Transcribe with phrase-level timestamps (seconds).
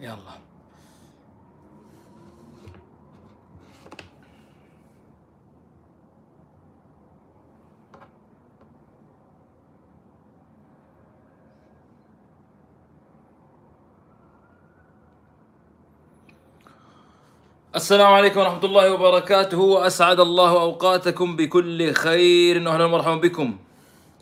[0.00, 0.16] يلا.
[17.76, 19.58] السلام عليكم ورحمة الله وبركاته.
[19.58, 22.68] وأسعد الله أوقاتكم بكل خير.
[22.68, 23.58] وأهلا ومرحبا بكم.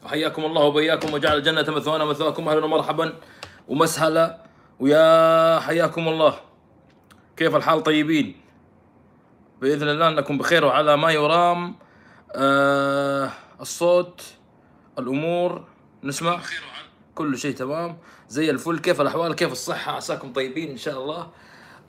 [0.04, 2.48] وحياكم الله وبياكم وجعل الجنة مثوانا مثواكم.
[2.48, 3.12] أهلا ومرحبا.
[3.68, 4.47] ومسهلا.
[4.80, 6.34] ويا حياكم الله.
[7.36, 8.36] كيف الحال طيبين؟
[9.60, 11.74] بإذن الله أنكم بخير وعلى ما يرام.
[12.34, 14.22] آه الصوت
[14.98, 15.64] الأمور
[16.04, 16.40] نسمع؟
[17.14, 17.98] كل شيء تمام.
[18.28, 18.78] زي الفل.
[18.78, 21.28] كيف الأحوال؟ كيف الصحة؟ عساكم طيبين إن شاء الله.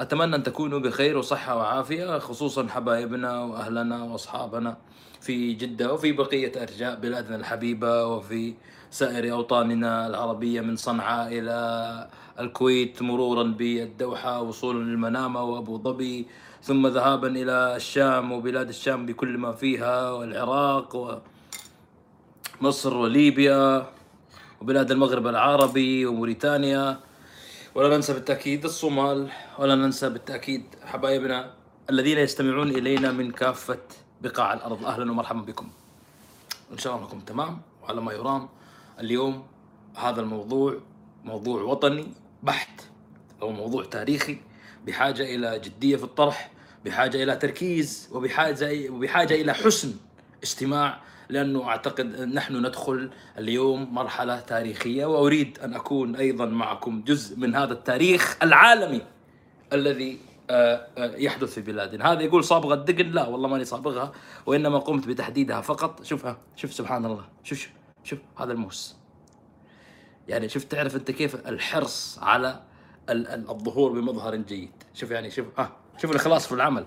[0.01, 4.77] أتمنى أن تكونوا بخير وصحة وعافية خصوصا حبايبنا وأهلنا وأصحابنا
[5.21, 8.53] في جدة وفي بقية أرجاء بلادنا الحبيبة وفي
[8.89, 16.27] سائر أوطاننا العربية من صنعاء إلى الكويت مرورا بالدوحة وصولا للمنامة وأبو ظبي
[16.61, 21.19] ثم ذهابا إلى الشام وبلاد الشام بكل ما فيها والعراق
[22.61, 23.87] ومصر وليبيا
[24.61, 26.99] وبلاد المغرب العربي وموريتانيا.
[27.75, 31.53] ولا ننسى بالتأكيد الصومال ولا ننسى بالتأكيد حبايبنا
[31.89, 33.79] الذين يستمعون إلينا من كافة
[34.21, 34.85] بقاع الأرض.
[34.85, 35.69] أهلا ومرحبا بكم.
[36.71, 37.61] إن شاء الله أنكم تمام.
[37.83, 38.49] وعلى ما يرام
[38.99, 39.43] اليوم
[39.95, 40.77] هذا الموضوع
[41.23, 42.07] موضوع وطني.
[42.43, 42.81] بحت.
[43.41, 44.37] أو موضوع تاريخي
[44.87, 46.51] بحاجة إلى جدية في الطرح
[46.85, 49.95] بحاجة إلى تركيز وبحاجة وبحاجة إلى حسن
[50.43, 57.55] استماع لأنه أعتقد نحن ندخل اليوم مرحلة تاريخية وأريد أن أكون أيضا معكم جزء من
[57.55, 59.01] هذا التاريخ العالمي
[59.73, 62.11] الذي آه، آه، يحدث في بلادنا.
[62.11, 64.11] هذا يقول صابغة الدقن لا والله ماني صابغها
[64.45, 66.03] وإنما قمت بتحديدها فقط.
[66.03, 67.25] شوفها شوف سبحان الله.
[67.43, 67.69] شوف شوف,
[68.03, 68.98] شوف هذا الموس.
[70.29, 72.61] يعني شوف تعرف أنت كيف الحرص على
[73.09, 74.71] ال- ال- الظهور بمظهر جيد.
[74.93, 75.71] شوف يعني شوف آه
[76.01, 76.85] شوف الإخلاص في العمل.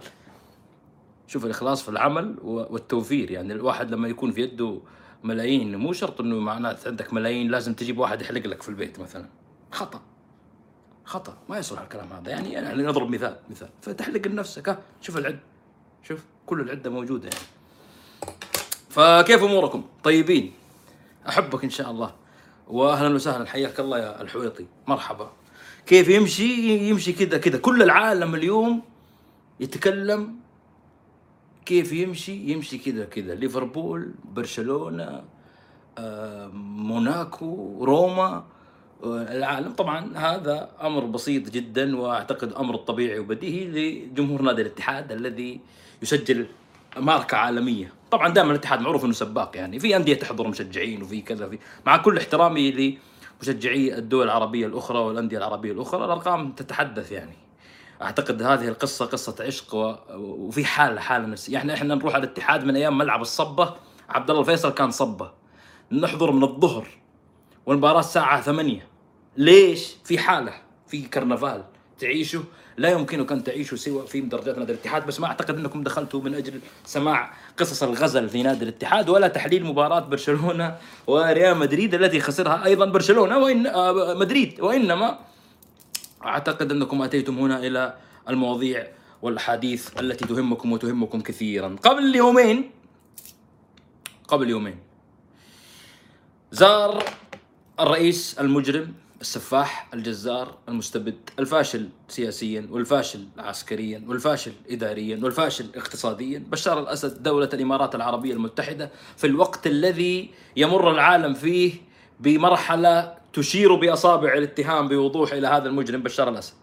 [1.27, 3.31] شوف الإخلاص في العمل والتوفير.
[3.31, 4.81] يعني الواحد لما يكون في يده
[5.25, 9.29] ملايين مو شرط إنه معناته عندك ملايين لازم تجيب واحد يحلق لك في البيت مثلا.
[9.73, 10.01] خطأ.
[11.05, 11.37] خطأ.
[11.49, 12.31] ما يصلح الكلام هذا.
[12.31, 13.69] يعني يعني نضرب مثال مثال.
[13.81, 15.39] فتحلق لنفسك ها شوف العد.
[16.03, 17.47] شوف كل العدة موجودة يعني.
[18.91, 20.53] فكيف أموركم؟ طيبين.
[21.29, 22.15] أحبك إن شاء الله.
[22.69, 23.47] واهلا وسهلا.
[23.47, 24.67] حياك الله يا الحويطي.
[24.89, 25.33] مرحبا.
[25.87, 27.59] كيف يمشي؟ يمشي كذا كذا.
[27.59, 28.83] كل العالم اليوم
[29.61, 30.37] يتكلم
[31.67, 33.35] كيف يمشي؟ يمشي كذا كذا.
[33.35, 35.25] ليفربول برشلونة
[35.99, 38.45] آه، موناكو روما
[39.05, 39.73] آه، العالم.
[39.73, 45.61] طبعا هذا أمر بسيط جدا وأعتقد أمر طبيعي وبديهي لجمهور نادي الاتحاد الذي
[46.03, 46.47] يسجل
[46.97, 48.02] ماركة عالمية.
[48.13, 49.81] طبعا دائما الاتحاد معروف إنه سباق يعني.
[49.81, 52.97] في أندية تحضر مشجعين وفي كذا في مع كل احترامي
[53.41, 57.37] لمشجعي الدول العربية الأخرى والأندية العربية الأخرى الأرقام تتحدث يعني.
[58.03, 59.95] أعتقد هذه القصة قصة عشق و...
[60.17, 61.53] وفي حاله حالة نفسية.
[61.53, 63.75] يعني إحنا نروح على الاتحاد من أيام ملعب الصبة.
[64.09, 65.31] عبد الله الفيصل كان صبة.
[65.93, 66.89] نحضر من الظهر
[67.67, 68.87] والمباراة الساعة 8
[69.37, 70.53] ليش؟ في حالة
[70.87, 71.65] في كرنفال.
[72.03, 72.45] تعيشه
[72.77, 76.35] لا يمكنك أن تعيشوا سوى في درجات نادي الاتحاد بس ما أعتقد أنكم دخلتوا من
[76.35, 80.77] أجل سماع قصص الغزل في نادي الاتحاد ولا تحليل مباراة برشلونة
[81.07, 83.39] وريال مدريد التي خسرها أيضا برشلونة.
[83.39, 84.61] وإن آه، مدريد.
[84.61, 85.19] وإنما
[86.25, 87.95] أعتقد أنكم أتيتم هنا إلى
[88.29, 88.87] المواضيع
[89.23, 91.77] والأحاديث التي تهمكم وتهمكم كثيرا.
[91.83, 92.71] قبل يومين
[94.29, 94.79] قبل يومين
[96.53, 97.05] زار
[97.81, 107.23] الرئيس المجرم السفاح الجزار المستبد الفاشل سياسيا والفاشل عسكريا والفاشل اداريا والفاشل اقتصاديا بشار الأسد
[107.23, 111.73] دولة الإمارات العربية المتحدة في الوقت الذي يمر العالم فيه
[112.21, 116.55] بمرحلة تشير بأصابع الاتهام بوضوح إلى هذا المجرم بشار الأسد.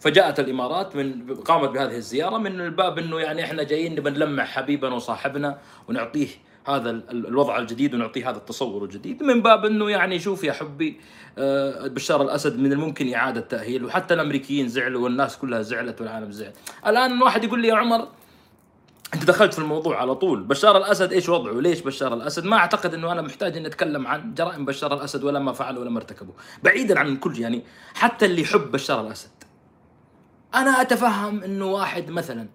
[0.00, 4.94] فجاءت الإمارات من قامت بهذه الزيارة من الباب إنه يعني إحنا جايين نبى نلمع حبيبنا
[4.94, 5.58] وصاحبنا
[5.88, 6.28] ونعطيه
[6.66, 10.52] هذا ال- ال- الوضع الجديد ونعطيه هذا التصور الجديد من باب إنه يعني شوف يا
[10.52, 11.00] حبي
[11.38, 16.52] آه، بشار الأسد من الممكن إعادة تاهيله وحتى الأمريكيين زعلوا والناس كلها زعلت والعالم زعل.
[16.86, 18.08] الآن واحد يقول لي يا عمر
[19.14, 22.94] أنت دخلت في الموضوع على طول بشار الأسد إيش وضعه؟ ليش بشار الأسد؟ ما أعتقد
[22.94, 26.32] إنه أنا محتاج إني أتكلم عن جرائم بشار الأسد ولا ما فعل ولا ما ارتكبه
[26.62, 27.62] بعيدا عن الكل يعني
[27.94, 29.30] حتى اللي يحب بشار الأسد.
[30.54, 32.48] أنا أتفهم إنه واحد مثلا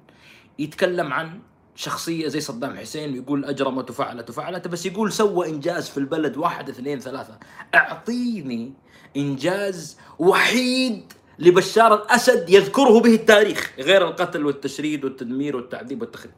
[0.59, 1.39] يتكلم عن
[1.75, 6.69] شخصية زي صدام حسين ويقول اجرمت وفعلت وفعلت بس يقول سوى إنجاز في البلد واحد
[6.69, 7.39] اثنين ثلاثة.
[7.75, 8.73] أعطيني
[9.17, 16.33] إنجاز وحيد لبشار الأسد يذكره به التاريخ غير القتل والتشريد والتدمير والتعذيب والتخريب.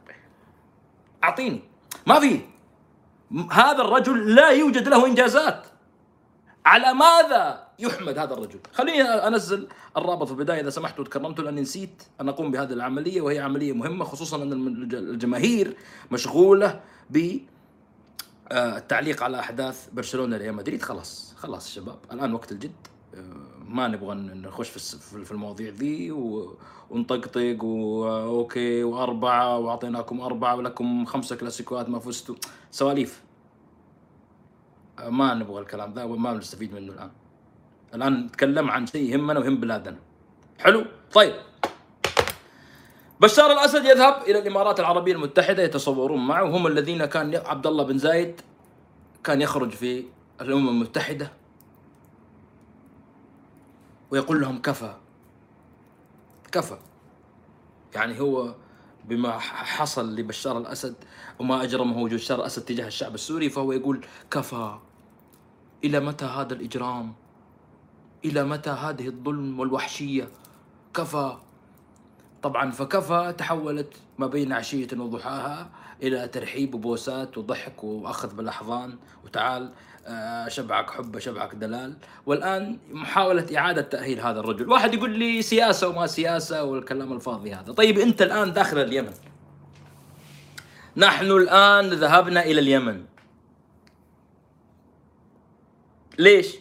[1.24, 1.62] أعطيني.
[2.06, 2.40] ما في.
[3.50, 5.66] هذا الرجل لا يوجد له إنجازات.
[6.66, 12.02] على ماذا يحمد هذا الرجل؟ خليني أنزل الرابط في البداية إذا سمحتوا تكرمتوا لأني نسيت
[12.20, 14.52] أن أقوم بهذه العملية وهي عملية مهمة خصوصا أن
[14.92, 15.76] الجماهير
[16.10, 16.80] مشغولة
[17.10, 17.38] ب
[18.52, 20.82] آه، التعليق على أحداث برشلونة ريال مدريد.
[20.82, 22.72] خلاص خلاص شباب الآن وقت الجد.
[23.14, 23.20] آه،
[23.68, 24.68] ما نبغى نخش
[24.98, 26.10] في المواضيع ذي
[26.90, 32.34] ونطقطق و okay وأربعة وأعطيناكم أربعة ولكم خمسة كلاسيكوات ما فزتوا.
[32.70, 33.23] سواليف.
[35.02, 37.10] ما نبغى الكلام ذا وما نستفيد منه الآن.
[37.94, 39.98] الآن نتكلم عن شيء يهمنا ويهم بلادنا.
[40.58, 41.34] حلو؟ طيب.
[43.20, 46.44] بشار الأسد يذهب إلى الإمارات العربية المتحدة يتصورون معه.
[46.44, 48.40] هم الذين كان عبد الله بن زايد
[49.24, 50.04] كان يخرج في
[50.40, 51.32] الأمم المتحدة.
[54.10, 54.94] ويقول لهم كفى.
[56.52, 56.78] كفى.
[57.94, 58.54] يعني هو
[59.08, 60.94] بما حصل لبشار الأسد
[61.38, 64.78] وما أجرمه بشار الأسد تجاه الشعب السوري فهو يقول كفى
[65.84, 67.12] إلى متى هذا الإجرام؟
[68.24, 70.28] إلى متى هذه الظلم والوحشية؟
[70.94, 71.36] كفى
[72.42, 75.70] طبعا فكفى تحولت ما بين عشية وضحاها
[76.02, 79.72] إلى ترحيب وبوسات وضحك وأخذ بالأحضان وتعال
[80.48, 81.96] شبعك حبه شبعك دلال.
[82.26, 84.70] والآن محاولة إعادة تأهيل هذا الرجل.
[84.70, 87.72] واحد يقول لي سياسة وما سياسة والكلام الفاضي هذا.
[87.72, 89.12] طيب أنت الآن داخل اليمن.
[90.96, 93.04] نحن الآن ذهبنا إلى اليمن.
[96.18, 96.56] ليش؟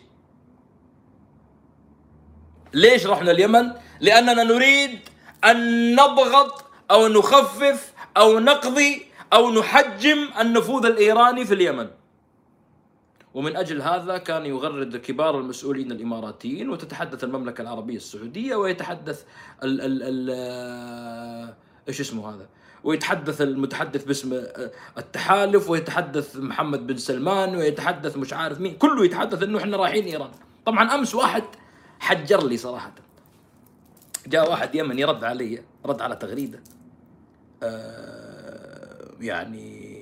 [2.74, 5.00] ليش رحنا اليمن؟ لأننا نريد
[5.46, 11.88] أن نضغط أو نخفف أو نقضي أو نحجم النفوذ الإيراني في اليمن.
[13.34, 19.24] ومن أجل هذا كان يغرد كبار المسؤولين الإماراتيين وتتحدث المملكة العربية السعودية ويتحدث
[19.64, 21.54] ال ال ال
[21.88, 22.48] إيش اسمه هذا؟
[22.84, 24.44] ويتحدث المتحدث باسم
[24.98, 28.76] التحالف ويتحدث محمد بن سلمان ويتحدث مش عارف مين.
[28.76, 30.32] كله يتحدث إنه إحنا رايحين إيران.
[30.66, 31.44] طبعا أمس واحد
[32.00, 32.94] حجر لي صراحة.
[34.28, 36.60] جاء واحد يمني رد علي رد على تغريدة.
[37.64, 39.94] آه يعني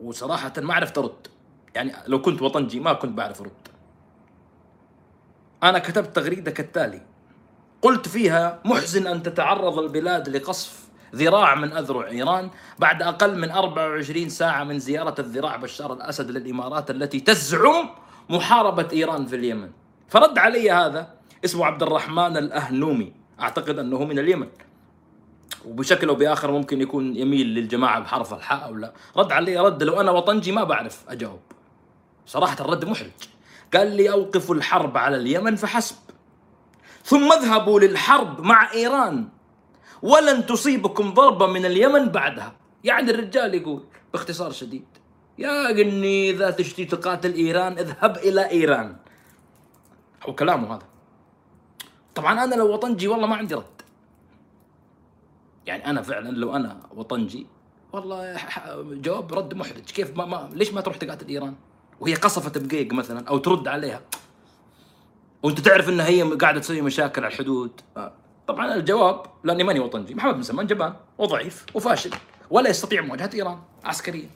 [0.00, 1.31] وصراحة ما عرفت أرد.
[1.74, 3.52] يعني لو كنت وطنجي ما كنت بعرف أرد.
[5.62, 7.02] أنا كتبت تغريدة كالتالي.
[7.82, 10.82] قلت فيها محزن أن تتعرض البلاد لقصف
[11.14, 16.90] ذراع من أذرع إيران بعد أقل من 24 ساعة من زيارة الذراع بشار الأسد للإمارات
[16.90, 17.88] التي تزعم
[18.28, 19.70] محاربة إيران في اليمن.
[20.08, 21.14] فرد علي هذا
[21.44, 23.12] اسمه عبد الرحمن الأهنومي.
[23.40, 24.48] أعتقد أنه من اليمن.
[25.66, 28.92] وبشكل أو بآخر ممكن يكون يميل للجماعة بحرف الحاء أو لا.
[29.16, 31.40] رد علي رد لو أنا وطنجي ما بعرف أجاوب.
[32.26, 33.10] صراحة الرد محرج
[33.74, 35.96] قال لي اوقفوا الحرب على اليمن فحسب.
[37.04, 39.28] ثم اذهبوا للحرب مع إيران.
[40.02, 42.52] ولن تصيبكم ضربة من اليمن بعدها.
[42.84, 44.84] يعني الرجال يقول باختصار شديد
[45.38, 48.96] يا قني إذا تشتي تقاتل إيران اذهب إلى إيران.
[50.28, 50.86] هو كلامه هذا.
[52.14, 53.82] طبعا أنا لو وطنجي والله ما عندي رد.
[55.66, 57.46] يعني أنا فعلا لو أنا وطنجي
[57.92, 58.36] والله
[58.82, 59.84] جواب رد محرج.
[59.84, 61.54] كيف ما, ما ليش ما تروح تقاتل إيران؟
[62.02, 64.00] وهي قصفت بقيق مثلا أو ترد عليها.
[65.42, 67.80] وأنت تعرف ان هي قاعدة تسوي مشاكل على الحدود.
[68.46, 72.10] طبعا الجواب لأني ماني وطنجي محمد بن سلمان جبان وضعيف وفاشل
[72.50, 74.28] ولا يستطيع مواجهة إيران عسكريا.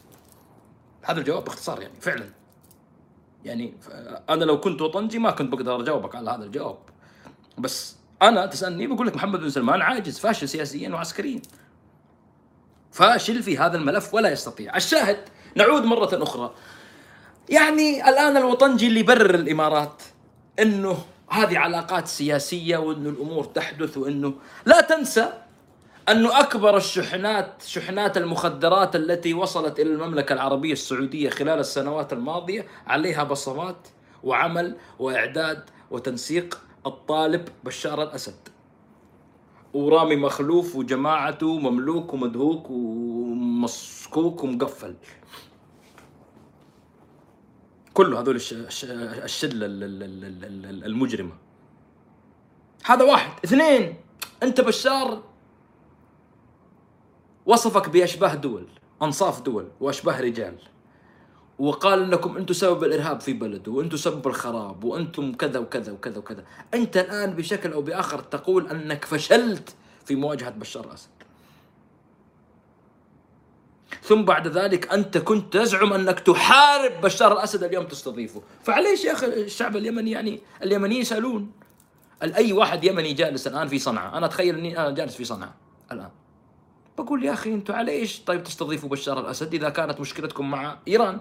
[1.02, 2.26] هذا الجواب باختصار يعني فعلا.
[3.44, 3.74] يعني
[4.30, 6.78] أنا لو كنت وطنجي ما كنت بقدر أجاوبك على هذا الجواب.
[7.58, 11.42] بس أنا تسألني بقول لك محمد بن سلمان عاجز فاشل سياسيا وعسكريا.
[12.92, 14.76] فاشل في هذا الملف ولا يستطيع.
[14.76, 15.18] الشاهد
[15.56, 16.54] نعود مرة أخرى.
[17.48, 20.02] يعني الآن الوطنجي اللي يبرر الإمارات
[20.60, 20.98] أنه
[21.30, 24.34] هذه علاقات سياسية وأنه الأمور تحدث وأنه
[24.66, 25.32] لا تنسى
[26.08, 33.24] أنه أكبر الشحنات شحنات المخدرات التي وصلت إلى المملكة العربية السعودية خلال السنوات الماضية عليها
[33.24, 33.88] بصمات
[34.22, 38.48] وعمل وإعداد وتنسيق الطالب بشار الأسد.
[39.74, 44.94] ورامي مخلوف وجماعته مملوك ومدهوك ومسكوك ومقفل.
[47.96, 49.66] كل هذول الشلة
[50.86, 51.32] المجرمة.
[52.84, 53.30] هذا واحد.
[53.44, 53.96] اثنين
[54.42, 55.22] انت بشار
[57.46, 58.66] وصفك بأشباه دول
[59.02, 60.54] أنصاف دول وأشباه رجال.
[61.58, 66.44] وقال إنكم أنتم سبب الإرهاب في بلده وأنتم سبب الخراب وأنتم كذا وكذا وكذا وكذا.
[66.74, 69.74] أنت الآن بشكل أو بآخر تقول أنك فشلت
[70.04, 71.15] في مواجهة بشار الأسد.
[74.02, 78.42] ثم بعد ذلك أنت كنت تزعم أنك تحارب بشار الأسد اليوم تستضيفه.
[78.64, 81.52] فعليش يا أخي الشعب اليمني يعني اليمنيين يسألون.
[82.22, 84.18] أي واحد يمني جالس الآن في صنعاء.
[84.18, 85.52] أنا أتخيل إني أنا جالس في صنعاء
[85.92, 86.10] الآن.
[86.98, 91.20] بقول يا أخي أنتم على إيش طيب تستضيفوا بشار الأسد إذا كانت مشكلتكم مع إيران؟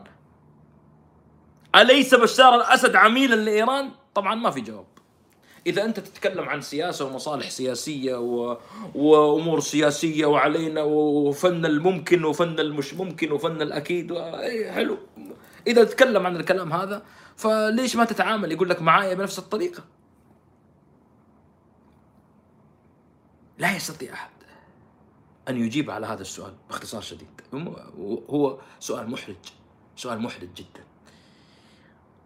[1.75, 4.85] أليس بشار الأسد عميلا لإيران؟ طبعا ما في جواب.
[5.67, 8.57] إذا أنت تتكلم عن سياسة ومصالح سياسية و...
[8.95, 14.17] وأمور سياسية وعلينا وفن الممكن وفن المش ممكن وفن الأكيد و...
[14.17, 14.97] أي حلو.
[15.67, 17.05] إذا تتكلم عن الكلام هذا
[17.35, 19.83] فليش ما تتعامل؟ يقول لك معايا بنفس الطريقة.
[23.57, 24.31] لا يستطيع أحد
[25.49, 27.41] أن يجيب على هذا السؤال باختصار شديد.
[28.29, 29.35] هو سؤال محرج
[29.95, 30.83] سؤال محرج جدا.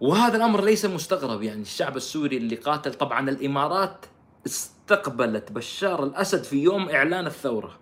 [0.02, 4.06] وهذا الأمر ليس مستغرب يعني الشعب السوري اللي قاتل طبعا الإمارات
[4.46, 7.80] استقبلت بشار الأسد في يوم إعلان الثورة.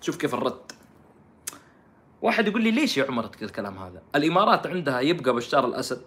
[0.00, 0.72] شوف كيف الرد.
[2.22, 6.02] واحد يقول لي ليش يا عمر الكلام هذا؟ الإمارات عندها يبقى بشار الأسد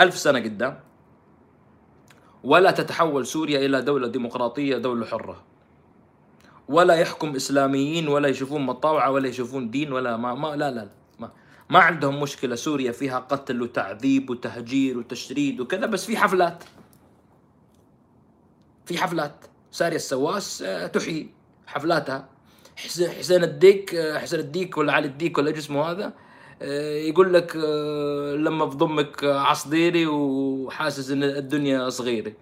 [0.00, 0.80] ألف سنة قدام
[2.44, 5.42] ولا تتحول سوريا إلى دولة ديمقراطية دولة حرة.
[6.68, 10.90] ولا يحكم إسلاميين ولا يشوفون مطاوعة ولا يشوفون دين ولا ما, ما لا لا ما,
[11.70, 16.64] ما عندهم مشكلة سوريا فيها قتل وتعذيب وتهجير وتشريد وكذا بس في حفلات.
[18.86, 19.44] في حفلات.
[19.72, 21.30] سارية السواس آه، تحيي
[21.66, 22.28] حفلاتها.
[22.76, 26.12] حسين الديك آه، حسين الديك ولا علي الديك ولا جسمه هذا
[26.62, 27.56] آه، يقول لك
[28.36, 32.32] لما بضمك عصديري وحاسس إن الدنيا صغيرة.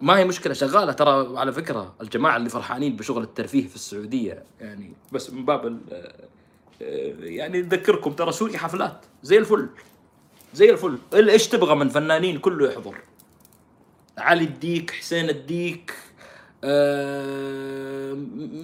[0.00, 4.92] ما هي مشكلة شغالة ترى على فكرة الجماعة اللي فرحانين بشغل الترفيه في السعودية يعني
[5.12, 5.80] بس من باب
[6.80, 9.06] يعني نذكركم ترى سوريا حفلات.
[9.22, 9.68] زي الفل.
[10.54, 10.98] زي الفل.
[11.14, 12.98] إيش تبغى من فنانين كله يحضر.
[14.18, 15.94] علي الديك حسين الديك
[16.64, 18.14] آه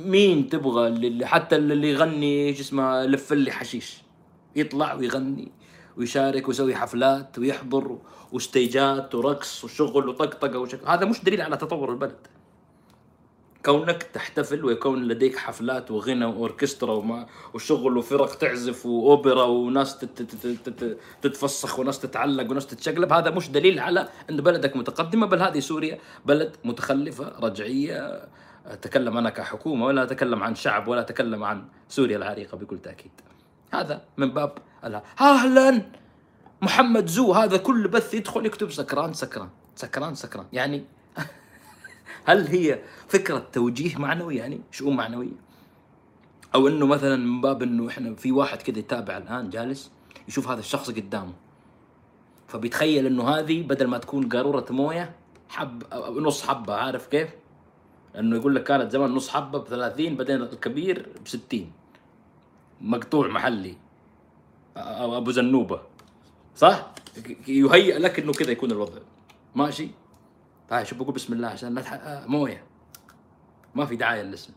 [0.07, 4.03] مين تبغى اللي حتى اللي يغني إيش اسمه لف لي حشيش.
[4.57, 5.53] يطلع ويغني
[5.97, 7.99] ويشارك ويسوي حفلات ويحضر
[8.33, 12.27] وستيجات ورقص وشغل وطقطقة وشكل هذا مش دليل على تطور البلد.
[13.65, 19.99] كونك تحتفل ويكون لديك حفلات وغنى وأوركسترا وما وشغل وفرق تعزف وأوبرا وناس
[21.23, 23.13] تتفسخ وناس تتعلق وناس تتشقلب.
[23.13, 28.29] هذا مش دليل على أن بلدك متقدمة بل هذه سوريا بلد متخلفة رجعية.
[28.67, 33.11] أتكلم أنا كحكومة ولا أتكلم عن شعب ولا أتكلم عن سوريا العريقة بكل تأكيد.
[33.73, 34.59] هذا من باب
[35.21, 35.83] أهلا!
[36.63, 40.47] محمد زو هذا كل بث يدخل يكتب سكران سكران سكران سكران.
[40.53, 40.85] يعني
[42.25, 45.45] هل هي فكرة توجيه معنوي؟ يعني شؤون معنوية
[46.55, 49.91] أو إنه مثلا من باب إنه إحنا في واحد كذا يتابع الآن جالس
[50.29, 51.33] يشوف هذا الشخص قدامه.
[52.49, 55.17] فبيتخيل إنه هذه بدل ما تكون قارورة موية
[55.49, 55.83] حب
[56.19, 57.29] نص حبة عارف كيف؟
[58.19, 61.73] إنه يقول لك كانت زمان نص حبة ب 30 بعدين الكبير ب 60
[62.81, 63.77] مقطوع محلي.
[64.77, 65.81] أبو زنوبة.
[66.57, 66.91] صح؟
[67.49, 68.99] يهيئ لك إنه كذا يكون الوضع.
[69.55, 69.89] ماشي؟
[70.71, 71.93] هاي شو بقول بسم الله عشان لا تح...
[71.93, 72.65] آه مويه.
[73.75, 74.53] ما في دعاية للاسم.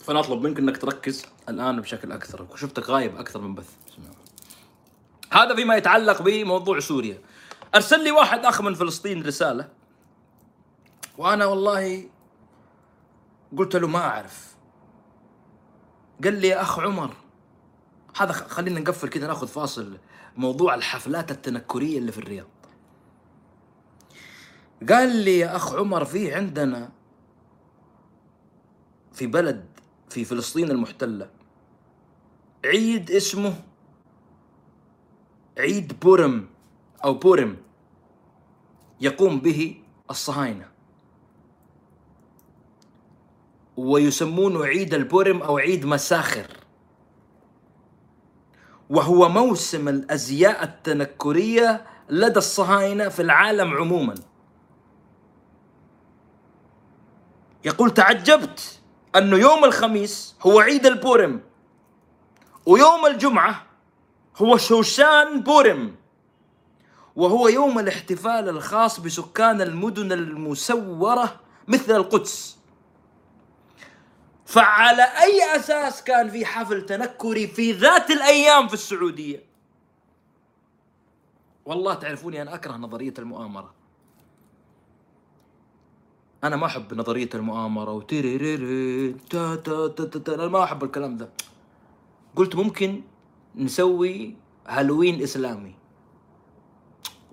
[0.00, 2.46] فأنا أطلب منك إنك تركز الآن بشكل أكثر.
[2.52, 3.70] وشفتك غايب أكثر من بث.
[5.32, 7.18] هذا فيما يتعلق بموضوع سوريا.
[7.74, 9.68] أرسل لي واحد أخ من فلسطين رسالة.
[11.18, 12.10] وأنا والله
[13.56, 14.56] قلت له ما أعرف.
[16.24, 17.16] قال لي يا أخ عمر
[18.18, 19.98] هذا خلينا نقفل كذا ناخذ فاصل
[20.36, 22.46] موضوع الحفلات التنكرية اللي في الرياض.
[24.88, 26.92] قال لي يا أخ عمر في عندنا
[29.12, 29.66] في بلد
[30.08, 31.30] في فلسطين المحتلة
[32.64, 33.62] عيد اسمه
[35.58, 36.48] عيد بورم
[37.04, 37.56] أو بوريم
[39.00, 40.70] يقوم به الصهاينة.
[43.76, 46.65] ويسمونه عيد البوريم أو عيد مساخر.
[48.90, 54.14] وهو موسم الأزياء التنكرية لدى الصهاينة في العالم عموما.
[57.64, 58.80] يقول تعجبت
[59.16, 61.40] انه يوم الخميس هو عيد البوريم
[62.66, 63.66] ويوم الجمعة
[64.36, 65.94] هو شوشان بورم
[67.16, 72.55] وهو يوم الاحتفال الخاص بسكان المدن المسورة مثل القدس.
[74.46, 79.42] فعلى أي أساس كان في حفل تنكري في ذات الأيام في السعودية؟
[81.64, 83.74] والله تعرفوني أنا أكره نظرية المؤامرة.
[86.44, 91.16] أنا ما أحب نظرية المؤامرة وتيريريري تا تا تا تا, تا أنا ما أحب الكلام
[91.16, 91.28] ده
[92.36, 93.02] قلت ممكن
[93.54, 94.34] نسوي
[94.66, 95.74] هالوين إسلامي.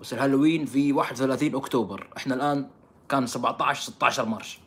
[0.00, 2.08] بس الهالوين في 31 أكتوبر.
[2.16, 2.68] إحنا الآن
[3.08, 4.58] كان 17 16 March.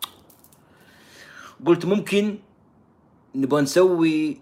[1.66, 2.40] قلت ممكن
[3.36, 4.42] نبغى نسوي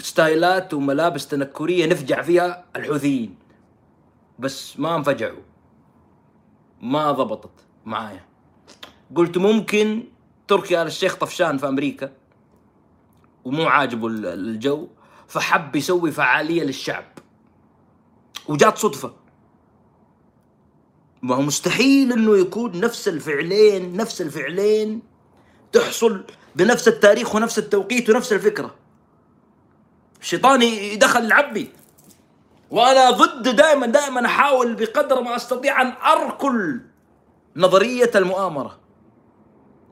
[0.00, 3.34] ستايلات وملابس تنكرية نفجع فيها الحوثيين.
[4.38, 5.42] بس ما انفجعوا.
[6.82, 8.24] ما ضبطت معايا.
[9.14, 10.04] قلت ممكن
[10.48, 12.12] تركي آل الشيخ طفشان في أمريكا.
[13.44, 14.88] ومو عاجبه ال- الجو.
[15.28, 17.04] فحب يسوي فعالية للشعب.
[18.48, 19.14] وجات صدفة.
[21.22, 25.02] ما هو مستحيل إنه يكون نفس الفعلين نفس الفعلين
[25.72, 26.24] تحصل
[26.56, 28.74] بنفس التاريخ ونفس التوقيت ونفس الفكرة.
[30.20, 31.72] الشيطان يدخل العبي.
[32.70, 36.80] وأنا ضد دائما دائما أحاول بقدر ما أستطيع أن أركل
[37.56, 38.78] نظرية المؤامرة.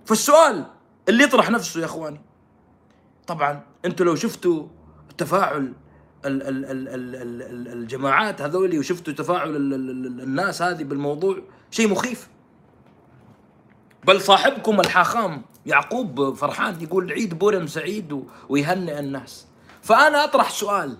[0.07, 0.67] فالسؤال
[1.09, 2.21] اللي يطرح نفسه يا أخواني
[3.27, 4.67] طبعا أنتم لو شفتوا
[5.19, 5.73] تفاعل
[6.27, 10.85] ال ال ال ال ال ال الجماعات هذولي وشفتوا تفاعل ال ال ال الناس هذه
[10.85, 12.29] بالموضوع شيء مخيف.
[14.05, 19.47] بل صاحبكم الحاخام يعقوب فرحان يقول عيد بورم سعيد ويهنئ الناس.
[19.83, 20.97] فأنا أطرح سؤال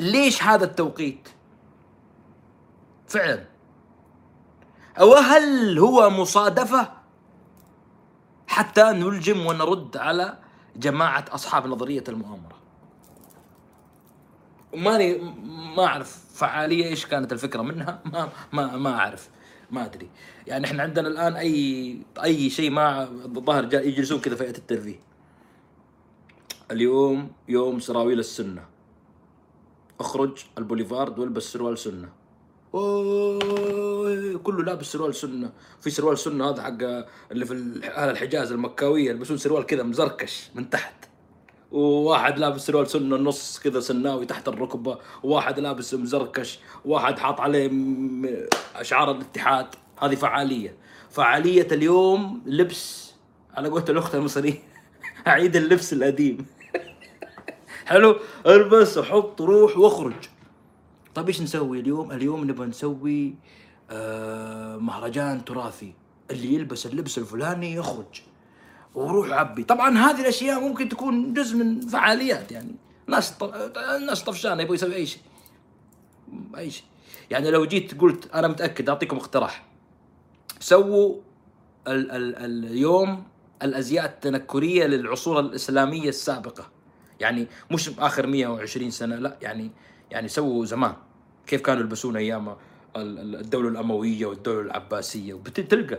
[0.00, 1.28] ليش هذا التوقيت؟
[3.08, 3.44] فعلا.
[5.00, 6.92] أو هل هو مصادفة
[8.46, 10.38] حتى نلجم ونرد على
[10.76, 12.56] جماعة أصحاب نظرية المؤامرة؟
[14.74, 15.18] ماني
[15.76, 19.28] ما أعرف فعالية إيش كانت الفكرة منها ما ما ما أعرف.
[19.70, 20.08] ما أدري.
[20.46, 25.00] يعني إحنا عندنا الآن أي أي شيء ما الظاهر يجلسون كذا هيئة الترفيه.
[26.70, 28.64] اليوم يوم سراويل السنة.
[30.00, 32.08] أخرج البوليفارد والبس سروال سنة.
[32.74, 35.52] أوه، كله لابس سروال سنة.
[35.80, 40.70] في سروال سنة هذا حق اللي في أهل الحجاز المكاوية يلبسون سروال كذا مزركش من
[40.70, 41.13] تحت.
[41.74, 47.70] وواحد لابس سروال سنة نص كذا سناوي تحت الركبة وواحد لابس مزركش وواحد حاط عليه
[48.74, 49.66] أشعار الاتحاد.
[50.02, 50.76] هذه فعالية.
[51.10, 53.12] فعالية اليوم لبس
[53.54, 54.62] على قولة الأخت المصرية
[55.26, 56.46] أعيد اللبس القديم.
[57.86, 58.16] حلو؟
[58.46, 60.28] ألبس وحط روح وأخرج.
[61.14, 63.34] طيب إيش نسوي اليوم؟ اليوم نبغى نسوي
[63.90, 65.94] آه مهرجان تراثي.
[66.30, 68.22] اللي يلبس اللبس الفلاني يخرج.
[68.94, 69.64] وروح عبي.
[69.64, 72.74] طبعا هذه الأشياء ممكن تكون جزء من فعاليات يعني.
[73.06, 73.34] ناس.
[73.96, 75.20] الناس طفشانه يبغى يسوي أي شيء.
[76.58, 76.84] أي شيء.
[77.30, 79.64] يعني لو جيت قلت أنا متأكد أعطيكم اقتراح.
[80.60, 81.14] سووا
[81.88, 83.24] ال ال اليوم
[83.62, 86.70] الأزياء التنكرية للعصور الإسلامية السابقة.
[87.20, 89.70] يعني مش اخر 120 سنة لا يعني
[90.10, 90.94] يعني سووا زمان.
[91.46, 92.56] كيف كانوا يلبسون أيام ال-
[92.96, 95.98] ال- الدولة الأموية والدولة العباسية؟ وبتلقى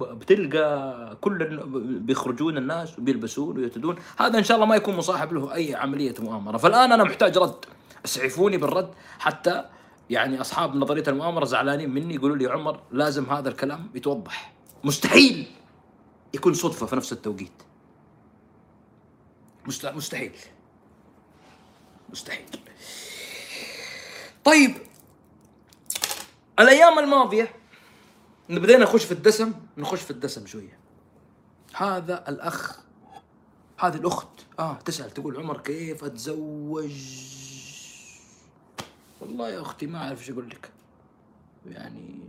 [0.00, 1.60] بتلقى كل
[2.00, 6.56] بيخرجون الناس وبيلبسون ويرتدون هذا إن شاء الله ما يكون مصاحب له أي عملية مؤامرة.
[6.56, 7.64] فالآن أنا محتاج رد.
[8.04, 8.90] اسعفوني بالرد.
[9.18, 9.64] حتى
[10.10, 14.52] يعني أصحاب نظرية المؤامرة زعلانين مني يقولوا لي عمر لازم هذا الكلام يتوضح.
[14.84, 15.46] مستحيل
[16.34, 17.62] يكون صدفة في نفس التوقيت.
[19.66, 20.32] مست- مستحيل.
[22.10, 22.44] مستحيل.
[24.44, 24.74] طيب
[26.58, 27.55] الأيام الماضية
[28.48, 30.78] بدينا نخش في الدسم نخش في الدسم شوية.
[31.74, 32.80] هذا الأخ
[33.78, 34.28] هذه الأخت.
[34.58, 36.92] آه تسأل تقول عمر كيف أتزوج؟
[39.20, 40.70] والله يا أختي ما أعرف إيش أقول لك.
[41.66, 42.20] يعني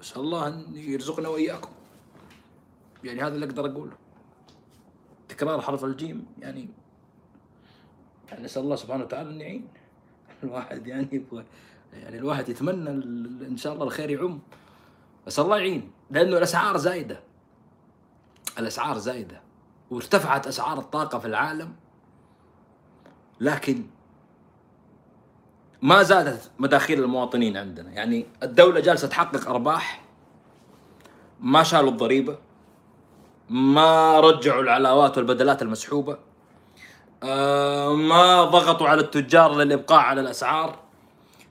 [0.00, 1.70] أسأل الله أن يرزقنا وإياكم.
[3.04, 3.96] يعني هذا اللي أقدر أقوله.
[5.28, 6.68] تكرار حرف الجيم يعني
[8.30, 9.68] يعني نسال الله سبحانه وتعالى أن يعين.
[10.44, 11.24] الواحد يعني
[11.92, 12.90] يعني الواحد يتمنى
[13.46, 14.40] إن شاء الله الخير يعم.
[15.26, 17.20] بس الله يعين لأنه الأسعار زايدة.
[18.58, 19.40] الأسعار زايدة.
[19.90, 21.72] وارتفعت أسعار الطاقة في العالم
[23.40, 23.86] لكن
[25.82, 27.90] ما زادت مداخيل المواطنين عندنا.
[27.90, 30.02] يعني الدولة جالسة تحقق أرباح
[31.40, 32.38] ما شالوا الضريبة
[33.50, 36.18] ما رجعوا العلاوات والبدلات المسحوبة
[37.22, 40.78] آه، ما ضغطوا على التجار للإبقاء على الأسعار.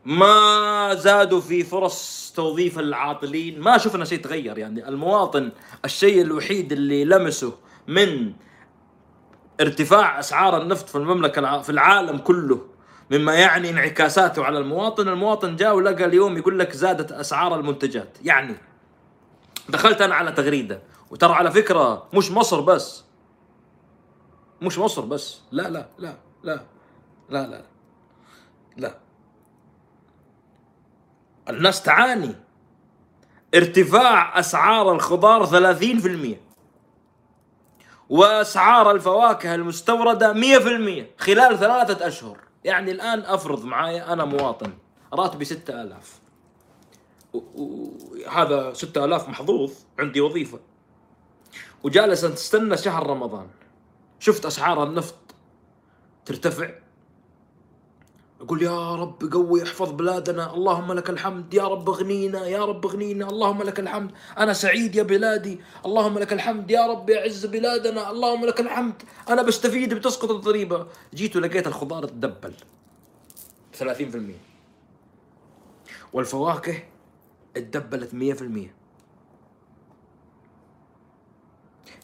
[0.06, 3.60] ما زادوا في فرص توظيف العاطلين.
[3.60, 4.88] ما شفنا شيء تغير يعني.
[4.88, 5.52] المواطن
[5.86, 7.54] الشيء الوحيد اللي لمسه
[7.88, 8.34] من
[9.62, 12.62] ارتفاع أسعار النفط في المملكة في العالم كله
[13.12, 15.08] مما يعني انعكاساته على المواطن.
[15.08, 18.18] المواطن جاء ولقى اليوم يقول لك زادت أسعار المنتجات.
[18.24, 18.56] يعني
[19.70, 23.04] دخلت أنا على تغريدة وترى على فكرة مش مصر بس.
[24.62, 25.40] مش مصر بس.
[25.52, 26.64] لا لا لا لا
[27.30, 27.64] لا لا.
[28.78, 28.98] لا.
[31.50, 32.36] الناس تعاني.
[33.56, 36.42] ارتفاع أسعار الخضار 30%
[38.10, 42.38] وأسعار الفواكه المستوردة 100% خلال ثلاثة أشهر.
[42.64, 44.74] يعني الآن أفرض معايا أنا مواطن
[45.14, 46.22] راتبي 6000
[47.34, 50.60] وهذا 6000 محظوظ عندي وظيفة.
[51.84, 53.48] وجالس تستنى شهر رمضان.
[54.20, 55.16] شفت أسعار النفط
[56.26, 56.70] ترتفع.
[58.42, 61.54] يقول يا رب قوي احفظ بلادنا اللهم لك الحمد.
[61.54, 64.12] يا رب اغنينا يا رب اغنينا اللهم لك الحمد.
[64.38, 66.72] أنا سعيد يا بلادي اللهم لك الحمد.
[66.72, 69.04] يا رب يعز بلادنا اللهم لك الحمد.
[69.30, 70.88] أنا بستفيد بتسقط الضريبة.
[71.14, 72.54] جيت ولقيت الخضار تدبل.
[73.74, 74.40] 30%
[76.14, 76.84] والفواكه
[77.54, 78.74] تدبلت 100%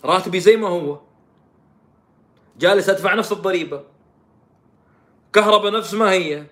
[0.06, 1.00] راتبي زي ما هو.
[2.60, 3.97] جالس أدفع نفس الضريبة.
[5.34, 6.46] كهرباء نفس ما هي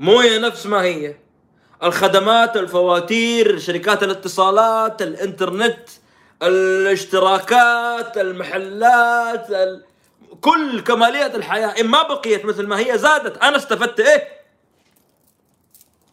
[0.00, 1.16] موية نفس ما هي.
[1.82, 5.88] الخدمات الفواتير شركات الاتصالات الإنترنت
[6.42, 9.84] الاشتراكات المحلات ال...
[10.40, 11.80] كل كماليات الحياة.
[11.80, 13.36] إن ما بقيت مثل ما هي زادت.
[13.42, 14.28] أنا استفدت إيه؟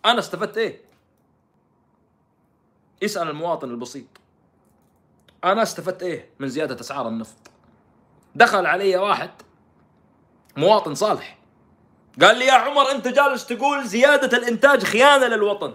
[0.06, 0.82] أنا استفدت إيه؟
[3.04, 4.06] اسأل المواطن البسيط.
[5.44, 7.38] أنا استفدت إيه من زيادة أسعار النفط؟
[8.36, 9.30] دخل علي واحد
[10.58, 11.37] مواطن صالح.
[12.22, 15.74] قال لي يا عمر أنت جالس تقول زيادة الإنتاج خيانة للوطن.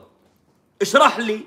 [0.83, 1.41] اشرح لي.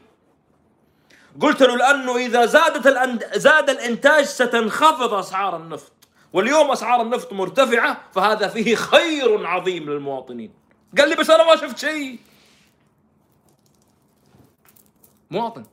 [1.41, 3.25] قلت له لأنه إذا زادت الأند...
[3.35, 5.91] زاد الإنتاج ستنخفض أسعار النفط.
[6.33, 10.53] واليوم أسعار النفط مرتفعة فهذا فيه خير عظيم للمواطنين.
[10.97, 12.19] قال لي بس أنا ما شفت شيء.
[15.31, 15.65] مواطن.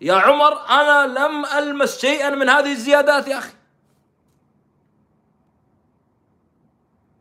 [0.00, 3.55] يا عمر أنا لم ألمس شيئا من هذه الزيادات يا أخي.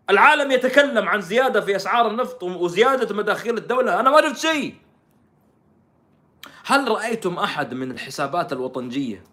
[0.10, 4.00] العالم يتكلم عن زيادة في أسعار النفط وزيادة مداخيل الدولة.
[4.00, 4.76] أنا ما شفت شيء.
[6.66, 9.24] هل رأيتم أحد من الحسابات الوطنجية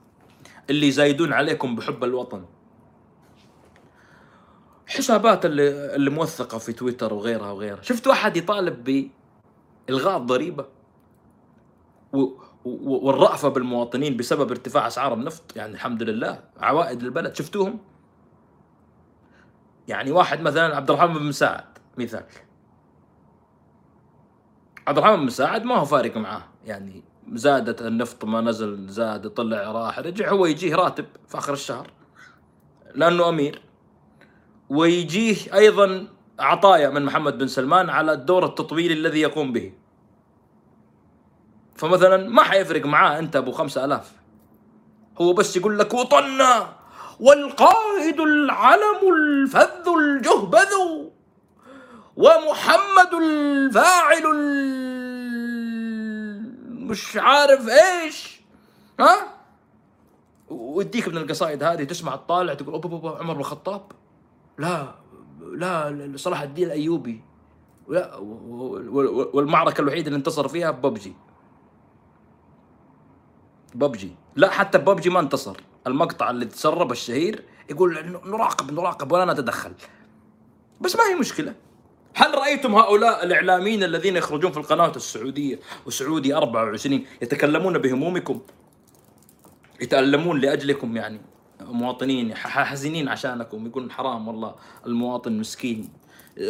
[0.70, 2.44] اللي يزايدون عليكم بحب الوطن؟
[4.86, 7.82] حسابات اللي, اللي موثقة في تويتر وغيرها وغيرها.
[7.82, 9.08] شفتوا احد يطالب
[9.88, 10.66] بإلغاء الضريبة
[12.64, 16.40] والرأفة بالمواطنين بسبب ارتفاع أسعار النفط؟ يعني الحمد لله.
[16.60, 17.78] عوائد للبلد شفتوهم؟
[19.88, 21.64] يعني واحد مثلا عبد الرحمن بن مساعد
[21.98, 22.24] مثال.
[24.86, 26.42] عبد الرحمن بن مساعد ما هو فارق معاه.
[26.64, 31.90] يعني زادت النفط ما نزل زاد طلع راح رجع هو يجيه راتب في آخر الشهر.
[32.94, 33.62] لأنه أمير.
[34.68, 36.06] ويجيه أيضا
[36.38, 39.72] عطايا من محمد بن سلمان على الدور التطويلي الذي يقوم به.
[41.74, 44.12] فمثلا ما حيفرق معاه أنت أبو خمسة آلاف.
[45.20, 46.81] هو بس يقول لك وطننا!
[47.22, 50.74] والقائد العلم الفذ الجهبذ
[52.16, 54.26] ومحمد الفاعل
[56.68, 58.40] مش عارف إيش
[59.00, 59.14] ها؟
[60.50, 63.82] ويديك من القصائد هذه تسمع الطالع تقول أوب أوب عمر بن الخطاب؟
[64.58, 64.94] لا
[65.54, 67.20] لا صلاح الدين الأيوبي.
[67.88, 68.16] لا
[69.32, 71.14] والمعركة الوحيدة اللي انتصر فيها ببجي
[73.74, 75.56] ببجي لا حتى ببجي ما انتصر.
[75.86, 79.72] المقطع اللي تسرب الشهير يقول نراقب نراقب ولا نتدخل.
[80.80, 81.54] بس ما هي مشكلة.
[82.14, 88.40] هل رأيتم هؤلاء الإعلاميين الذين يخرجون في القنوات السعودية وسعودي 24 يتكلمون بهمومكم؟
[89.80, 91.20] يتألمون لأجلكم يعني
[91.60, 94.54] مواطنين حزينين عشانكم يقولون حرام والله
[94.86, 95.88] المواطن مسكين.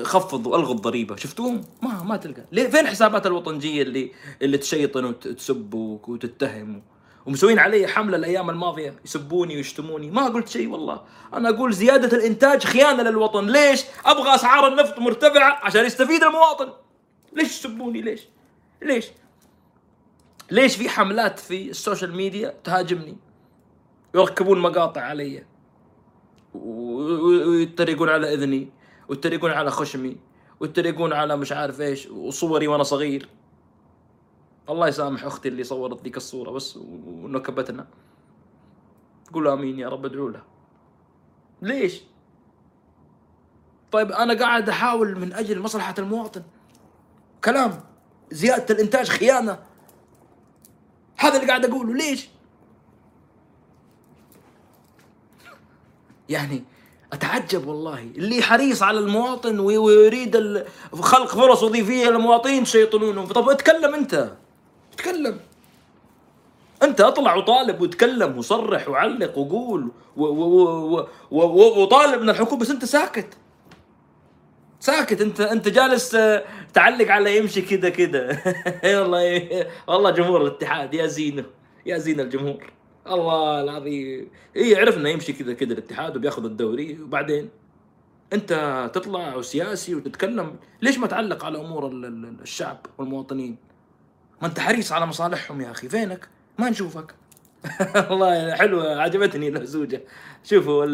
[0.03, 1.17] خفضوا ألغوا الضريبة.
[1.17, 2.45] شفتوهم؟ ما ما تلقى.
[2.53, 5.75] ليه؟ فين حسابات الوطنجية اللي اللي تشيطن وتسب
[6.09, 6.83] وتتهم؟
[7.27, 10.11] ومسوين علي حملة الأيام الماضية يسبوني ويشتموني.
[10.11, 11.01] ما قلت شيء والله.
[11.35, 13.47] أنا أقول زيادة الإنتاج خيانة للوطن.
[13.47, 16.73] ليش؟ أبغى أسعار النفط مرتفعة عشان يستفيد المواطن.
[17.33, 18.21] ليش يسبوني؟ ليش؟
[18.83, 19.07] ليش؟
[20.51, 23.17] ليش في حملات في ال social media تهاجمني؟
[24.15, 25.45] يركبون مقاطع علي
[26.55, 28.69] ويتريقون على إذني
[29.09, 30.17] ويتريقون على خشمي
[30.61, 33.29] ويتريقون على مش عارف إيش وصوري وأنا صغير.
[34.69, 37.87] الله يسامح أختي اللي صورت ذيك الصورة بس ونكبتنا.
[39.33, 40.43] قول آمين يا رب ادعو له.
[41.63, 42.03] ليش؟
[43.93, 46.43] طيب أنا قاعد أحاول من أجل مصلحة المواطن.
[47.45, 47.81] كلام
[48.31, 49.59] زيادة الإنتاج خيانة.
[51.17, 52.29] هذا اللي قاعد أقوله ليش؟
[56.29, 56.65] يعني
[57.13, 58.01] أتعجب والله.
[58.01, 63.27] اللي حريص على المواطن ويريد خلق فرص وظيفيه للمواطنين شيطنونهم.
[63.27, 64.33] طب اتكلم أنت.
[64.97, 65.41] تكلم.
[66.83, 69.91] أنت أطلع وطالب وتكلم وصرح وعلق وقول
[71.31, 73.27] وطالب من الحكومة بس أنت ساكت.
[74.81, 75.21] ساكت.
[75.21, 76.17] انت أنت جالس
[76.73, 78.39] تعلق على يمشي كذا كذا
[78.85, 80.95] والله والله جمهور الاتحاد.
[80.95, 81.45] يا زينة.
[81.87, 82.73] يا زين الجمهور.
[83.07, 84.31] الله العظيم.
[84.57, 86.99] اي عرفنا يمشي كذا كذا الاتحاد وبياخذ الدوري.
[87.03, 87.49] وبعدين؟
[88.33, 90.57] أنت تطلع وسياسي وتتكلم.
[90.83, 91.87] ليش ما تعلق على أمور
[92.43, 93.57] الشعب والمواطنين؟
[94.43, 95.89] ما انت حريص على مصالحهم يا أخي.
[95.89, 96.29] فينك؟
[96.59, 97.15] ما نشوفك.
[98.11, 100.03] والله حلوة عجبتني الهزوجه
[100.45, 100.87] شوفوا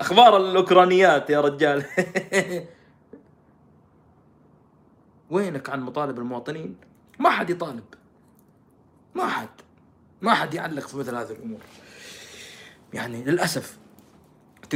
[0.00, 1.84] أخبار الأوكرانيات يا رجال.
[5.30, 6.76] وينك عن مطالب المواطنين؟
[7.18, 7.84] ما حد يطالب.
[9.14, 9.48] ما حد.
[10.22, 11.60] ما حد يعلق في مثل هذه الأمور.
[12.92, 13.78] يعني للأسف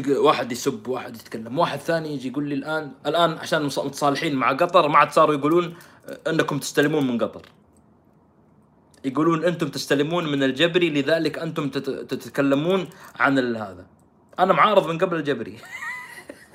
[0.08, 1.58] واحد يسب واحد يتكلم.
[1.58, 5.76] واحد ثاني يجي يقول لي الآن الآن عشان متصالحين مع قطر ما عاد صاروا يقولون
[6.26, 7.42] أنكم تستلمون من قطر.
[9.04, 11.68] يقولون أنتم تستلمون من الجبري لذلك أنتم
[12.10, 13.86] تتكلمون عن هذا.
[14.38, 15.58] أنا معارض من قبل الجبري.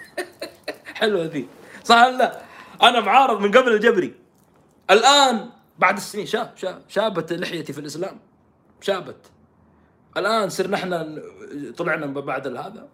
[1.00, 1.48] حلوة ذي.
[1.84, 2.42] صح لا؟
[2.84, 4.14] أنا معارض من قبل الجبري.
[4.92, 8.20] الآن بعد السنين شاب شاب شابت لحيتي في الإسلام.
[8.82, 9.32] شابت.
[10.18, 11.22] الآن صرنا إحنا
[11.78, 12.88] طلعنا بعد هذا.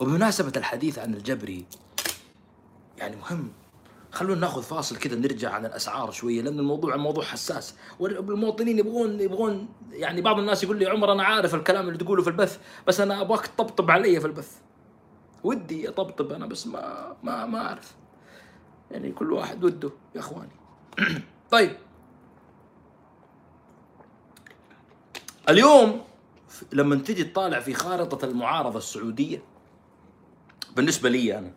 [0.00, 1.66] وبمناسبة الحديث عن الجبري
[2.98, 3.52] يعني مهم.
[4.12, 7.74] خلونا ناخذ فاصل كذا نرجع عن الأسعار شوية لأن الموضوع الموضوع حساس.
[7.98, 12.28] والمواطنين يبغون يبغون يعني بعض الناس يقول لي عمر أنا عارف الكلام اللي تقوله في
[12.28, 14.56] البث بس أنا أبغاك تطبطب علي في البث.
[15.44, 17.94] ودي أطبطب أنا بس ما ما ما أعرف.
[18.90, 20.52] يعني كل واحد وده يا إخواني.
[21.50, 21.76] طيب.
[25.48, 26.00] اليوم
[26.72, 29.42] لما تجي تطالع في خارطة المعارضة السعودية
[30.76, 31.52] بالنسبة لي أنا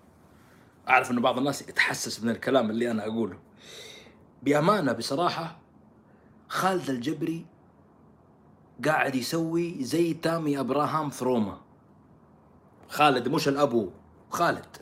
[0.90, 3.40] أعرف أنه بعض الناس يتحسس من الكلام اللي أنا أقوله.
[4.44, 5.60] بأمانة بصراحة
[6.48, 7.46] خالد الجبري
[8.86, 11.62] قاعد يسوي زي تامي أبراهام في روما.
[12.90, 13.90] خالد مش الأبو
[14.30, 14.78] خالد.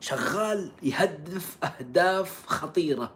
[0.00, 3.12] شغال يهدف أهداف خطيرة.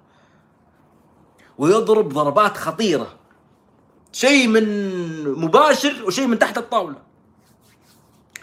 [1.59, 3.19] ويضرب ضربات خطيرة.
[4.13, 4.65] شيء من
[5.33, 7.03] مباشر وشيء من تحت الطاولة.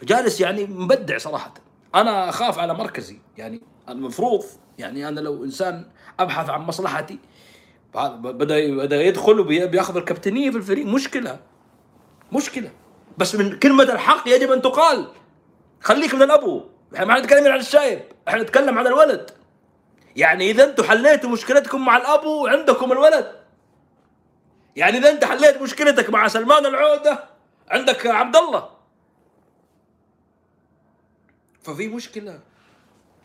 [0.04, 1.54] جالس يعني مبدع صراحة.
[1.96, 3.20] أنا أخاف على مركزي.
[3.38, 4.44] يعني المفروض
[4.78, 5.86] يعني أنا لو إنسان
[6.20, 7.20] أبحث عن مصلحتي
[7.94, 10.86] بدأ بدأ يدخل وبياخذ الكابتنية في الفريق.
[10.86, 11.40] مشكلة.
[12.32, 12.72] مشكلة.
[13.18, 15.08] بس من كلمة الحق يجب أن تقال.
[15.82, 16.64] خليك من الأبو.
[16.96, 18.02] إحنا ما نتكلم عن الشايب.
[18.28, 19.32] إحنا نتكلم عن الولد.
[20.16, 23.32] يعني إذا أنتم حليتوا مشكلتكم مع الأبو عندكم الولد.
[24.76, 27.24] يعني إذا أنت حليت مشكلتك مع سلمان العودة
[27.70, 28.75] عندك عبد الله.
[31.66, 32.40] ففي مشكلة.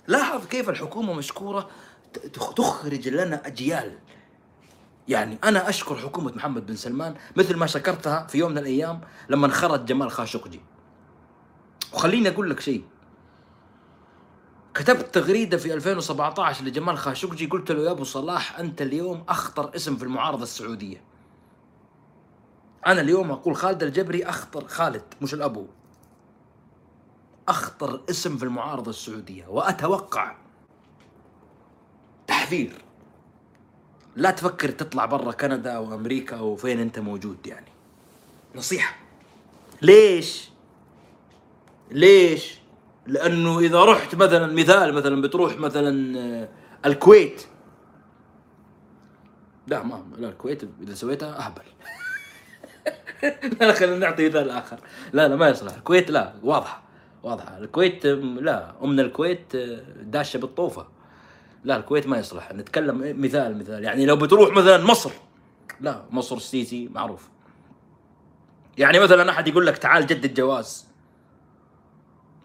[0.07, 1.71] لاحظ كيف الحكومة مشكورة
[2.57, 3.99] تخرج لنا أجيال.
[5.09, 9.49] يعني أنا أشكر حكومة محمد بن سلمان مثل ما شكرتها في يوم من الأيام لما
[9.49, 10.61] خرج جمال خاشقجي.
[11.93, 12.85] وخليني أقول لك شيء.
[14.75, 19.97] كتبت تغريدة في 2017 لجمال خاشقجي قلت له يا أبو صلاح أنت اليوم أخطر اسم
[19.97, 21.03] في المعارضة السعودية.
[22.87, 25.67] أنا اليوم أقول خالد الجبري أخطر خالد مش الأبو.
[27.51, 30.37] أخطر اسم في المعارضة السعودية وأتوقع
[32.27, 32.73] تحذير.
[34.17, 37.67] لا تفكر تطلع برا كندا أو أمريكا أو فين أنت موجود يعني.
[38.55, 38.97] نصيحة.
[39.83, 40.51] ليش؟
[41.91, 42.59] ليش؟
[43.07, 46.49] لأنه إذا رحت مثلا مثال مثلا بتروح مثلا آه،
[46.87, 47.43] الكويت.
[49.67, 51.63] لا ما لا الكويت إذا سويتها أهبل.
[53.61, 54.81] لا خلينا نعطي مثال آخر.
[55.13, 55.75] لا لا ما يصلح.
[55.75, 56.90] الكويت لا واضحة.
[57.23, 59.57] واضحه الكويت لا ام الكويت
[60.03, 60.87] داشه بالطوفة.
[61.65, 62.53] لا الكويت ما يصلح.
[62.53, 63.85] نتكلم مثال مثال.
[63.85, 65.11] يعني لو بتروح مثلا مصر
[65.81, 67.29] لا مصر السيسي معروف.
[68.79, 70.89] يعني مثلا أحد يقول لك تعال جدد جواز.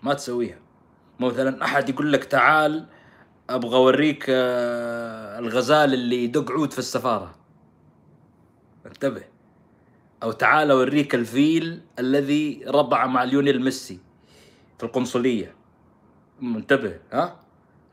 [0.04, 0.60] ما تسويها.
[1.20, 2.86] مثلا أحد يقول لك تعال
[3.50, 7.36] أبغى أوريك آه، الغزال اللي يدق عود في السفارة.
[8.86, 9.24] انتبه.
[10.24, 14.00] أو تعال أوريك الفيل الذي ربع مع ليونيل ميسي
[14.78, 15.56] في القنصلية.
[16.42, 17.36] منتبه ها؟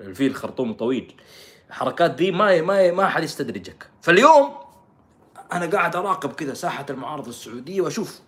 [0.00, 1.14] الفيل خرطوم طويل.
[1.68, 4.54] الحركات دي ما ما ما حد يستدرجك فاليوم
[5.52, 8.20] أنا قاعد أراقب كذا ساحة المعارضه السعودية وأشوف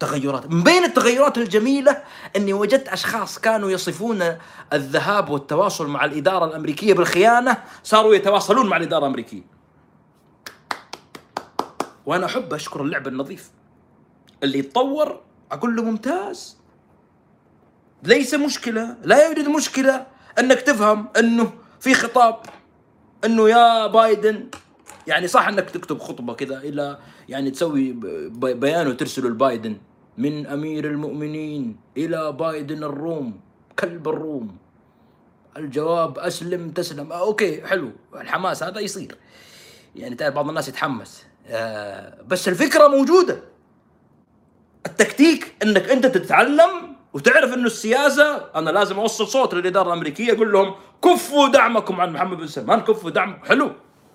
[0.00, 0.46] تغيرات.
[0.50, 2.02] من بين التغيرات الجميلة
[2.36, 4.38] إني وجدت أشخاص كانوا يصفون
[4.72, 9.42] الذهاب والتواصل مع الإدارة الأمريكية بالخيانة صاروا يتواصلون مع الإدارة الأمريكية.
[12.06, 13.50] وأنا أحب أشكر اللعب النظيف.
[14.42, 15.20] اللي يتطور
[15.52, 16.63] أقول له ممتاز.
[18.06, 20.06] ليس مشكلة لا يوجد مشكلة
[20.38, 22.36] إنك تفهم إنه في خطاب
[23.24, 24.50] إنه يا بايدن
[25.06, 27.92] يعني صح إنك تكتب خطبة كذا إلى يعني تسوي
[28.38, 29.76] بيان وترسله لبايدن.
[30.18, 33.40] من أمير المؤمنين إلى بايدن الروم
[33.78, 34.56] كلب الروم.
[35.56, 37.12] الجواب أسلم تسلم.
[37.12, 37.92] آه okay حلو.
[38.14, 39.16] الحماس هذا يصير.
[39.96, 41.24] يعني تعرف بعض الناس يتحمس.
[41.46, 43.40] آه، بس الفكرة موجودة.
[44.86, 50.74] التكتيك إنك أنت تتعلم وتعرف إنه السياسة أنا لازم أوصل صوت للإدارة الأمريكية أقول لهم
[51.04, 53.72] كفوا دعمكم عن محمد بن سلمان كفوا دعم حلو.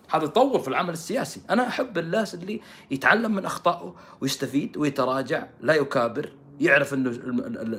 [0.10, 1.42] هذا يطور في العمل السياسي.
[1.50, 7.10] أنا أحب الناس اللي يتعلم من أخطائه ويستفيد ويتراجع لا يكابر يعرف إنه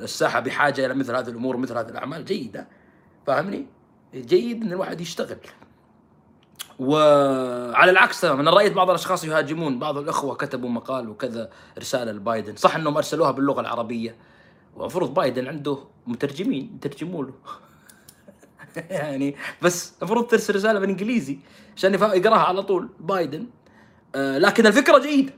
[0.03, 2.25] الساحة بحاجة إلى مثل هذه الأمور ومثل هذه الأعمال.
[2.25, 2.67] جيدة.
[3.27, 3.67] فاهمني؟
[4.15, 5.37] جيد إن الواحد يشتغل.
[6.79, 9.79] وعلى العكس تماما أنا رأيت بعض الأشخاص يهاجمون.
[9.79, 12.55] بعض الأخوة كتبوا مقال وكذا رسالة لبايدن.
[12.55, 14.15] صح إنهم أرسلوها باللغة العربية.
[14.75, 17.33] ومفروض بايدن عنده مترجمين يترجموا له.
[18.89, 21.39] يعني بس المفروض ترسل رسالة بالإنجليزي
[21.77, 22.89] عشان يقراها على طول.
[22.99, 23.47] بايدن.
[24.15, 25.33] آه لكن الفكرة جيدة.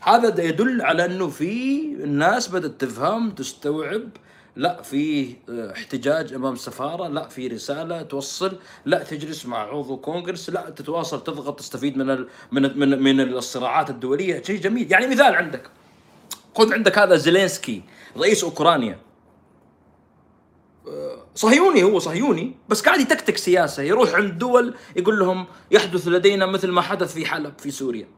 [0.00, 4.08] هذا يدل على إنه في الناس بدأت تفهم تستوعب.
[4.56, 10.50] لا في آه، احتجاج أمام السفاره لا في رسالة توصل لا تجلس مع عضو كونغرس
[10.50, 14.42] لا تتواصل تضغط تستفيد من ال من من من الصراعات الدولية.
[14.42, 14.92] شيء جميل.
[14.92, 15.70] يعني مثال عندك.
[16.54, 17.82] خذ عندك هذا زيلينسكي.
[18.16, 18.98] رئيس أوكرانيا.
[21.34, 26.70] صهيوني هو صهيوني بس قاعد يتكتك سياسة يروح عند دول يقول لهم يحدث لدينا مثل
[26.70, 28.08] ما حدث في حلب في سوريا.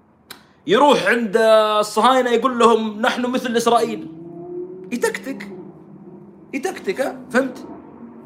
[0.67, 1.37] يروح عند
[1.81, 4.09] الصهاينة يقول لهم نحن مثل إسرائيل.
[4.93, 5.49] يتكتك.
[6.55, 7.67] يتكتك فهمت؟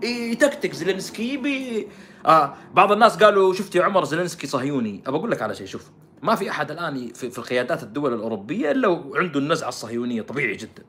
[0.04, 0.72] يتكتك.
[0.72, 1.88] زيلينسكي بي
[2.26, 5.02] آه بعض الناس قالوا شفت يا عمر زيلينسكي صهيوني.
[5.06, 5.90] أبى أقول لك على شيء شوف
[6.22, 10.84] ما في أحد الآن في, في القيادات الدول الأوروبية إلا عنده النزعة الصهيونية طبيعي جدا.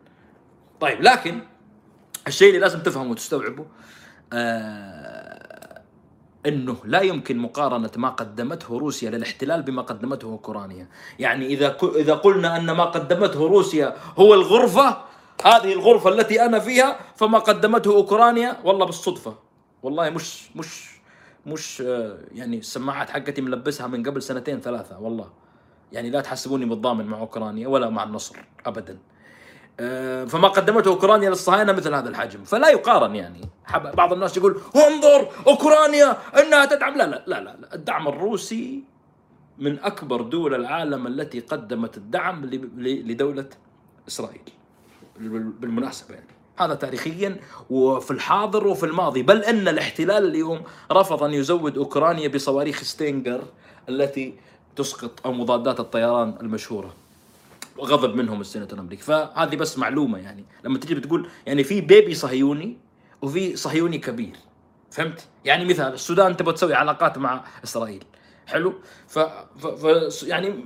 [0.80, 1.40] طيب لكن
[2.28, 3.66] الشيء اللي لازم تفهمه وتستوعبه
[4.34, 5.82] آه
[6.46, 10.88] إنه لا يمكن مقارنة ما قدمته روسيا للاحتلال بما قدمته أوكرانيا،
[11.20, 14.98] يعني إذا إذا قلنا أن ما قدمته روسيا هو الغرفة
[15.46, 19.36] هذه الغرفة التي أنا فيها فما قدمته أوكرانيا والله بالصدفة.
[19.84, 20.90] والله مش مش
[21.46, 25.30] مش آه، يعني السماعات حقتي ملبسها من قبل سنتين ثلاثة والله.
[25.92, 28.98] يعني لا تحسبوني بالضامن مع أوكرانيا ولا مع النصر ابدا.
[30.28, 32.44] فما قدمته أوكرانيا للصهاينة مثل هذا الحجم.
[32.44, 33.42] فلا يقارن يعني.
[33.74, 36.98] بعض الناس يقول انظر أوكرانيا إنها تدعم.
[36.98, 38.84] لا لا لا لا الدعم الروسي
[39.58, 43.50] من أكبر دول العالم التي قدمت الدعم لدولة
[44.08, 44.42] إسرائيل.
[45.60, 46.28] بالمناسبة يعني.
[46.58, 47.38] هذا تاريخيا
[47.70, 49.24] وفي الحاضر وفي الماضي.
[49.24, 50.62] بل إن الاحتلال اليوم
[50.92, 53.42] رفض أن يزود أوكرانيا بصواريخ ستينجر
[53.90, 54.34] التي
[54.76, 56.94] تسقط أو مضادات الطيران المشهورة.
[57.80, 59.04] وغضب منهم السناتور الأمريكي.
[59.04, 60.46] فهذه بس معلومة يعني.
[60.64, 62.78] لما تجي بتقول يعني في baby صهيوني
[63.22, 64.36] وفي صهيوني كبير.
[64.92, 68.04] فهمت؟ يعني مثال السودان تبغى تسوي علاقات مع إسرائيل.
[68.48, 68.74] حلو؟
[69.08, 69.68] ف, ف...
[69.68, 70.24] ف...
[70.24, 70.64] يعني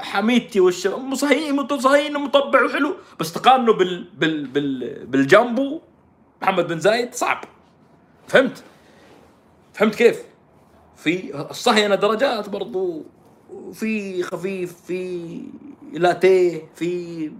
[0.00, 4.08] حميدتي والشباب مصهين صهيين مطبع وحلو بس تقارنه بال...
[4.14, 4.46] بال...
[4.46, 5.06] بال...
[5.06, 5.80] بالجامبو
[6.42, 7.44] محمد بن زايد صعب.
[8.28, 8.62] فهمت؟
[9.72, 10.22] فهمت كيف؟
[10.96, 13.04] في الصهينه درجات برضو
[13.72, 15.42] في خفيف في
[15.92, 17.32] لاتيه في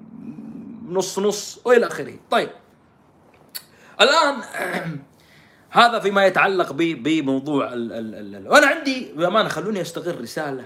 [0.88, 2.14] نص نص وإلى آخره.
[2.30, 2.50] طيب.
[4.00, 4.42] الآن
[5.70, 10.64] هذا فيما يتعلق بموضوع ال ال ال وأنا عندي بأمانة خلوني أستغل رسالة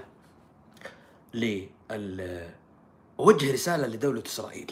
[1.33, 1.65] ل
[3.19, 4.71] أوجه رسالة لدولة إسرائيل.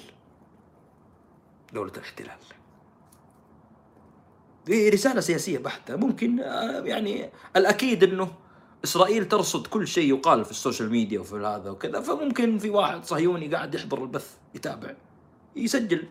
[1.74, 2.38] دولة الاحتلال.
[4.66, 5.96] دي رسالة سياسية بحتة.
[5.96, 8.32] ممكن آه، يعني الأكيد إنه
[8.84, 13.06] إسرائيل ترصد كل شيء يقال في ال social media وفي هذا وكذا فممكن في واحد
[13.06, 14.94] صهيوني قاعد يحضر البث يتابع
[15.56, 16.08] يسجل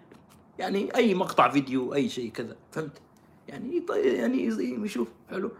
[0.58, 2.98] يعني أي مقطع فيديو أي شيء كذا فهمت؟
[3.48, 4.44] يعني يعني
[4.85, 5.50] يشوف حلو.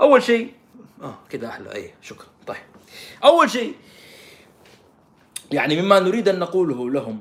[0.00, 0.54] أول شيء
[1.02, 2.26] آه كذا أحلى اي شكرا.
[2.46, 2.56] طيب.
[3.24, 3.74] أول شيء
[5.52, 7.20] يعني مما نريد أن نقوله لهم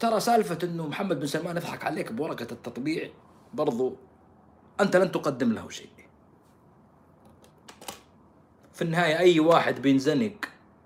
[0.00, 3.10] ترى سالفة إنه محمد بن سلمان يضحك عليك بورقة التطبيع
[3.54, 3.96] برضو
[4.80, 5.88] أنت لن تقدم له شيء.
[8.78, 10.32] في النهاية أي واحد بينزنق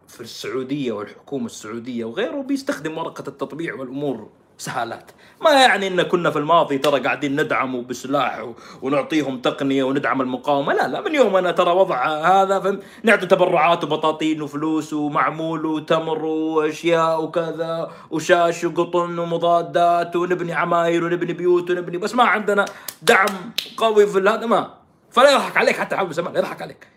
[0.09, 4.29] في السعودية والحكومة السعودية وغيره بيستخدم ورقة التطبيع والأمور
[4.59, 5.11] سهالات.
[5.41, 8.49] ما يعني إن كنا في الماضي ترى قاعدين ندعم بسلاح
[8.83, 10.75] ونعطيهم تقنية وندعم المقاومة.
[10.75, 16.25] لا لا من يوم أنا ترى وضع هذا فهم نعطي تبرعات وبطاطين وفلوس ومعمول وتمر
[16.25, 22.65] وأشياء وكذا وشاش وقطن ومضادات ونبني عماير ونبني بيوت ونبني بس ما عندنا
[23.03, 24.75] دعم قوي في هذا ما.
[25.11, 26.92] فلا يضحك عليك حتى حول زمان يضحك عليك.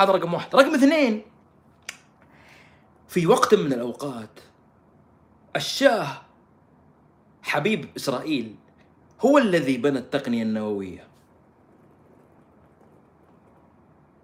[0.00, 1.22] هذا رقم واحد رقم اثنين
[3.08, 4.40] في وقت من الأوقات
[5.56, 6.22] الشاه
[7.42, 8.56] حبيب إسرائيل
[9.20, 11.08] هو الذي بنى التقنية النووية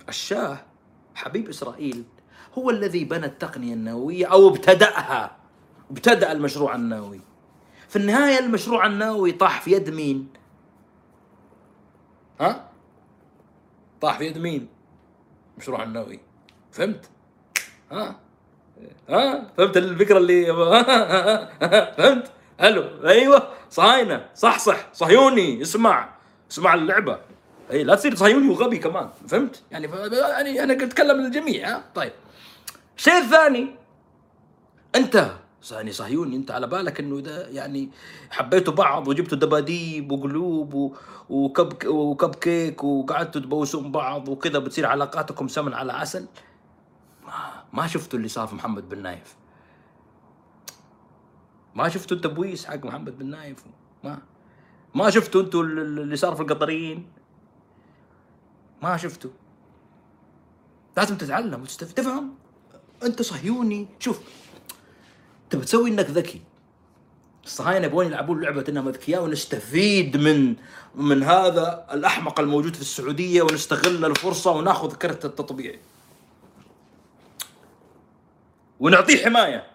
[0.09, 0.59] الشاه
[1.15, 2.05] حبيب إسرائيل
[2.59, 5.37] هو الذي بنى التقنية النووية أو ابتدأها
[5.91, 7.21] ابتدأ المشروع النووي
[7.89, 10.29] في النهاية المشروع النووي طاح في يد مين؟
[12.41, 12.71] ها؟
[14.01, 14.76] طاح في يد مين؟
[15.57, 16.21] المشروع النووي.
[16.73, 17.11] فهمت؟
[17.93, 18.17] ها؟
[19.09, 20.47] ها؟ فهمت الفكرة اللي
[21.99, 22.31] فهمت؟
[22.61, 23.09] حلو.
[23.09, 23.49] أيوه.
[23.71, 24.89] صهاينه صح صح.
[24.93, 25.63] صهيوني.
[25.63, 26.09] اسمع.
[26.51, 27.19] اسمع اللعبة.
[27.71, 29.09] اي لا تصير صهيوني وغبي كمان.
[29.29, 32.13] فهمت؟ يعني يعني أنا أتكلم للجميع ها؟ طيب.
[32.97, 33.77] الشيء الثاني
[34.95, 35.31] أنت
[35.73, 37.91] يعني صهيوني انت على بالك انه ده يعني
[38.31, 40.97] حبيتوا بعض وجبتوا دباديب وقلوب
[41.31, 46.27] وكب وكب كيك وقعدتوا تبوسون بعض وكذا بتصير علاقاتكم سمن على عسل؟
[47.27, 49.37] ما, ما شفتوا اللي صار في محمد بن نايف.
[51.75, 53.65] ما شفتوا التبويس حق محمد بن نايف؟
[54.05, 54.19] ما
[54.95, 57.07] ما شفتوا أنتوا اللي صار في القطريين
[58.83, 59.31] ما شفتوا.
[60.97, 62.35] لازم تتعلم وتستفيد تفهم.
[63.03, 63.89] انت صهيوني.
[63.99, 64.21] شوف
[65.51, 66.41] تبي إنك ذكي.
[67.45, 70.57] الصهاينه يبغون يلعبون لعبة انهم اذكياء ونستفيد من
[70.95, 75.75] من هذا الأحمق الموجود في السعودية ونستغل الفرصة ونأخذ كرت التطبيع.
[78.81, 79.67] ونعطيه حماية.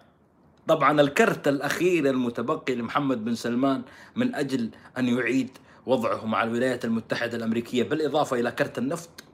[0.68, 3.82] طبعا الكرت الأخير المتبقي لمحمد بن سلمان
[4.16, 5.50] من أجل أن يعيد
[5.86, 9.24] وضعه مع الولايات المتحدة الأمريكية بالإضافة إلى كرت النفط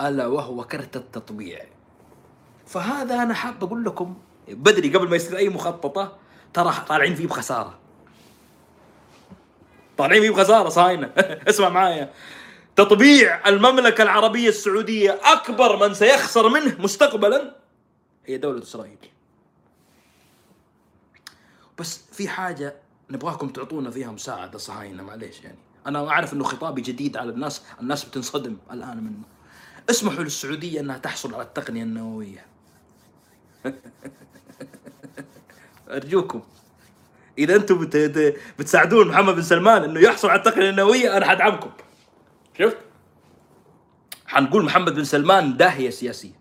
[0.00, 1.64] ألا وهو كرت التطبيع.
[2.66, 4.16] فهذا أنا حاب أقول لكم
[4.54, 6.16] بدري قبل ما يصير أي مخططة
[6.54, 7.78] ترى طالعين فيه بخسارة.
[9.98, 11.12] طالعين فيه بخسارة صاينة.
[11.48, 12.12] اسمع معايا.
[12.76, 17.56] تطبيع المملكة العربية السعودية أكبر من سيخسر منه مستقبلا
[18.26, 18.98] هي دولة إسرائيل.
[21.78, 22.76] بس في حاجة
[23.10, 25.58] نبغاكم تعطونا فيها مساعدة صهاينه معليش يعني.
[25.86, 29.24] أنا أعرف إنه خطابي جديد على الناس الناس بتنصدم الآن منه.
[29.90, 32.46] اسمحوا للسعودية إنها تحصل على التقنية النووية.
[35.90, 36.42] ارجوكم.
[37.38, 37.96] إذا أنتم بت...
[37.96, 41.70] بت- بتساعدون محمد بن سلمان إنه يحصل على التقنية النووية أنا حدعمكم.
[42.58, 42.76] شفت؟
[44.26, 46.40] حنقول محمد بن سلمان داهية سياسيه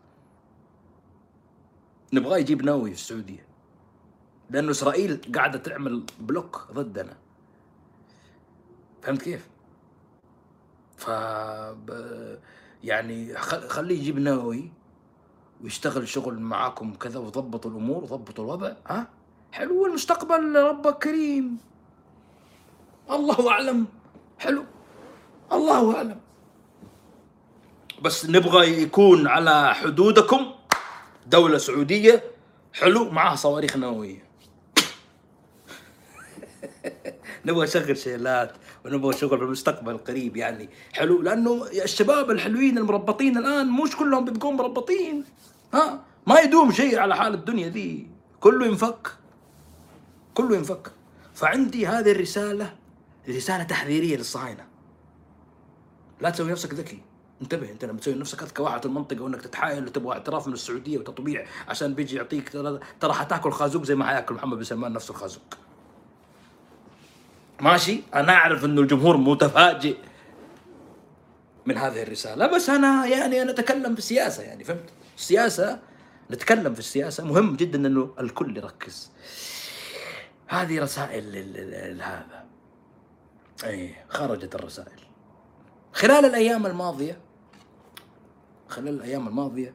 [2.13, 3.45] نبغاه يجيب نووي في السعودية.
[4.49, 7.17] لأنه إسرائيل قاعدة تعمل بلوك ضدنا.
[9.01, 9.47] فهمت كيف؟
[10.97, 11.07] ف
[12.83, 14.71] يعني خليه يجيب نووي.
[15.63, 19.07] ويشتغل شغل معاكم كذا وضبطوا الأمور وضبطوا الوضع ها؟
[19.51, 21.57] حلو المستقبل ربك كريم.
[23.11, 23.85] الله أعلم.
[24.39, 24.63] حلو.
[25.51, 26.19] الله أعلم.
[28.01, 30.51] بس نبغى يكون على حدودكم.
[31.27, 32.23] دولة سعودية.
[32.73, 34.25] حلو معها صواريخ نووية.
[37.45, 38.53] نبغى نشغل شيلات
[38.85, 40.69] ونبغى شغل في المستقبل القريب يعني.
[40.93, 45.25] حلو لأنه الشباب الحلوين المربطين الآن مش كلهم بيبقون مربطين.
[45.73, 48.07] ها؟ ما يدوم شيء على حال الدنيا ذي.
[48.39, 49.07] كله ينفك.
[50.33, 50.91] كله ينفك.
[51.33, 52.75] فعندي هذه الرسالة
[53.29, 54.65] رسالة تحذيرية للصهاينة.
[56.21, 57.01] لا تسوي نفسك ذكي.
[57.41, 60.97] انتبه انت لما تسوي نفسك اذكى واحد في المنطقة وانك تتحايل وتبغى اعتراف من السعودية
[60.97, 62.49] وتطبيع عشان بيجي يعطيك
[62.99, 65.57] ترى حتاكل خازوق زي ما حياكل محمد بن سلمان نفسه الخازوق.
[67.61, 69.97] ماشي؟ أنا أعرف إنه الجمهور متفاجئ
[71.65, 74.89] من هذه الرسالة بس أنا يعني أنا أتكلم في السياسة يعني فهمت؟
[75.19, 75.79] السياسة
[76.31, 79.11] نتكلم في السياسة مهم جدا إنه الكل يركز
[80.47, 82.45] هذه رسائل ال- ال- ال- هذا
[83.63, 84.99] اي خرجت الرسائل
[85.93, 87.21] خلال الأيام الماضية
[88.69, 89.73] خلال الأيام الماضية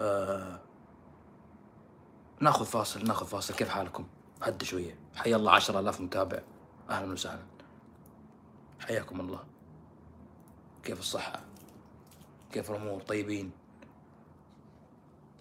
[0.00, 0.60] آه
[2.40, 4.06] ناخذ فاصل ناخذ فاصل كيف حالكم؟
[4.42, 6.40] هدوا شوية حيا الله 10000 متابع
[6.90, 7.42] أهلا وسهلا
[8.80, 9.44] حياكم الله
[10.82, 11.40] كيف الصحة؟
[12.52, 13.50] كيف الأمور؟ طيبين؟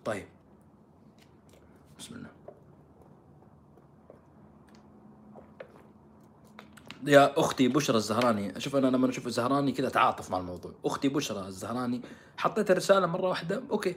[0.05, 0.25] طيب.
[1.99, 2.29] بسم الله.
[7.05, 10.71] يا أختي بشرى الزهراني أشوف أنا لما أشوف الزهراني كذا أتعاطف مع الموضوع.
[10.85, 12.01] أختي بشرى الزهراني
[12.37, 13.95] حطيت الرسالة مرة واحدة أوكي.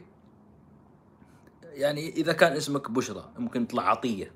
[1.62, 4.32] يعني إذا كان اسمك بشرى ممكن تطلع عطية.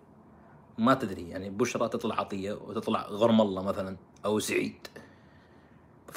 [0.79, 4.87] ما تدري يعني بشرى تطلع عطية وتطلع غرم الله مثلا أو سعيد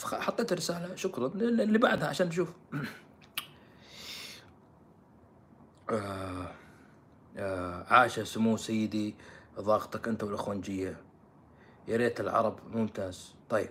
[0.04, 1.28] حطيت رساله شكرا.
[1.28, 2.50] اللي بعدها عشان نشوف
[7.88, 9.16] عاش سمو سيدي
[9.60, 10.98] ضاغطك أنت والأخوانجية.
[11.88, 13.34] يا ريت العرب ممتاز.
[13.50, 13.70] طيب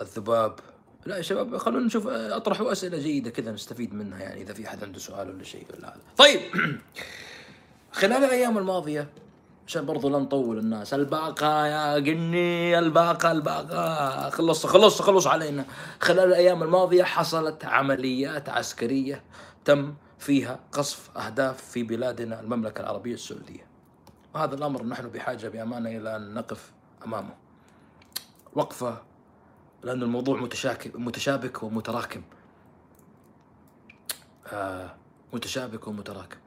[0.00, 0.60] الذباب.
[1.06, 4.68] لا يا شباب خلونا نشوف آه، أطرحوا أسئلة جيدة كذا نستفيد منها يعني إذا في
[4.68, 6.00] أحد عنده سؤال ولا شيء ولا هذا.
[6.16, 6.40] طيب
[8.00, 9.08] خلال الأيام الماضية
[9.66, 14.30] عشان برضو لا نطول الناس الباقة يا قني الباقة الباقة.
[14.30, 15.64] خلص خلص خلص علينا.
[16.00, 19.22] خلال الأيام الماضية حصلت عمليات عسكرية
[19.64, 23.66] تم فيها قصف أهداف في بلادنا المملكة العربية السعودية.
[24.34, 26.72] وهذا الأمر نحن بحاجة بأمانة إلى أن نقف
[27.04, 27.34] أمامه.
[28.52, 29.02] وقفة
[29.82, 30.40] لأن الموضوع
[30.94, 32.22] متشابك ومتراكم.
[34.46, 34.94] آه
[35.32, 36.38] متشابك ومتراكم.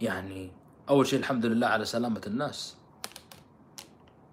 [0.00, 0.52] يعني
[0.88, 2.76] أول شيء الحمد لله على سلامة الناس.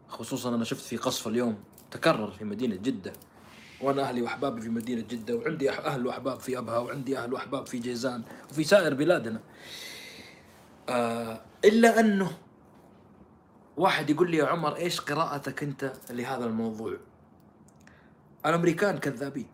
[0.07, 3.13] خصوصا أنا شفت في قصف اليوم تكرر في مدينة جدة.
[3.81, 7.79] وأنا أهلي واحبابي في مدينة جدة وعندي أهل وأحباب في أبها وعندي أهل وأحباب في
[7.79, 9.39] جيزان وفي سائر بلادنا.
[10.89, 12.31] آه إلا أنه
[13.77, 16.97] واحد يقول لي يا عمر إيش قراءتك أنت لهذا الموضوع؟
[18.45, 19.47] الأمريكان كذابين.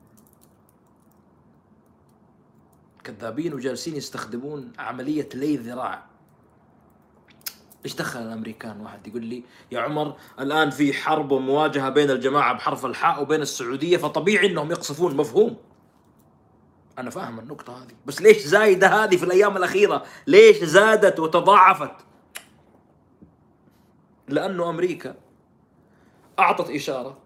[3.03, 6.12] كذابين وجالسين يستخدمون عملية لي ذراع.
[7.85, 12.85] إيش دخل الأمريكان؟ واحد يقول لي يا عمر الآن في حرب ومواجهة بين الجماعة بحرف
[12.85, 15.57] الحاء وبين السعودية فطبيعي إنهم يقصفون مفهوم.
[16.99, 17.93] أنا فاهم النقطة هذه.
[18.05, 21.95] بس ليش زايدة هذه في الأيام الأخيرة؟ ليش زادت وتضاعفت؟
[24.27, 25.15] لأنه أمريكا
[26.39, 27.17] أعطت إشارة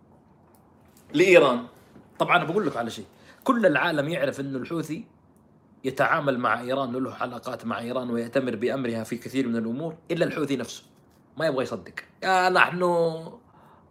[1.13, 1.65] لإيران.
[2.19, 3.05] طبعا بقول لك على شيء.
[3.43, 5.05] كل العالم يعرف إنه الحوثي
[5.87, 10.55] يتعامل مع إيران وله علاقات مع إيران ويأتمر بأمرها في كثير من الأمور إلا الحوثي
[10.55, 10.83] نفسه.
[11.37, 11.93] ما يبغى يصدق.
[12.23, 12.83] يا نحن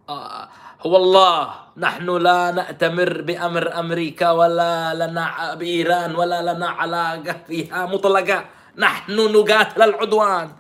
[0.09, 0.49] آه
[0.81, 1.55] هو الله.
[1.77, 8.45] نحن لا نأتمر بأمر أمريكا ولا لنا بإيران ولا لنا علاقة فيها مطلقة.
[8.79, 10.51] نحن نقاتل العدوان.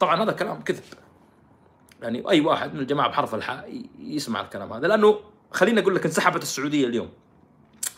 [0.00, 0.82] طبعا هذا كلام كذب.
[2.02, 4.86] يعني أي واحد من الجماعة بحرف الحاء يسمع الكلام هذا.
[4.88, 5.20] لأنه
[5.52, 7.08] خليني أقول لك انسحبت السعودية اليوم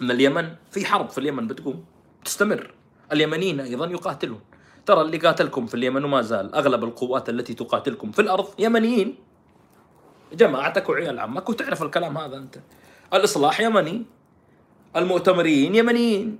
[0.00, 0.54] من اليمن.
[0.70, 1.84] في حرب في اليمن بتقوم
[2.24, 2.74] تستمر.
[3.12, 4.40] اليمنيين أيضا يقاتلون.
[4.86, 9.16] ترى اللي قاتلكم في اليمن وما زال أغلب القوات التي تقاتلكم في الأرض يمنيين.
[10.32, 12.56] جماعتك وعيال عمك وتعرف الكلام هذا أنت.
[13.14, 14.02] الإصلاح يمني
[14.96, 16.38] المؤتمريين يمنيين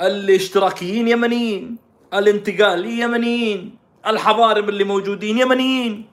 [0.00, 1.76] الاشتراكيين يمنيين
[2.14, 6.08] الانتقالي يمنيين الحضارم اللي موجودين يمنيين.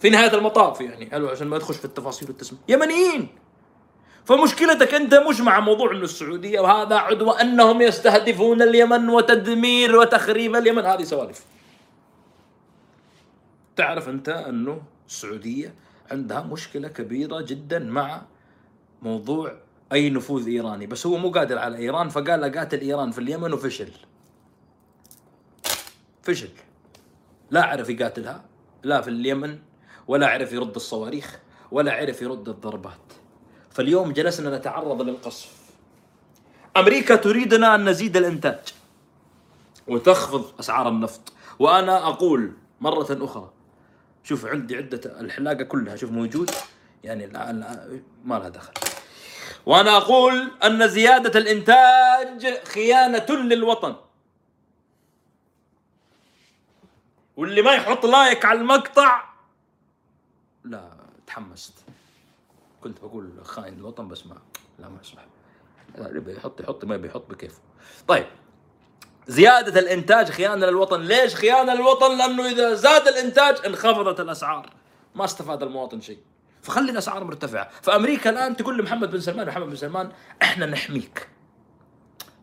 [0.00, 2.60] في نهاية المطاف يعني حلو عشان ما تخش في التفاصيل والتسمية.
[2.68, 3.28] يمنيين!
[4.24, 10.84] فمشكلتك أنت مش مع موضوع إنه السعودية وهذا عدوى أنهم يستهدفون اليمن وتدمير وتخريب اليمن
[10.84, 11.44] هذه سوالف.
[13.76, 15.74] تعرف أنت أنه السعودية
[16.10, 18.22] عندها مشكلة كبيرة جدا مع
[19.02, 19.54] موضوع
[19.92, 23.90] أي نفوذ إيراني بس هو مو قادر على إيران فقال اقاتل إيران في اليمن وفشل.
[26.22, 26.48] فشل.
[27.50, 28.44] لا عرف يقاتلها
[28.82, 29.58] لا في اليمن
[30.08, 31.38] ولا عرف يرد الصواريخ
[31.70, 33.13] ولا عرف يرد الضربات.
[33.74, 35.52] فاليوم جلسنا نتعرض للقصف.
[36.76, 38.74] أمريكا تريدنا أن نزيد الإنتاج
[39.88, 41.32] وتخفض أسعار النفط.
[41.58, 43.50] وأنا أقول مرة أخرى
[44.24, 46.50] شوف عندي عدة الحلاقة كلها شوف موجود؟
[47.04, 48.72] يعني لا لا ما لها دخل.
[49.66, 53.96] وأنا أقول أن زيادة الإنتاج خيانة للوطن.
[57.36, 59.24] واللي ما يحط لايك على المقطع
[60.64, 60.90] لا
[61.26, 61.83] تحمست.
[62.84, 64.36] كنت بقول خاين الوطن بس ما
[64.78, 65.00] لا ما
[65.98, 67.60] اللي بيحط يحط ما بيحط بكيفه.
[68.08, 68.26] طيب.
[69.26, 71.00] زيادة الإنتاج خيانة للوطن.
[71.00, 74.70] ليش خيانة للوطن؟ لأنه إذا زاد الإنتاج انخفضت الأسعار.
[75.14, 76.18] ما استفاد المواطن شيء.
[76.62, 77.70] فخلي الأسعار مرتفعة.
[77.82, 80.12] فأمريكا الآن تقول لمحمد بن سلمان محمد بن سلمان
[80.42, 81.28] إحنا نحميك.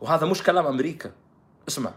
[0.00, 1.12] وهذا مش كلام أمريكا.
[1.68, 1.94] اسمع.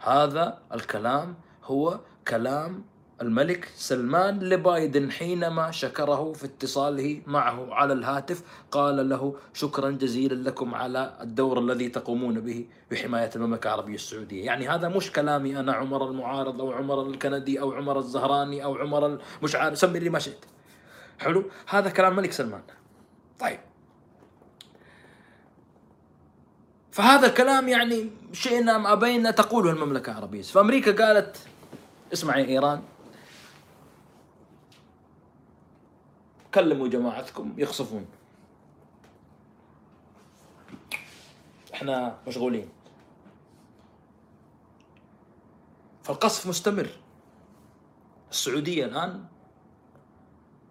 [0.00, 1.34] هذا الكلام
[1.64, 2.84] هو كلام
[3.22, 10.74] الملك سلمان لبايدن حينما شكره في اتصاله معه على الهاتف قال له شكرا جزيلا لكم
[10.74, 14.44] على الدور الذي تقومون به بحماية المملكة العربية السعودية.
[14.44, 19.18] يعني هذا مش كلامي أنا عمر المعارض أو عمر الكندي أو عمر الزهراني أو عمر
[19.42, 20.44] مش عارف سمي اللي ما شئت.
[21.18, 22.62] حلو؟ هذا كلام الملك سلمان.
[23.40, 23.58] طيب.
[26.90, 30.42] فهذا الكلام يعني شئنا أم أبينا تقوله المملكة العربية.
[30.42, 31.36] فأمريكا قالت
[32.12, 32.82] اسمع يا إيران
[36.54, 38.06] كلموا جماعتكم يخصفون
[41.74, 42.68] إحنا مشغولين.
[46.02, 46.88] فالقصف مستمر.
[48.30, 49.24] السعودية الآن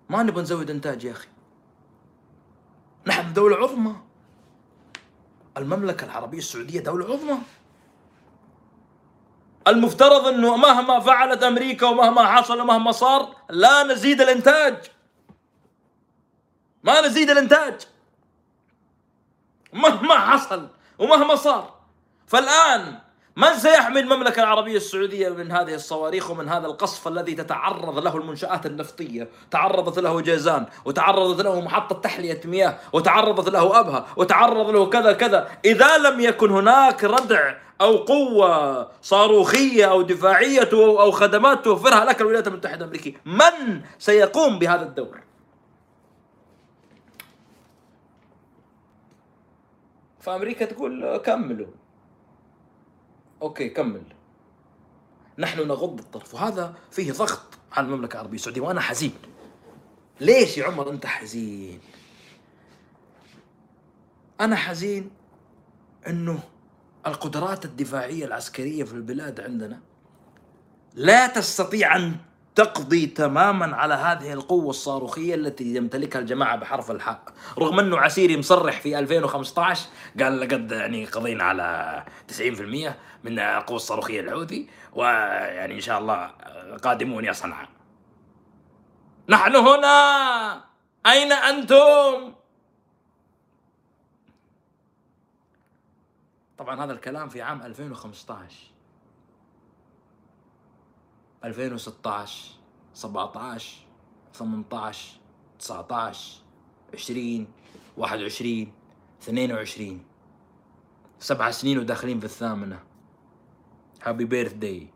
[0.09, 1.27] ما نبغى نزود إنتاج يا أخي.
[3.07, 3.95] نحن دولة عظمى.
[5.57, 7.37] المملكة العربية السعودية دولة عظمى.
[9.67, 14.91] المفترض إنه مهما فعلت أمريكا ومهما حصل ومهما صار لا نزيد الإنتاج.
[16.83, 17.81] ما نزيد الإنتاج.
[19.73, 20.67] مهما حصل
[20.99, 21.73] ومهما صار.
[22.27, 22.99] فالآن
[23.35, 28.65] من سيحمي المملكة العربية السعودية من هذه الصواريخ ومن هذا القصف الذي تتعرض له المنشآت
[28.65, 35.13] النفطية تعرضت له جيزان وتعرضت له محطة تحلية مياه وتعرضت له أبها وتعرض له كذا
[35.13, 35.49] كذا.
[35.65, 42.47] إذا لم يكن هناك ردع أو قوة صاروخية أو دفاعية أو خدمات توفرها لك الولايات
[42.47, 45.28] المتحدة الأمريكية من سيقوم بهذا الدور؟
[50.29, 51.67] فأمريكا تقول كملوا.
[53.41, 54.03] أوكي كمل.
[55.37, 59.13] نحن نغض الطرف وهذا فيه ضغط على المملكة العربية السعودية وأنا حزين.
[60.21, 61.79] ليش يا عمر أنت حزين؟
[64.41, 65.11] أنا حزين
[66.07, 66.39] إنه
[67.07, 69.79] القدرات الدفاعية العسكرية في البلاد عندنا
[70.93, 72.15] لا تستطيع أن
[72.59, 77.23] تقضي تماما على هذه القوة الصاروخية التي يمتلكها الجماعة بحرف الحاء.
[77.59, 79.87] رغم أنه عسيري مصرح في 2015
[80.19, 86.27] قال لقد يعني قضينا على 90% من القوة الصاروخية الحوثي ويعني إن شاء الله
[86.83, 87.69] قادمون يا صنعاء.
[89.29, 90.63] نحن هنا!
[91.05, 92.33] أين أنتم؟
[96.57, 98.68] طبعا هذا الكلام في عام 2015
[101.43, 102.59] 2016
[102.93, 103.87] 17
[104.33, 105.19] 18
[105.59, 106.41] 19
[106.93, 107.47] 20
[107.97, 108.71] 21
[109.21, 110.03] 22
[111.19, 112.79] سبع سنين وداخلين في الثامنة.
[114.03, 114.87] هابي بيرث داي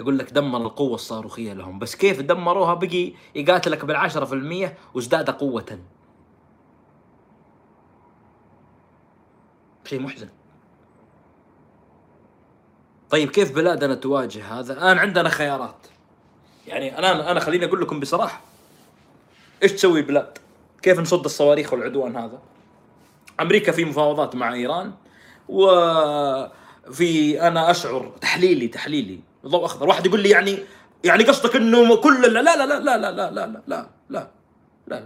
[0.00, 1.78] يقول لك دمر القوة الصاروخية لهم.
[1.78, 5.78] بس كيف دمروها؟ بقي يقاتلك بالعشرة في المية وازداد قوة.
[9.84, 10.28] شيء محزن.
[13.14, 15.76] طيب كيف بلادنا تواجه هذا؟ الان عندنا خيارات.
[16.66, 18.40] يعني أنا أنا خليني أقول لكم بصراحه
[19.62, 20.38] إيش تسوي البلاد؟
[20.82, 22.38] كيف نصد الصواريخ والعدوان هذا؟
[23.40, 24.92] أمريكا في مفاوضات مع ايران
[25.48, 30.58] وفي أنا اشعر تحليلي تحليلي ضوء اخضر واحد يقول لي يعني
[31.04, 34.30] يعني قصدك انه كل لا لا لا لا لا لا لا لا لا لا
[34.86, 35.04] لا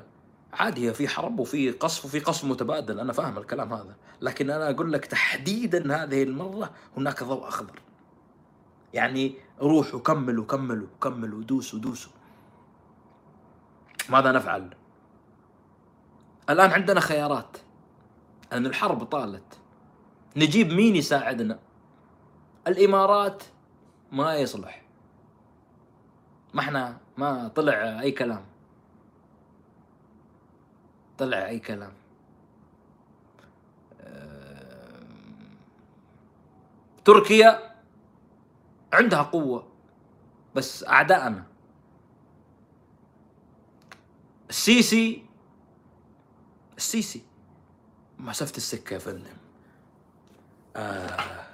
[0.53, 4.93] عادي في حرب وفي قصف وفي قصف متبادل أنا فاهم الكلام هذا لكن أنا أقول
[4.93, 7.88] لك تحديدا هذه المره هناك ضوء اخضر
[8.95, 12.13] يعني روحوا كملوا كملوا كملوا دوسوا دوسوا
[14.09, 14.75] ماذا نفعل؟
[16.51, 17.57] الآن عندنا خيارات.
[18.53, 19.59] أن الحرب طالت.
[20.37, 21.59] نجيب مين يساعدنا؟
[22.69, 23.43] الإمارات
[24.13, 24.83] ما يصلح.
[26.55, 28.45] ما إحنا ما طلع أي كلام.
[31.19, 31.93] طلع أي كلام.
[37.05, 37.78] تركيا
[38.93, 39.69] عندها قوة
[40.55, 41.47] بس أعداءنا
[44.51, 45.27] السيسي
[46.77, 47.23] السيسي.
[48.19, 49.37] مسافة السكة يا فندم.
[50.77, 51.47] آه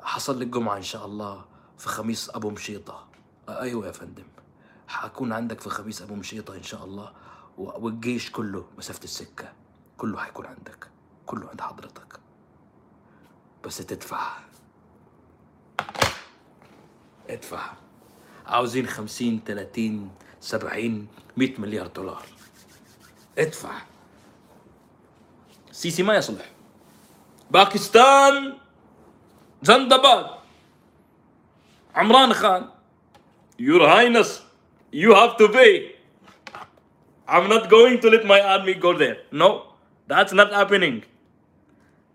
[0.00, 1.44] حصل لك جمعة إن شاء الله
[1.78, 3.08] في خميس أبو مشيطة.
[3.48, 4.26] آه أيوة يا فندم.
[4.88, 7.12] حكون عندك في خميس أبو مشيطة إن شاء الله
[7.56, 9.52] والجيش كله مسافة السكة.
[9.98, 10.90] كله حيكون عندك.
[11.26, 12.20] كله عند حضرتك.
[13.64, 14.45] بس تدفع.
[17.30, 17.72] ادفع.
[18.46, 20.10] عاوزين خمسين ثلاثين
[20.40, 22.22] سبعين مئة مليار دولار.
[23.38, 23.74] ادفع.
[25.70, 26.44] السيسي ما يصلح.
[27.50, 28.58] باكستان
[29.62, 30.26] زندباد
[31.94, 32.68] عمران خان.
[33.58, 34.42] Your Highness
[34.92, 35.96] you have to pay.
[37.28, 39.18] I'm not going to let my army go there.
[39.32, 39.74] No
[40.08, 41.02] that's not happening.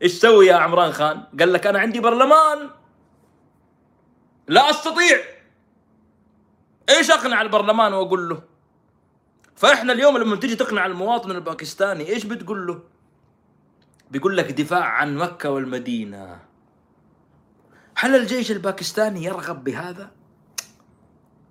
[0.02, 2.70] إيش سوي يا عمران خان؟ قال لك أنا عندي برلمان.
[4.48, 5.18] لا أستطيع.
[6.90, 8.44] إيش أقنع البرلمان وأقول له؟
[9.56, 12.84] فإحنا اليوم لما تيجي تقنع المواطن الباكستاني إيش بتقول له؟
[14.12, 16.40] بيقول لك دفاع عن مكة والمدينة.
[17.98, 20.12] هل الجيش الباكستاني يرغب بهذا؟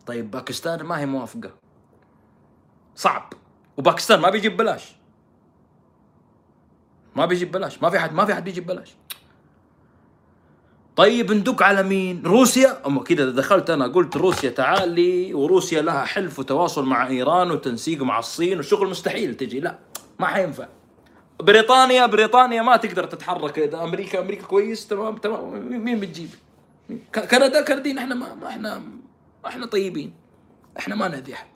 [0.06, 1.54] طيب باكستان ما هي موافقة.
[2.94, 3.32] صعب.
[3.76, 4.96] وباكستان ما بيجيب بلاش.
[7.16, 7.82] ما بيجيب بلاش.
[7.82, 8.96] ما في حد ما في حد بيجيب بلاش.
[10.96, 16.38] طيب ندق على مين؟ روسيا؟ اما كذا دخلت أنا قلت روسيا تعالي وروسيا لها حلف
[16.38, 19.60] وتواصل مع إيران وتنسيق مع الصين وشغل مستحيل تجي.
[19.60, 19.78] لا
[20.18, 20.68] ما حينفع.
[21.40, 25.68] بريطانيا بريطانيا ما تقدر تتحرك إذا أمريكا أمريكا كويس تمام تمام.
[25.84, 26.28] مين بتجيب؟
[27.14, 28.78] كندا كندين إحنا ما, إحنا
[29.44, 30.12] ما إحنا طيبين.
[30.78, 31.46] إحنا ما نأذي حد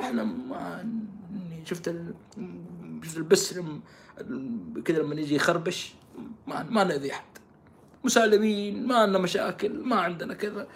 [0.00, 0.86] إحنا ما
[1.64, 2.14] شفت ال...
[3.04, 3.54] شفت البس
[4.84, 5.94] كذا لما يجي يخربش؟
[6.46, 7.35] ما ما نأذي حد
[8.06, 10.66] مسالمين ما عندنا مشاكل ما عندنا كذا.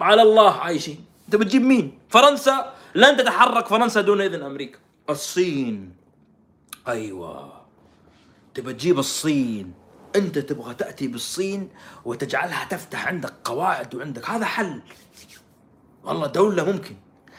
[0.00, 1.04] على الله عايشين.
[1.26, 4.78] انت بتجيب مين؟ فرنسا؟ لن تتحرك فرنسا دون إذن أمريكا.
[5.10, 5.96] الصين.
[6.88, 7.52] أيوه.
[8.54, 9.74] تبى تجيب الصين.
[10.16, 11.68] أنت تبغى تأتي بالصين
[12.04, 14.30] وتجعلها تفتح عندك قواعد وعندك.
[14.30, 14.80] هذا حل.
[16.04, 16.96] والله دولة ممكن.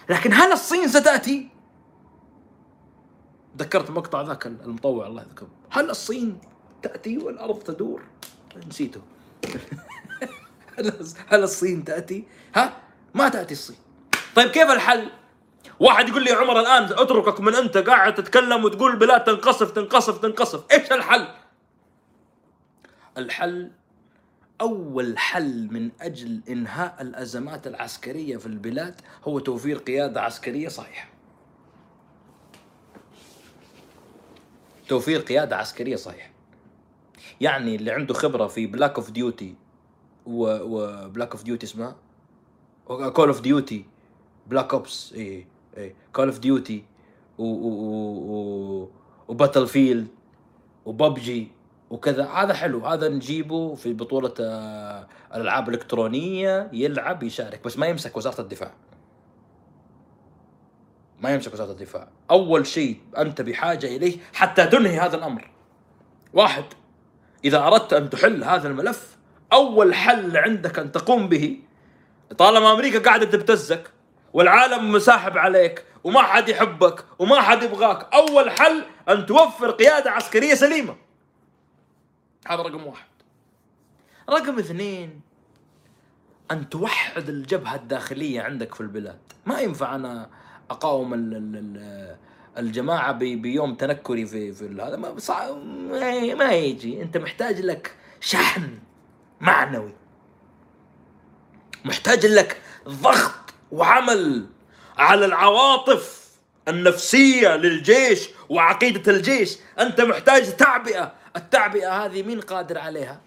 [0.10, 1.50] لكن هل الصين ستأتي؟
[3.58, 5.50] ذكرت مقطع ذاك المطوع الله يذكره.
[5.70, 6.40] هل الصين
[6.82, 8.02] تأتي والأرض تدور؟
[8.68, 9.02] نسيته.
[11.30, 12.24] هل الصين تأتي؟
[12.56, 12.78] ها؟
[13.14, 13.76] ما تأتي الصين
[14.36, 15.10] طيب كيف الحل؟
[15.80, 20.18] واحد يقول لي يا عمر الآن أتركك من أنت قاعد تتكلم وتقول البلاد تنقصف تنقصف
[20.18, 21.28] تنقصف إيش الحل؟
[23.18, 23.72] الحل
[24.62, 31.10] أول حل من أجل إنهاء الأزمات العسكرية في البلاد هو توفير قيادة عسكرية صحيحة
[34.88, 36.30] توفير قيادة عسكرية صحيحة
[37.42, 39.56] يعني اللي عنده خبرة في Black of Duty
[40.26, 41.96] و Black of Duty اسمها؟
[42.88, 43.86] Call of Duty
[44.48, 46.84] Black Ops اي اي Call of Duty و
[49.28, 50.08] Battlefield
[50.86, 51.48] و PUBG
[51.90, 52.86] وكذا هذا حلو.
[52.86, 58.74] هذا نجيبه في بطولة آه، الألعاب الإلكترونية يلعب يشارك بس ما يمسك وزارة الدفاع.
[61.20, 62.08] ما يمسك وزارة الدفاع.
[62.32, 65.50] أول شيء أنت بحاجة إليه حتى تنهي هذا الأمر.
[66.34, 66.64] واحد.
[67.46, 69.18] إذا أردت أن تحل هذا الملف
[69.54, 71.60] أول حل عندك أن تقوم به
[72.38, 73.92] طالما أمريكا قاعدة تبتزك
[74.34, 80.54] والعالم مساحب عليك وما حد يحبك وما حد يبغاك أول حل أن توفر قيادة عسكرية
[80.54, 80.96] سليمة.
[82.48, 83.08] هذا رقم واحد.
[84.30, 85.22] رقم اثنين
[86.52, 89.20] أن توحد الجبهة الداخلية عندك في البلاد.
[89.46, 90.30] ما ينفع أنا
[90.70, 92.18] أقاوم ال ال
[92.60, 97.02] الجماعة بيوم تنكري في في هذا ما ما يجي.
[97.02, 98.80] أنت محتاج لك شحن
[99.42, 99.94] معنوي.
[101.86, 104.48] محتاج لك ضغط وعمل
[104.98, 106.30] على العواطف
[106.68, 109.58] النفسية للجيش وعقيدة الجيش.
[109.80, 111.14] أنت محتاج تعبئة.
[111.36, 113.22] التعبئة هذه مين قادر عليها؟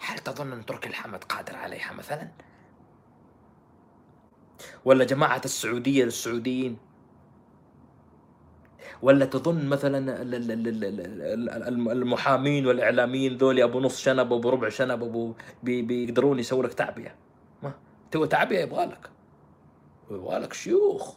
[0.00, 2.28] هل تظن أن تركي الحمد قادر عليها مثلا؟
[4.84, 6.76] ولا جماعة السعودية للسعوديين؟
[9.02, 10.22] ولا تظن مثلا
[11.92, 17.10] المحامين والإعلاميين ذول أبو نص شنب ابو ربع شنب ابو بيقدرون يسووا لك تعبئه
[17.62, 17.72] ما؟
[18.10, 19.10] تو تعبئه يبغى لك.
[20.10, 21.14] يبغى لك شيوخ.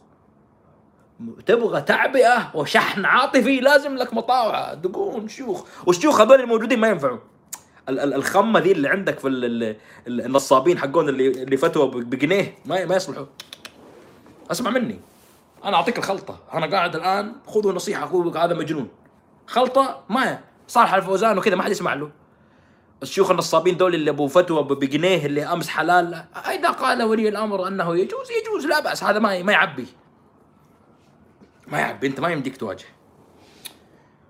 [1.46, 4.74] تبغى تعبئة وشحن عاطفي لازم لك مطاوعة.
[4.74, 5.86] دقون شيوخ.
[5.86, 7.18] والشيوخ هذول الموجودين ما ينفعوا
[7.88, 9.28] الخمة ذي اللي عندك في
[10.08, 12.58] النصابين حقون اللي اللي فتوى بجنيه.
[12.66, 13.26] ما ما يصلحوا.
[14.50, 15.00] اسمع مني.
[15.64, 16.38] أنا أعطيك الخلطة.
[16.54, 18.88] أنا قاعد الآن خذوا نصيحة أخوك هذا مجنون.
[19.46, 22.10] خلطة ما صالح الفوزان وكذا ما حد يسمع له.
[23.02, 26.24] الشيوخ النصابين دول اللي أبو فتوى بجنيه اللي أمس حلال.
[26.36, 29.04] إذا قال ولي الأمر أنه يجوز يجوز لا بأس.
[29.04, 29.86] هذا ما ما يعبي.
[31.66, 32.06] ما يعبي.
[32.06, 32.86] أنت ما يمديك تواجه.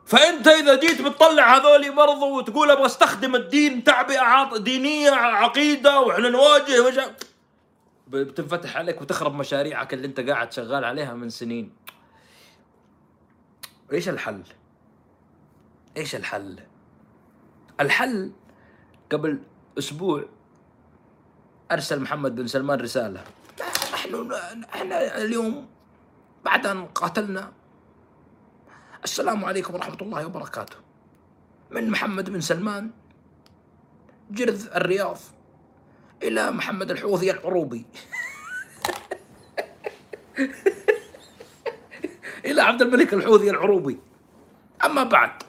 [0.06, 6.82] فأنت إذا جيت بتطلع هذولي برضو وتقول أبغى أستخدم الدين تعبئة دينية عقيدة وإحنا نواجه
[6.82, 6.94] وش
[8.08, 11.72] بتنفتح عليك وتخرب مشاريعك اللي أنت قاعد شغال عليها من سنين.
[13.92, 14.42] إيش الحل؟
[15.96, 16.60] إيش الحل؟
[17.80, 18.32] الحل
[19.12, 19.42] قبل
[19.78, 20.24] أسبوع
[21.72, 23.24] أرسل محمد بن سلمان رسالة.
[23.92, 24.32] نحن
[24.74, 25.68] إحنا اليوم
[26.44, 27.52] بعد أن قاتلنا
[29.06, 30.76] السلام عليكم ورحمة الله وبركاته.
[31.70, 32.90] من محمد بن سلمان
[34.30, 35.18] جرذ الرياض
[36.22, 37.86] إلى محمد الحوثي العروبي.
[42.50, 43.98] إلى عبد الملك الحوثي العروبي.
[44.84, 45.42] أما بعد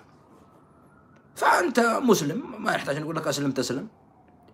[1.36, 3.88] فأنت مسلم ما يحتاج نقول لك أسلم تسلم.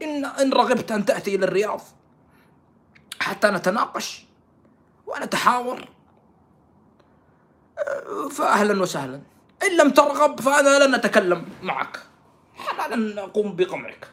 [0.01, 1.81] إن إن رغبت أن تأتي إلى الرياض
[3.19, 4.25] حتى نتناقش
[5.07, 5.92] ونتحاور
[8.31, 9.21] فأهلا وسهلا.
[9.63, 11.99] إن لم ترغب فأنا لن أتكلم معك.
[12.85, 14.07] أنا لن أقوم بقمعك.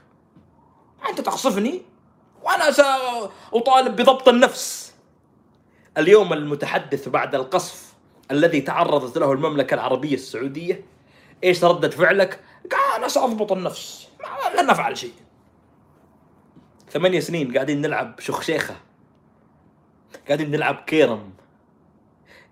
[1.09, 1.83] أنت تقصفني
[2.43, 4.95] وأنا سأطالب بضبط النفس.
[5.99, 7.93] اليوم المتحدث بعد القصف
[8.31, 10.85] الذي تعرضت له المملكة العربية السعودية
[11.45, 12.41] إيش ردة فعلك؟
[12.73, 14.09] قال أنا سأضبط النفس.
[14.59, 15.13] لن نفعل شيء.
[16.91, 18.77] ثمانية سنين قاعدين نلعب شخشيخة
[20.27, 21.33] قاعدين نلعب كيرم.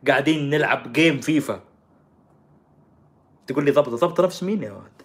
[0.07, 1.61] قاعدين نلعب جيم فيفا
[3.47, 5.03] تقول لي ضبط ضبط نفس مين يا ولد؟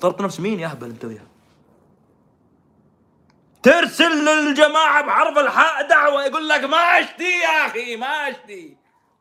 [0.00, 1.26] ضبط نفس مين يا أهبل أنت وياه؟
[3.62, 8.76] ترسل للجماعة بحرف الحاء دعوة يقول لك ما أشتي يا أخي ما أشتي.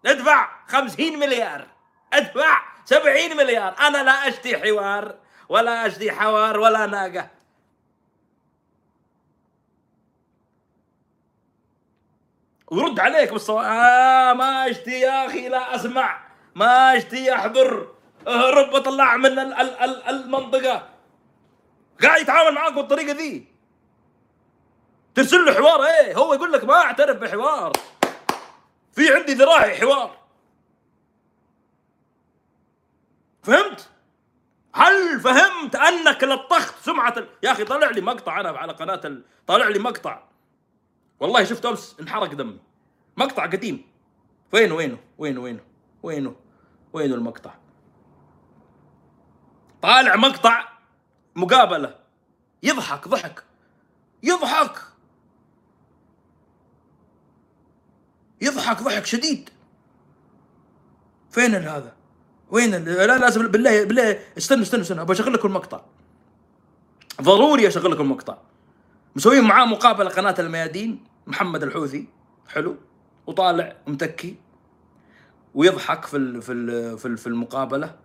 [0.05, 1.67] ادفع خمسين مليار.
[2.13, 3.75] أدفع سبعين مليار.
[3.79, 5.15] أنا لا أشتي حوار
[5.49, 7.29] ولا أشتي حوار ولا ناقة.
[12.75, 13.65] ورد عليك بالصواب.
[13.65, 16.25] آه ما اشتي يا أخي لا أسمع.
[16.55, 17.95] ما اشتي أحضر.
[18.27, 20.89] اهرب اطلع من ال ال ال المنطقة.
[22.01, 23.47] قاعد يتعامل معاك بالطريقة ذي
[25.15, 27.71] ترسل له حوار إيه هو يقول لك ما أعترف بحوار.
[28.91, 30.17] في عندي ذراعي حوار.
[33.43, 33.89] فهمت؟
[34.73, 37.29] هل فهمت أنك لطخت سمعة ال...
[37.43, 39.23] يا أخي طلع لي مقطع أنا على قناة ال...
[39.47, 40.23] طلع لي مقطع.
[41.19, 42.59] والله شفت امس انحرق دمي.
[43.17, 43.85] مقطع قديم.
[44.53, 45.61] وينه وينه وينه وينه
[46.03, 46.35] وينه
[46.93, 47.53] وينه المقطع؟
[49.81, 50.69] طالع مقطع
[51.35, 51.95] مقابلة.
[52.63, 53.43] يضحك ضحك.
[54.23, 54.81] يضحك.
[58.41, 59.49] يضحك ضحك شديد.
[61.29, 61.95] فين هذا؟
[62.51, 65.81] وين لا لازم بالله بالله استنى استنى استنى أبغى أشغل لكم المقطع.
[67.21, 68.37] ضروري أشغل لكم المقطع.
[69.15, 72.07] مسويين معاه مقابلة قناة الميادين محمد الحوثي
[72.47, 72.75] حلو
[73.27, 74.35] وطالع متكي
[75.55, 77.95] ويضحك في ال في ال في, في المقابلة.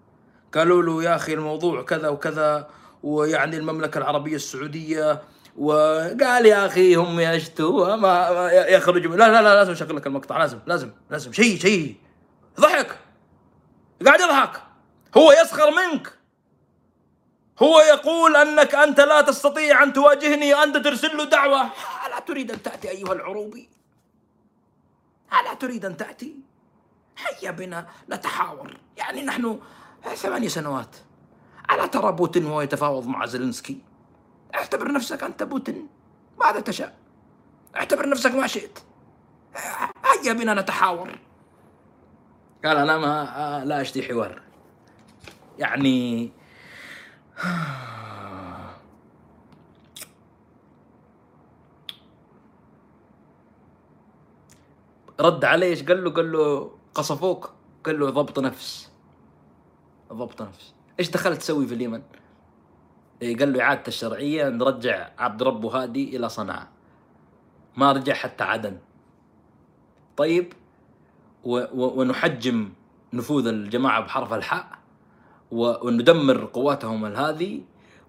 [0.55, 2.69] قالوا له يا أخي الموضوع كذا وكذا
[3.03, 5.23] ويعني المملكة العربية السعودية
[5.59, 10.59] وقال يا أخي هم يشتوا ما يخرجوا لا لا لا لازم اشغل لك المقطع لازم
[10.67, 11.95] لازم لازم شيء شيء.
[12.61, 12.99] ضحك.
[14.07, 14.63] قاعد يضحك.
[15.17, 16.13] هو يسخر منك.
[17.63, 21.63] هو يقول أنك أنت لا تستطيع أن تواجهني أنت ترسل له دعوة.
[22.07, 23.69] ألا تريد أن تأتي أيها العروبي؟
[25.41, 26.37] ألا تريد أن تأتي؟
[27.19, 28.77] هيا بنا نتحاور.
[28.97, 29.61] يعني نحن
[30.15, 30.97] ثمانية سنوات.
[31.71, 33.83] ألا ترى بوتين وهو يتفاوض مع زيلنسكي
[34.55, 35.89] اعتبر نفسك أنت بوتين.
[36.41, 36.97] ماذا تشاء؟
[37.77, 38.79] اعتبر نفسك ما شئت.
[40.05, 41.19] هيا بنا نتحاور.
[42.65, 44.43] قال أنا ما لا أشتي حوار.
[45.59, 46.33] يعني
[55.21, 57.53] رد عليه إيش؟ قال له؟ قال له قصفوك.
[57.85, 58.93] قال له ضبط نفس.
[60.13, 60.75] ضبط نفس.
[60.99, 62.03] إيش دخلت تسوي في اليمن؟
[63.23, 66.69] إيه قال له إعادة الشرعية نرجع عبد ربه هادي إلى صنعاء.
[67.77, 68.79] ما رجع حتى عدن.
[70.17, 70.53] طيب
[71.45, 72.73] و و ونحجم
[73.13, 74.80] نفوذ الجماعة بحرف الحاء.
[75.51, 77.61] وندمر قواتهم هذه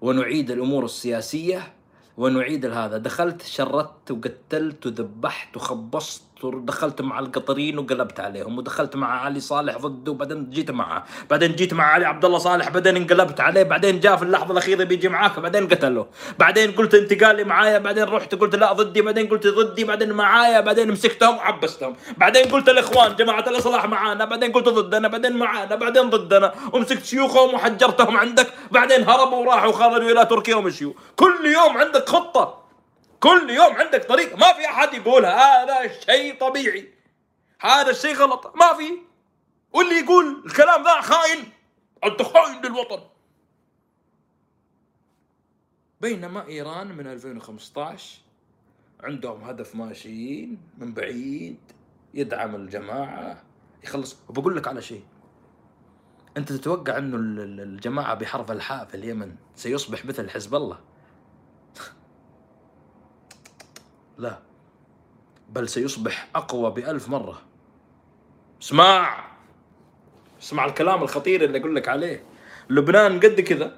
[0.01, 1.73] ونعيد الأمور السياسية
[2.17, 2.97] ونعيد هذا.
[2.97, 6.30] دخلت شردت وقتلت وذبحت وخبصت.
[6.49, 11.05] دخلت مع القطريين وقلبت عليهم ودخلت مع علي صالح ضده وبعدين جيت معه.
[11.29, 14.83] بعدين جيت مع علي عبد الله صالح بعدين انقلبت عليه بعدين جاء في اللحظة الأخيرة
[14.83, 16.07] بيجي معاك بعدين قتله.
[16.39, 20.11] بعدين قلت أنت قال لي معايا بعدين رحت قلت لا ضدي بعدين قلت ضدي بعدين
[20.11, 21.95] معايا بعدين مسكتهم وعبستهم.
[22.17, 26.53] بعدين قلت الإخوان جماعة الإصلاح معانا بعدين قلت ضدنا بعدين معانا بعدين ضدنا.
[26.73, 30.93] ومسكت شيوخهم وحجرتهم عندك بعدين هربوا وراحوا خرجوا إلى تركيا ومشيوا.
[31.15, 32.60] كل يوم عندك خطة.
[33.21, 34.37] كل يوم عندك طريقة.
[34.37, 35.63] ما في أحد يقولها.
[35.63, 36.93] هذا شيء طبيعي.
[37.61, 38.55] هذا الشيء غلط.
[38.55, 38.97] ما في.
[39.73, 41.51] واللي يقول الكلام ذا خاين.
[42.03, 43.03] أنت خاين للوطن.
[46.01, 48.19] بينما إيران من 2015
[49.03, 51.59] عندهم هدف ماشيين من بعيد.
[52.13, 53.43] يدعم الجماعة.
[53.83, 54.17] يخلص.
[54.29, 55.03] وبقول لك على شيء.
[56.37, 57.17] أنت تتوقع أنه
[57.63, 60.90] الجماعة بحرف الحاء في اليمن سيصبح مثل حزب الله؟
[64.21, 64.39] لا.
[65.49, 67.41] بل سيصبح أقوى بألف مرة.
[68.61, 69.23] اسمع.
[70.41, 72.23] اسمع الكلام الخطير اللي أقول لك عليه.
[72.69, 73.75] لبنان قد كذا.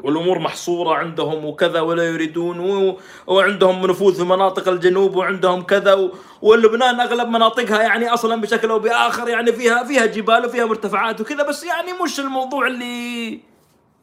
[0.00, 6.10] والأمور محصورة عندهم وكذا ولا يريدون وعندهم نفوذ في مناطق الجنوب وعندهم كذا
[6.42, 11.42] ولبنان أغلب مناطقها يعني أصلا بشكل أو بآخر يعني فيها فيها جبال وفيها مرتفعات وكذا
[11.42, 13.30] بس يعني مش الموضوع اللي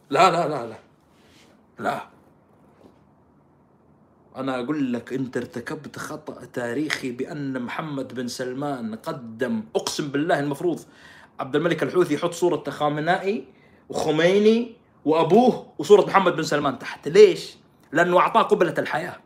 [0.09, 0.75] لا لا لا لا.
[1.79, 2.14] لا.
[4.36, 10.79] أنا أقول لك أنت ارتكبت خطأ تاريخي بأن محمد بن سلمان قدم أقسم بالله المفروض
[11.39, 13.45] عبد الملك الحوثي يحط صورة خامنائي
[13.89, 14.75] وخميني
[15.05, 17.07] وأبوه وصورة محمد بن سلمان تحت.
[17.07, 17.55] ليش؟
[17.91, 19.17] لأنه أعطاه قبلة الحياة.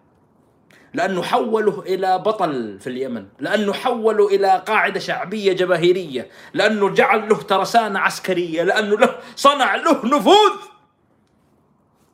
[0.94, 3.26] لأنه حوله إلى بطل في اليمن.
[3.40, 6.30] لأنه حوله إلى قاعدة شعبية جماهيرية.
[6.54, 8.64] لأنه جعل له ترسانة عسكرية.
[8.64, 10.56] لأنه له صنع له نفوذ.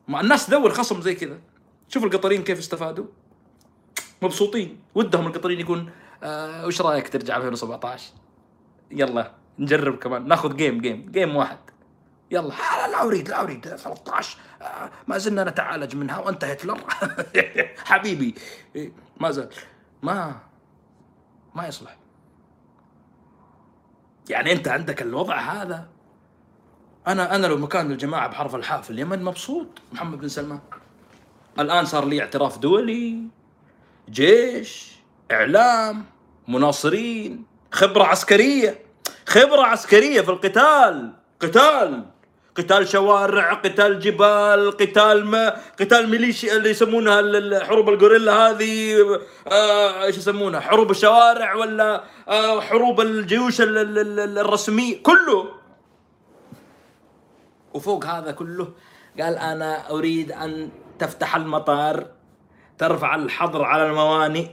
[0.07, 1.39] ما الناس تدور خصم زي كذا.
[1.89, 3.05] شوف القطريين كيف استفادوا.
[4.21, 4.79] مبسوطين.
[4.95, 5.89] ودهم القطريين يكون
[6.23, 8.13] آه وش رأيك ترجع 2017
[8.91, 10.27] يلا نجرب كمان.
[10.27, 11.57] ناخذ game game game واحد.
[12.31, 12.47] يلا.
[12.47, 13.67] لا لا أريد لا أريد.
[13.75, 16.77] 13 آه ما زلنا نتعالج منها وانت هتلر
[17.89, 18.35] حبيبي.
[19.19, 19.49] ما زال.
[20.03, 20.39] ما
[21.55, 21.97] ما يصلح.
[24.29, 25.87] يعني أنت عندك الوضع هذا.
[27.07, 29.67] أنا أنا لو مكان الجماعة بحرف الحاء في اليمن مبسوط.
[29.93, 30.59] محمد بن سلمان.
[31.59, 33.17] الآن صار لي اعتراف دولي
[34.09, 34.91] جيش
[35.31, 36.05] إعلام
[36.47, 38.79] مناصرين خبرة عسكرية.
[39.25, 41.11] خبرة عسكرية في القتال.
[41.41, 42.05] قتال.
[42.55, 49.01] قتال شوارع قتال جبال قتال ما قتال ميليشيا اللي يسمونها حروب الغوريلا هذه
[49.47, 55.03] آه إيش يسمونها حروب الشوارع ولا آه حروب الجيوش الرسمية.
[55.03, 55.51] كله.
[57.73, 58.73] وفوق هذا كله
[59.19, 60.69] قال أنا أريد أن
[60.99, 62.07] تفتح المطار
[62.77, 64.47] ترفع الحظر على الموانئ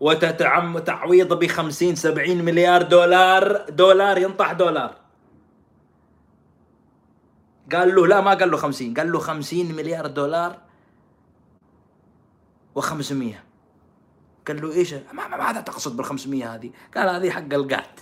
[0.00, 4.94] وتتعم تعويض ب 50 70 مليار دولار دولار ينطح دولار.
[7.72, 10.56] قال له لا ما قال له 50 قال له 50 مليار دولار
[12.78, 13.34] و500
[14.48, 18.00] قال له إيش؟ ما ما- ماذا تقصد بال 500 هذه؟ قال هذه حق القات.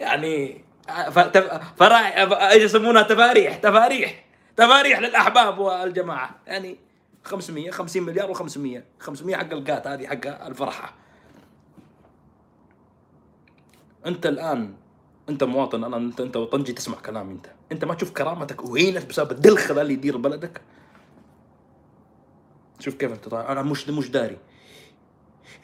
[0.00, 0.64] يعني
[1.10, 2.16] ف- تف- فراح
[2.50, 4.24] إيش يسمونها؟ تفاريح تفاريح
[4.56, 6.30] تفاريح للأحباب والجماعة.
[6.46, 6.78] يعني
[7.24, 10.94] 500 50 مليار و500 500 حق القات هذه حق الفرحة.
[14.06, 14.74] انت الآن
[15.28, 17.46] انت مواطن الآن انت انت وطنجي تسمع كلامي انت.
[17.72, 20.60] انت ما تشوف كرامتك اهينت بسبب الدلخ ذا اللي يدير بلدك؟
[22.78, 23.52] شوف كيف انت طالع.
[23.52, 24.38] أنا مش مش داري.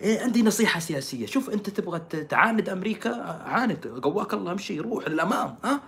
[0.02, 1.26] إيه عندي نصيحة سياسية.
[1.26, 1.98] شوف أنت تبغى
[2.28, 5.80] تعاند أمريكا عاند قواك الله امشي روح للأمام ها؟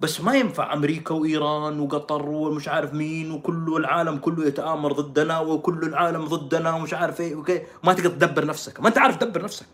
[0.00, 5.82] بس ما ينفع أمريكا وإيران وقطر ومش عارف مين وكله العالم كله يتآمر ضدنا وكل
[5.82, 8.80] العالم ضدنا ومش عارف إيه وكي ما تقدر تدبر نفسك.
[8.80, 9.66] ما أنت عارف تدبر نفسك.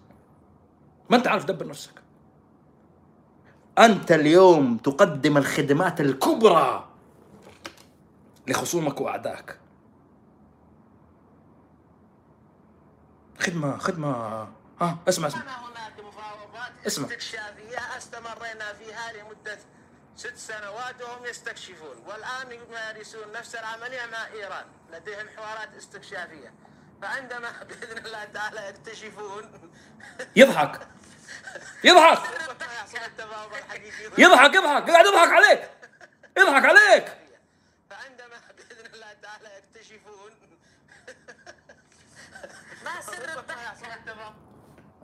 [1.10, 2.02] ما أنت عارف تدبر نفسك.
[3.78, 6.88] أنت اليوم تقدم الخدمات الكبرى
[8.48, 9.58] لخصومك وأعدائك.
[13.38, 14.08] خدمة خدمة.
[14.80, 15.40] ها اسمع اسمع.
[15.40, 17.06] كان هناك مفاوضات اسمع.
[17.06, 19.58] استكشافية أستمرينا فيها لمدة
[20.16, 24.64] ست سنوات وهم يستكشفون والآن يمارسون نفس العملية مع إيران.
[24.92, 26.54] لديهم حوارات استكشافية.
[27.02, 29.70] فعندما بإذن الله تعالى يكتشفون.
[30.36, 30.88] يضحك.
[31.84, 32.18] يضحك.
[34.18, 34.90] يضحك يضحك.
[34.90, 35.70] قاعد يضحك عليك.
[36.38, 37.18] يضحك عليك.
[37.90, 40.30] فعندما بإذن الله تعالى يكتشفون.
[42.84, 43.38] ما سر
[43.94, 44.34] التفاوض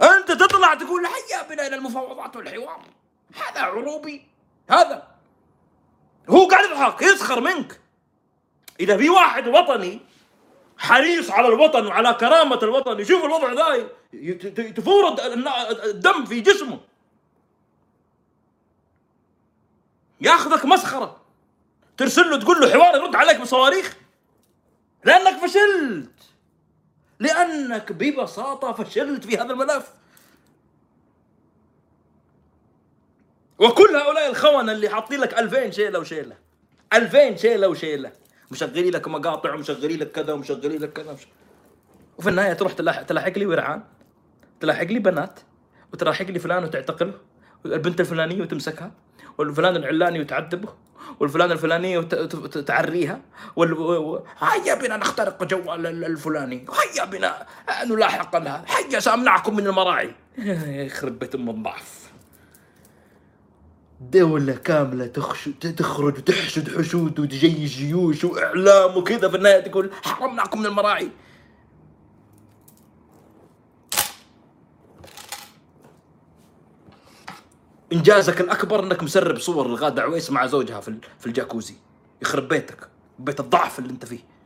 [0.02, 2.84] أنت تطلع تقول هيا بنا إلى المفاوضات والحوار.
[3.34, 4.29] هذا عروبي.
[4.70, 5.08] هذا.
[6.28, 7.80] هو قاعد يضحك يسخر منك.
[8.80, 10.00] إذا في واحد وطني
[10.78, 13.88] حريص على الوطن وعلى كرامة الوطن يشوف الوضع ذا
[14.70, 15.16] تفور
[15.84, 16.80] الدم في جسمه.
[20.20, 21.20] ياخذك مسخرة.
[21.96, 23.96] ترسل له تقول له حوار يرد عليك بصواريخ.
[25.04, 26.12] لأنك فشلت.
[27.20, 29.99] لأنك ببساطة فشلت في هذا الملف.
[33.60, 36.36] وكل هؤلاء الخونة اللي حاطين لك 2000 شيلة وشيلة.
[36.92, 38.12] 2000 شيلة وشيلة.
[38.50, 41.16] مشغلين لك مقاطع ومشغلين لك كذا ومشغلين لك كذا.
[42.18, 43.82] وفي النهاية تروح تلاحق, تلاحق لي ورعان.
[44.60, 45.40] تلاحق لي بنات.
[45.92, 47.12] وتلاحق لي فلان وتعتقله.
[47.66, 48.92] البنت الفلانية وتمسكها.
[49.38, 50.68] والفلان العلاني وتعذبه.
[51.20, 53.20] والفلان الفلانية وت- ت- ت- تعريها.
[53.56, 53.72] وال...
[53.72, 54.24] و...
[54.38, 56.66] هيا بنا نخترق ال- الفلاني.
[56.96, 57.46] هيا بنا
[57.84, 60.14] نلاحق هذا هيا سأمنعكم من المراعي.
[60.86, 61.99] يخرب بيت أم الضعف.
[64.00, 65.48] دولة كاملة تخش...
[65.76, 71.10] تخرج وتحشد حشود وتجيش جيوش وإعلام وكذا في النهاية تقول حرمناكم من المراعي
[77.92, 81.74] إنجازك الأكبر أنك مسرب صور لغادة عويس مع زوجها في الجاكوزي.
[82.22, 82.88] يخرب بيتك
[83.18, 84.39] بيت الضعف اللي أنت فيه.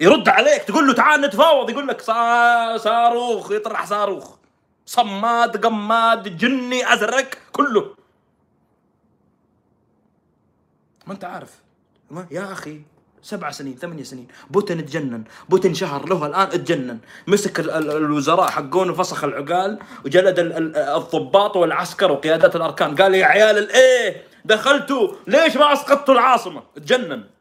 [0.00, 4.36] يرد عليك تقول له تعال نتفاوض يقول لك صا- صاروخ يطرح صاروخ.
[4.86, 7.94] صماد قماد جني أزرق كله.
[11.06, 11.54] ما أنت عارف.
[12.10, 12.80] ما يا أخي
[13.22, 16.98] سبع سنين ثمانية سنين بوتين تجنن بوتين شهر له الآن اتجنن.
[17.26, 22.96] مسك ال- ال- الوزراء حقون وفسخ العقال وجلد ال- ال- الضباط والعسكر وقيادات الأركان.
[22.96, 27.37] قال يا عيال الايه دخلتوا؟ ليش ما أسقطتوا العاصمة؟ تجنن شع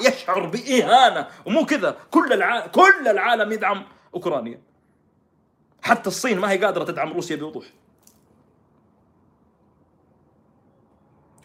[0.00, 1.26] يشعر بإهانة.
[1.46, 1.96] ومو كذا.
[2.10, 3.82] كل العالم كل العالم يدعم
[4.14, 4.60] أوكرانيا.
[5.82, 7.64] حتى الصين ما هي قادرة تدعم روسيا بوضوح.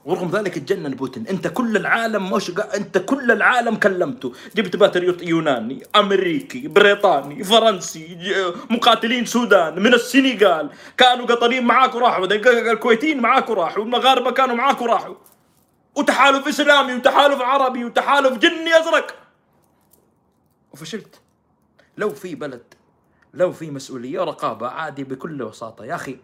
[0.06, 1.28] ورغم ذلك تجنن بوتين.
[1.28, 4.34] أنت كل العالم مش أنت كل العالم كلمته.
[4.56, 8.18] جبت باتريوت يوناني أمريكي بريطاني فرنسي
[8.70, 10.70] مقاتلين سودان من السنغال.
[10.98, 12.26] كانوا قطريين معاك وراحوا.
[12.26, 13.80] الكويتيين معاك وراحوا.
[13.80, 15.16] والمغاربة كانوا معاك وراحوا.
[15.98, 19.16] وتحالف إسلامي وتحالف عربي وتحالف جني أزرق
[20.74, 21.22] وفشلت
[21.98, 22.74] لو في بلد
[23.34, 26.20] لو في مسؤولية ورقابه عادي بكل بساطة يا أخي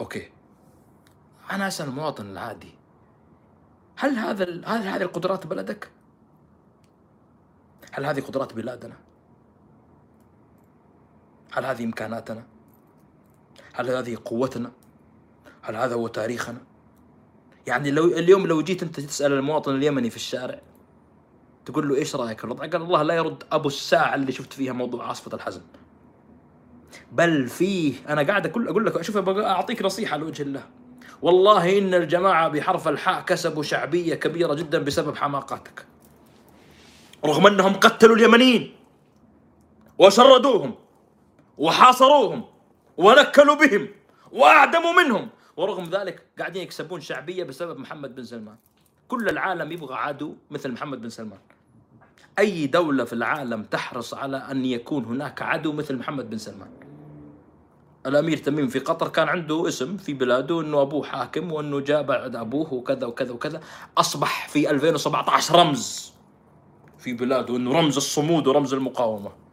[0.00, 0.30] أوكي
[1.50, 2.74] أنا أسأل المواطن العادي
[3.96, 5.90] هل هذا ال- هل هذه القدرات بلدك؟
[7.92, 8.96] هل هذه قدرات بلادنا؟
[11.52, 12.46] هل هذه إمكاناتنا؟
[13.74, 14.72] هل هذه قوتنا؟
[15.62, 16.58] هل هذا هو تاريخنا؟
[17.68, 20.60] يعني لو اليوم لو جيت انت تسأل المواطن اليمني في الشارع
[21.66, 25.08] تقول له إيش رأيك الوضع؟ قال الله لا يرد أبو الساعة اللي شفت فيها موضوع
[25.08, 25.60] عاصفة الحزم.
[27.12, 30.62] بل فيه أنا قاعد أقول أقول لك شوف أبغى أعطيك نصيحة لوجه الله.
[31.22, 35.86] والله إن الجماعة بحرف الحاء كسبوا شعبية كبيرة جدا بسبب حماقاتك.
[37.24, 38.74] رغم أنهم قتلوا اليمنيين
[39.98, 40.74] وشردوهم
[41.58, 42.44] وحاصروهم
[42.96, 43.88] ونكلوا بهم
[44.32, 45.28] وأعدموا منهم
[45.58, 48.56] ورغم ذلك قاعدين يكسبون شعبية بسبب محمد بن سلمان.
[49.08, 51.38] كل العالم يبغى عدو مثل محمد بن سلمان.
[52.38, 56.70] أي دولة في العالم تحرص على أن يكون هناك عدو مثل محمد بن سلمان؟
[58.06, 62.36] الأمير تميم في قطر كان عنده اسم في بلاده إنه أبوه حاكم وإنه جاء بعد
[62.36, 63.60] أبوه وكذا وكذا وكذا.
[63.98, 66.12] أصبح في 2017 رمز
[66.98, 69.47] في بلاده إنه رمز الصمود ورمز المقاومة.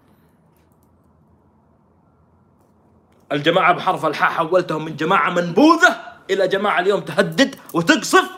[3.36, 5.98] الجماعة بحرف الحاء حولتهم من جماعة منبوذة
[6.30, 8.30] إلى جماعة اليوم تهدد وتقصف.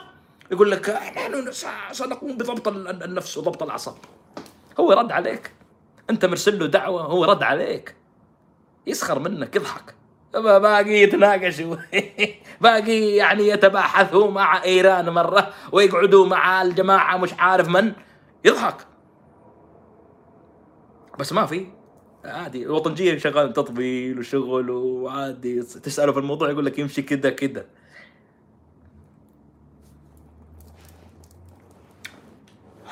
[0.51, 1.51] يقول لك نحن
[1.91, 3.95] سنقوم بضبط النفس وضبط الاعصاب
[4.79, 5.51] هو رد عليك.
[6.09, 7.95] أنت مرسل له دعوة هو رد عليك.
[8.87, 9.95] يسخر منك يضحك.
[10.33, 11.75] باقي يتناقشوا.
[12.61, 17.93] باقي يعني يتباحثوا مع إيران مرة ويقعدوا مع الجماعة مش عارف من.
[18.45, 18.77] يضحك.
[21.19, 21.76] بس ما في.
[22.27, 27.65] عادي الوطنجيه شغال تطبيل وشغل وعادي تسأله في الموضوع يقول لك يمشي كذا كذا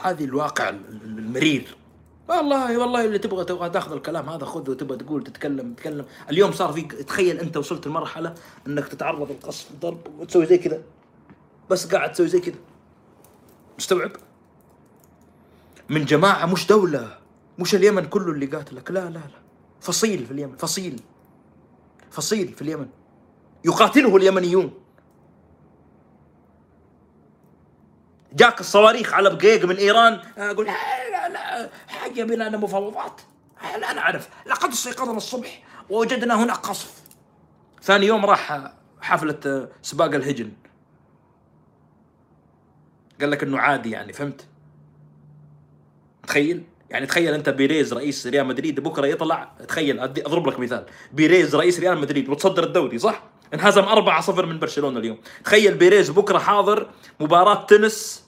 [0.04, 1.76] هذه الواقع المرير.
[2.28, 6.06] والله والله اللي تبغى تبغى تاخذ الكلام هذا خذه وتبغى تقول تتكلم تتكلم.
[6.30, 8.36] اليوم صار في تخيل أنت وصلت لمرحلة
[8.68, 10.82] إنك تتعرض للقصف والضرب وتسوي زي كذا.
[11.70, 12.56] بس قاعد تسوي زي كذا.
[13.78, 14.12] مستوعب؟
[15.90, 17.25] من جماعة مش دولة.
[17.60, 18.92] مش اليمن كله اللي قاتلك.
[18.92, 19.42] لا لا لا.
[19.82, 21.02] فصيل في اليمن فصيل.
[22.12, 22.90] فصيل في اليمن.
[23.66, 24.74] يقاتله اليمنيون.
[28.34, 33.22] جاك الصواريخ على بقيق من إيران أقول لا لا حاجة بنا مفاوضات
[33.82, 37.02] لا نعرف لقد استيقظنا الصبح ووجدنا هناك قصف.
[37.82, 40.52] ثاني يوم راح حفلة سباق الهجن.
[43.22, 44.48] قال لك إنه عادي يعني فهمت؟
[46.28, 46.64] تخيل؟
[46.96, 50.86] يعني تخيل انت بيريز رئيس ريال مدريد بكرة يطلع تخيل أضرب لك مثال.
[51.12, 53.24] بيريز رئيس ريال مدريد وتصدر الدوري صح؟
[53.54, 55.18] انهزم 4-0 من برشلونة اليوم.
[55.44, 56.90] تخيل بيريز بكرة حاضر
[57.20, 58.26] مباراة تنس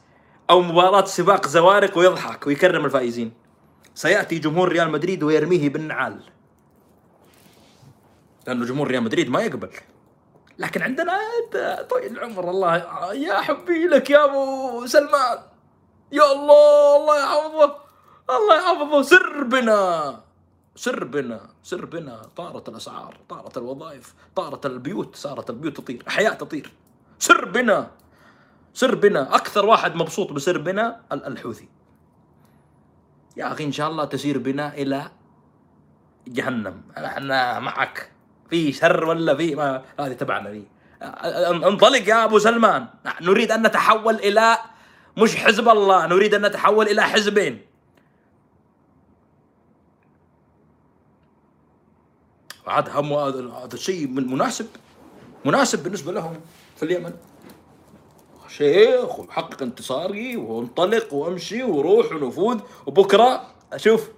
[0.50, 3.34] أو مباراة سباق زوارق ويضحك ويكرم الفائزين.
[3.96, 6.20] سيأتي جمهور ريال مدريد ويرميه بالنعال.
[8.48, 9.70] لأنه جمهور ريال مدريد ما يقبل.
[10.60, 11.20] لكن عندنا
[11.90, 12.76] طويل العمر الله
[13.14, 15.38] يا حبي لك يا أبو سلمان.
[16.12, 17.87] يا الله الله يحفظه.
[18.30, 19.80] الله يحفظه سر بنا
[20.76, 26.72] سر بنا سر بنا طارت الأسعار طارت الوظائف طارت البيوت صارت البيوت تطير احياء تطير.
[27.20, 27.92] سر بنا
[28.74, 31.70] سر بنا أكثر واحد مبسوط بسر بنا الحوثي.
[33.38, 35.12] يا أخي إن شاء الله تسير بنا إلى
[36.28, 36.82] جهنم.
[36.98, 38.12] إحنا معك.
[38.50, 40.68] في شر ولا في ما؟ هذه تبعنا ذي
[41.68, 42.88] انطلق يا أبو سلمان.
[43.22, 44.58] نريد أن نتحول إلى
[45.18, 47.66] مش حزب الله نريد أن نتحول إلى حزبين.
[52.68, 54.68] عاد هم هذا الشيء مناسب
[55.46, 56.42] مناسب بالنسبة لهم
[56.76, 57.14] في اليمن.
[58.48, 62.60] شيخ وحقق انتصاري وانطلق وامشي وروح ونفوذ.
[62.86, 64.10] وبكرة أشوف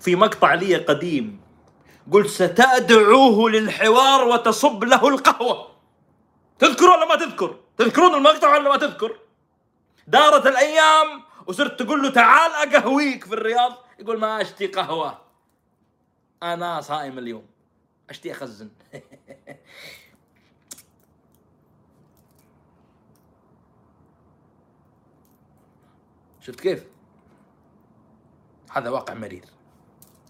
[0.00, 1.40] في مقطع لي قديم.
[2.12, 5.68] قلت ستدعوه للحوار وتصب له القهوة.
[6.58, 9.18] تذكر ولا ما تذكر؟ تذكرون المقطع ولا ما تذكر؟
[10.06, 13.72] دارت الأيام وصرت تقول له تعال أقهويك في الرياض.
[14.00, 15.18] يقول ما أشتي قهوة.
[16.42, 17.53] أنا صائم اليوم.
[18.10, 18.70] أشتي أخزن.
[26.40, 26.84] شفت كيف؟
[28.70, 29.44] هذا واقع مرير.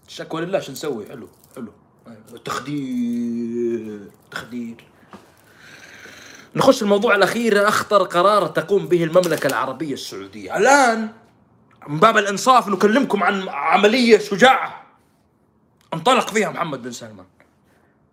[0.07, 1.73] الشكوى لله شو نسوي؟ حلو حلو.
[2.45, 4.87] تخدير تخدير.
[6.55, 10.57] نخش الموضوع الأخير أخطر قرار تقوم به المملكة العربية السعودية.
[10.57, 11.13] الآن
[11.87, 14.85] من باب الإنصاف نكلمكم عن عملية شجاعة.
[15.93, 17.25] انطلق فيها محمد بن سلمان.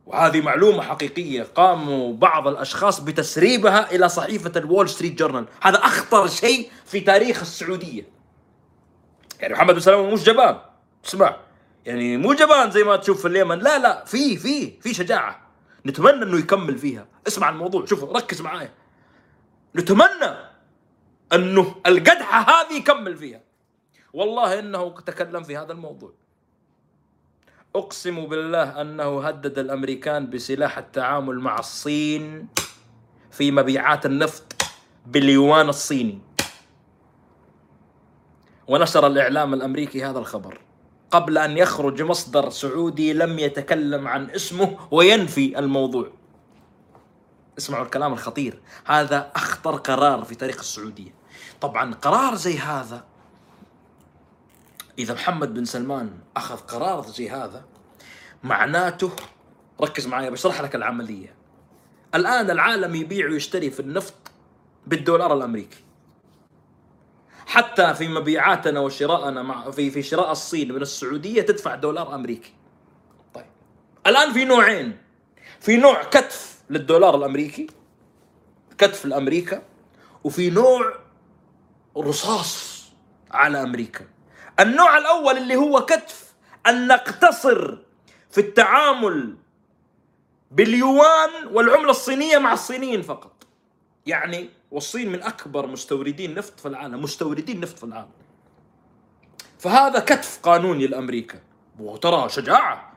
[0.06, 1.42] وهذه معلومة حقيقية.
[1.42, 5.46] قاموا بعض الأشخاص بتسريبها إلى صحيفة الول ستريت جورنال.
[5.62, 8.08] هذا أخطر شيء في تاريخ السعودية.
[9.40, 10.58] يعني محمد بن سلمان مش جبان.
[11.06, 11.36] اسمع
[11.86, 13.58] يعني مو جبان زي ما تشوف في اليمن.
[13.58, 15.40] لا لا في في في شجاعة.
[15.86, 17.06] نتمنى إنه يكمل فيها.
[17.26, 18.72] اسمع الموضوع شوف ركز معايا.
[19.76, 20.36] نتمنى
[21.32, 23.40] إنه القدحة هذه يكمل فيها.
[24.12, 26.12] والله إنه تكلم في هذا الموضوع.
[27.76, 32.48] أقسم بالله أنه هدد الأمريكان بسلاح التعامل مع الصين
[33.30, 34.52] في مبيعات النفط
[35.06, 36.18] باليوان الصيني.
[38.68, 40.60] ونشر الإعلام الأمريكي هذا الخبر.
[41.10, 46.10] قبل أن يخرج مصدر سعودي لم يتكلم عن اسمه وينفي الموضوع.
[47.58, 48.60] اسمعوا الكلام الخطير.
[48.86, 51.14] هذا أخطر قرار في تاريخ السعودية.
[51.60, 53.04] طبعا قرار زي هذا
[54.98, 57.64] إذا محمد بن سلمان أخذ قرار زي هذا
[58.42, 59.10] معناته
[59.80, 61.34] ركز معي بشرح لك العملية.
[62.14, 64.14] الآن العالم يبيع ويشتري في النفط
[64.86, 65.84] بالدولار الأمريكي.
[67.46, 72.52] حتى في مبيعاتنا وشراءنا مع في في شراء الصين من السعودية تدفع دولار أمريكي.
[73.34, 73.46] طيب.
[74.06, 74.98] الآن في نوعين.
[75.60, 77.66] في نوع كتف للدولار الأمريكي
[78.78, 79.62] كتف لأمريكا
[80.24, 80.98] وفي نوع
[81.96, 82.84] رصاص
[83.30, 84.04] على أمريكا.
[84.60, 86.32] النوع الأول اللي هو كتف
[86.66, 87.78] أن نقتصر
[88.30, 89.36] في التعامل
[90.50, 93.32] باليوان والعملة الصينية مع الصينيين فقط.
[94.06, 98.10] يعني والصين من أكبر مستوردين نفط في العالم مستوردين نفط في العالم.
[99.58, 101.40] فهذا كتف قانوني لأمريكا.
[101.78, 102.92] وترى شجاعة.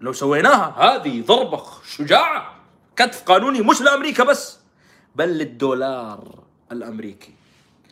[0.00, 1.64] لو سويناها هذه ضربة
[1.96, 2.54] شجاعة.
[2.96, 4.58] كتف قانوني مش لأمريكا بس
[5.16, 7.34] بل للدولار الأمريكي.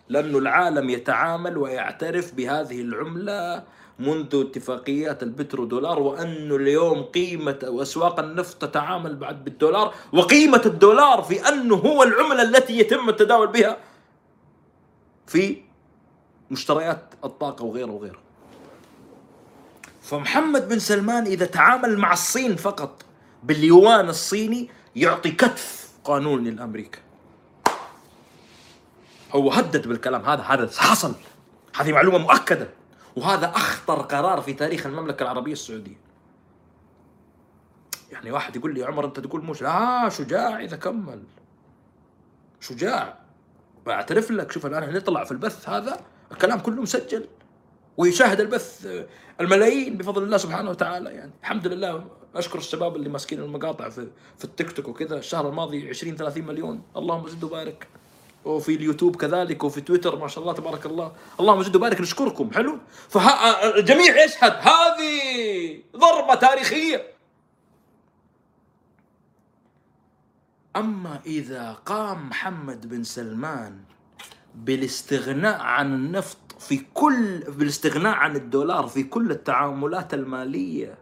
[0.08, 3.64] لأنه العالم يتعامل ويعترف بهذه العملة
[3.98, 11.22] منذ اتفاقيات البترو دولار وأنه اليوم قيمة أو أسواق النفط تتعامل بعد بالدولار وقيمة الدولار
[11.22, 13.76] في أنه هو العملة التي يتم التداول بها
[15.26, 15.62] في
[16.50, 18.18] مشتريات الطاقة وغيره وغيره.
[20.02, 23.02] فمحمد بن سلمان إذا تعامل مع الصين فقط
[23.42, 26.98] باليوان الصيني يعطي كتف قانوني لأمريكا
[29.32, 30.42] هو هدد بالكلام هذا.
[30.42, 31.14] هذا حصل.
[31.76, 32.68] هذه معلومة مؤكدة.
[33.16, 35.96] وهذا أخطر قرار في تاريخ المملكة العربية السعودية.
[38.12, 41.22] يعني واحد يقول لي عمر أنت تقول مش لا شجاع إذا كمل.
[42.60, 43.18] شجاع.
[43.86, 44.52] بعترف لك.
[44.52, 46.00] شوف الآن نطلع في البث هذا
[46.32, 47.26] الكلام كله مسجل.
[47.96, 48.88] ويشاهد البث
[49.40, 51.10] الملايين بفضل الله سبحانه وتعالى.
[51.10, 55.18] يعني الحمد لله أشكر الشباب اللي ماسكين المقاطع في في التيك توك وكذا.
[55.18, 56.82] الشهر الماضي 20 30 مليون.
[56.96, 57.88] اللهم زد وبارك.
[58.44, 61.12] وفي اليوتيوب كذلك وفي تويتر ما شاء الله تبارك الله.
[61.40, 62.78] اللهم زد وبارك نشكركم حلو؟
[63.08, 67.18] فالجميع يشهد هذه ضربة تاريخية.
[70.76, 73.78] أما إذا قام محمد بن سلمان
[74.54, 80.98] بالاستغناء عن النفط في كل بالاستغناء عن الدولار في كل التعاملات المالية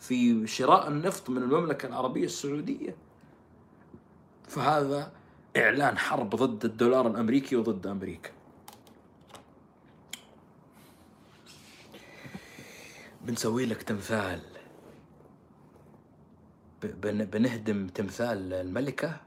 [0.00, 2.96] في شراء النفط من المملكة العربية السعودية
[4.48, 5.12] فهذا
[5.56, 8.30] إعلان حرب ضد الدولار الأمريكي وضد أمريكا.
[13.20, 14.42] بنسوي لك تمثال.
[17.02, 19.20] بنهدم تمثال الملكة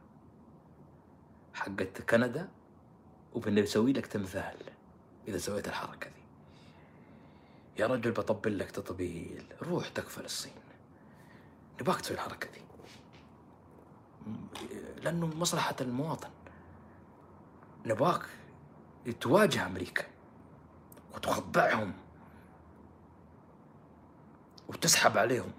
[1.54, 2.50] حقت كندا
[3.34, 4.58] وبنسوي لك تمثال
[5.28, 6.22] إذا سويت الحركة دي.
[7.82, 9.44] يا رجل بطبل لك تطبيل.
[9.62, 10.52] روح تكفل الصين.
[11.82, 12.62] نباك تسوي الحركة دي.
[15.04, 16.30] لأنه مصلحة المواطن.
[17.86, 18.26] نباك
[19.22, 20.04] تواجه أمريكا
[21.16, 21.94] وتخضعهم
[24.68, 25.52] وتسحب عليهم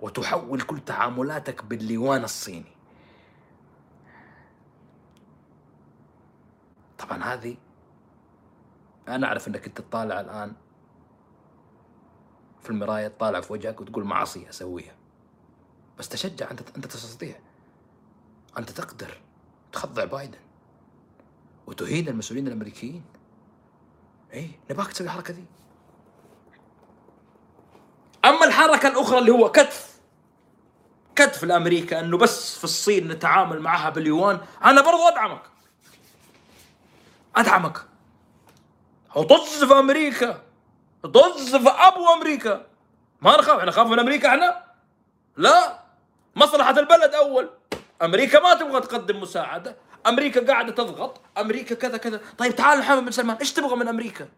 [0.00, 2.76] وتحول كل تعاملاتك بالليوان الصيني.
[6.98, 7.56] طبعا هذه
[9.08, 10.52] أنا أعرف إنك أنت تطالع الآن
[12.62, 14.95] في المراية تطالع في وجهك وتقول معصية أسويها.
[15.98, 17.36] بس تشجع أنت أنت تستطيع.
[18.58, 19.20] أنت تقدر
[19.72, 20.38] تخضع بايدن
[21.66, 23.04] وتهين المسؤولين الأمريكيين.
[24.34, 25.44] اي نباك تسوي الحركة دي.
[28.24, 29.96] أما الحركة الأخرى اللي هو كتف
[31.16, 35.42] كتف لامريكا إنه بس في الصين نتعامل معها باليوان أنا برضو أدعمك.
[37.36, 37.86] أدعمك.
[39.64, 40.42] في أمريكا.
[41.02, 42.66] طز في أبو أمريكا.
[43.20, 44.64] ما نخاف إحنا نخاف من أمريكا إحنا؟
[45.36, 45.85] لا.
[46.36, 47.50] مصلحة البلد أول.
[48.02, 49.76] أمريكا ما تبغى تقدم مساعدة.
[50.06, 51.20] أمريكا قاعدة تضغط.
[51.38, 52.20] أمريكا كذا كذا.
[52.38, 54.28] طيب تعال محمد بن سلمان إيش تبغى من أمريكا؟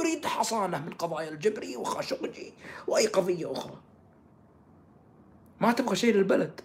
[0.00, 2.52] أريد حصانة من قضايا الجبري وخاشقجي
[2.86, 3.76] وأي قضية أخرى.
[5.60, 6.60] ما تبغى شيء للبلد؟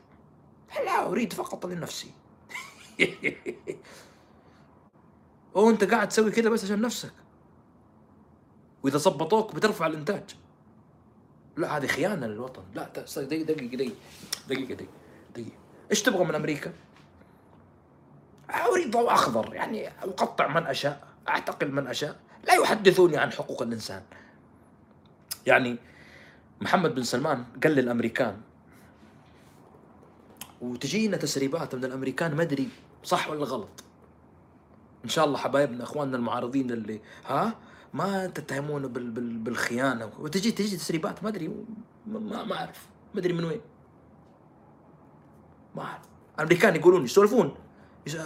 [0.86, 2.12] لا أريد فقط لنفسي.
[5.54, 7.14] وانت قاعد تسوي كذا بس عشان نفسك.
[8.84, 10.43] وإذا ظبطوك بترفع الإنتاج.
[11.58, 12.64] لا هذه خيانة للوطن.
[12.76, 13.96] لا دقيقة دقيقة دقيقة
[14.50, 14.88] دقيقة
[15.34, 15.58] دقيقة.
[15.92, 16.74] إيش تبغى من أمريكا؟
[18.50, 22.20] أريد ضوء أخضر يعني أقطع من أشاء أعتقل من أشاء.
[22.48, 24.02] لا يحدثوني عن حقوق الإنسان.
[25.46, 25.78] يعني
[26.62, 28.42] محمد بن سلمان قال للأمريكان
[30.62, 32.70] وتجينا تسريبات من الأمريكان ما أدري
[33.04, 33.84] صح ولا غلط.
[35.06, 37.56] إن شاء الله حبايبنا إخواننا المعارضين اللي ها؟
[37.94, 40.12] ما تتهمونه بال بال بالخيانة.
[40.20, 41.48] وتجي تجي تسريبات ما أدري
[42.08, 42.88] ما, ما أعرف.
[43.14, 43.62] ما أدري من وين.
[45.76, 46.02] ما أعرف.
[46.36, 47.56] الأمريكان يقولون يسولفون.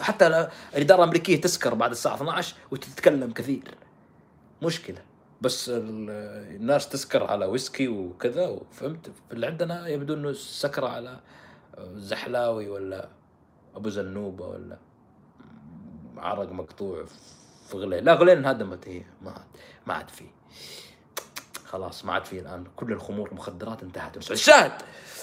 [0.01, 3.75] حتى الإدارة الأمريكية تسكر بعد الساعة 12 وتتكلم كثير.
[4.63, 5.01] مشكلة.
[5.41, 11.19] بس الناس تسكر على ويسكي وكذا فهمت اللي عندنا يبدو إنه السكره على
[11.95, 13.09] زحلاوي ولا
[13.75, 14.77] أبو زنوبة ولا
[16.17, 17.05] عرق مقطوع
[17.67, 19.45] في لا غلين انهدمت هي ما عاد
[19.87, 20.25] ما عاد في.
[21.65, 22.65] خلاص ما عاد في الآن.
[22.75, 24.17] كل الخمور المخدرات انتهت.
[24.17, 24.71] الشاهد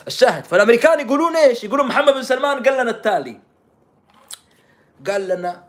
[0.07, 0.45] الشاهد.
[0.45, 3.41] فالأمريكان يقولون إيش؟ يقولون محمد بن سلمان قال لنا التالي.
[5.07, 5.65] قال لنا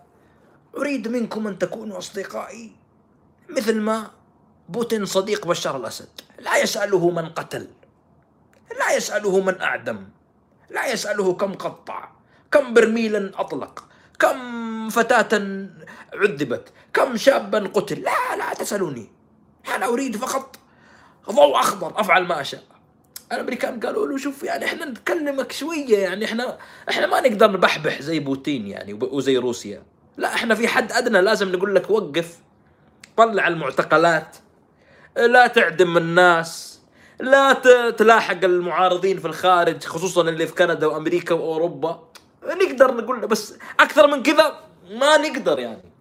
[0.77, 2.75] أريد منكم أن تكونوا أصدقائي
[3.49, 4.11] مثل ما
[4.69, 6.09] بوتين صديق بشار الأسد.
[6.39, 7.67] لا يسأله من قتل
[8.79, 10.07] لا يسأله من أعدم
[10.69, 12.09] لا يسأله كم قطع
[12.51, 13.87] كم برميلا أطلق
[14.19, 15.39] كم فتاة
[16.13, 19.11] عذبت؟ كم شابا قتل؟ لا لا تسألوني.
[19.75, 20.55] أنا أريد فقط
[21.31, 22.63] ضوء أخضر أفعل ما أشاء.
[23.31, 26.57] الأمريكان قالوا له شوف يعني إحنا نكلمك شوية يعني إحنا
[26.89, 29.83] إحنا ما نقدر نبحبح زي بوتين يعني وزي روسيا.
[30.17, 32.37] لا إحنا في حد أدنى لازم نقول لك وقف.
[33.17, 34.37] طلع المعتقلات.
[35.17, 36.79] لا تعدم الناس.
[37.19, 37.53] لا
[37.91, 42.09] تلاحق المعارضين في الخارج خصوصا اللي في كندا وأمريكا وأوروبا.
[42.45, 44.59] نقدر نقول بس أكثر من كذا
[44.89, 45.91] ما نقدر يعني.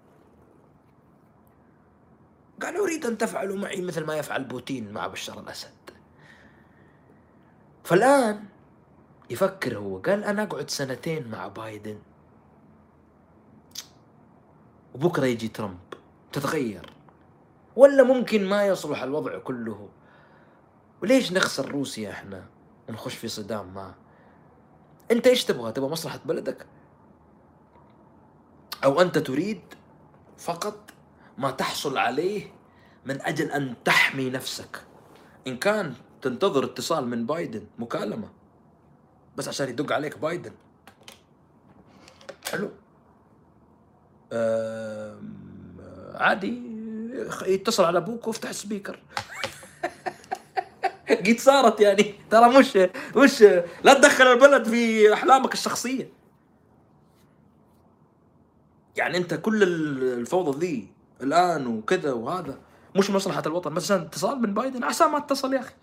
[2.63, 5.91] قال أريد أن تفعلوا معي مثل ما يفعل بوتين مع بشار الأسد.
[7.85, 8.45] فالآن
[9.31, 11.99] يفكر هو قال أنا أقعد سنتين مع بايدن.
[14.95, 15.79] وبكرة يجي ترامب.
[16.33, 16.93] تتغير.
[17.77, 19.89] ولا ممكن ما يصلح الوضع كله.
[21.03, 22.45] وليش نخسر روسيا إحنا؟
[22.89, 23.95] ونخش في صدام معه
[25.11, 26.67] انت إيش تبغى؟ تبغى مصلحة بلدك؟
[28.85, 29.61] أو أنت تريد
[30.39, 30.91] فقط
[31.39, 32.53] ما تحصل عليه
[33.07, 34.83] من أجل أن تحمي نفسك.
[35.47, 38.29] إن كان تنتظر اتصال من بايدن مكالمة.
[39.37, 40.53] بس عشان يدق عليك بايدن.
[42.51, 42.71] حلو.
[46.15, 46.63] عادي
[47.47, 48.99] يتصل على أبوك وافتح السبيكر
[51.27, 52.15] قد صارت يعني.
[52.31, 52.77] ترى مش
[53.17, 53.43] مش
[53.85, 56.13] لا تدخل البلد في أحلامك الشخصية.
[58.97, 59.63] يعني أنت كل
[60.03, 62.59] الفوضى ذي الآن وكذا وهذا
[62.97, 63.75] مش مصلحة الوطن.
[63.75, 65.75] بس اتصال من بايدن عسى ما اتصل يا أخي.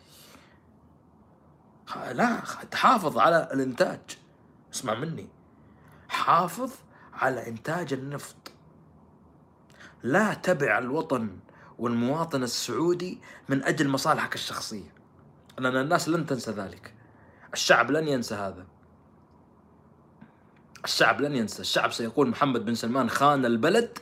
[2.14, 2.42] لا
[2.72, 4.00] تحافظ على الإنتاج.
[4.74, 5.28] اسمع مني.
[6.10, 6.72] حافظ
[7.14, 8.52] على إنتاج النفط.
[10.04, 11.38] لا تبع الوطن
[11.80, 13.20] والمواطن السعودي
[13.50, 15.01] من أجل مصالحك الشخصية.
[15.62, 16.94] لأن الناس لن تنسى ذلك.
[17.54, 18.66] الشعب لن ينسى هذا.
[20.84, 21.62] الشعب لن ينسى.
[21.62, 23.98] الشعب سيقول محمد بن سلمان خان البلد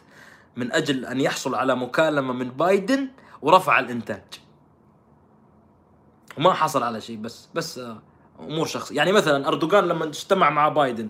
[0.56, 3.07] من أجل أن يحصل على مكالمة من بايدن
[3.41, 4.23] ورفع الإنتاج.
[6.38, 8.02] وما حصل على شيء بس بس آه،
[8.40, 8.95] أمور شخصية.
[8.95, 11.10] يعني مثلا أردوغان لما اجتمع مع بايدن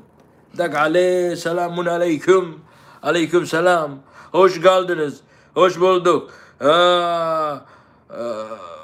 [0.54, 2.60] دق عليه سلام عليكم؟
[3.04, 4.02] عليكم سلام.
[4.36, 5.24] هوش جالدنز؟
[5.58, 6.32] هوش بولدوك؟
[6.62, 7.66] آه
[8.12, 8.79] آه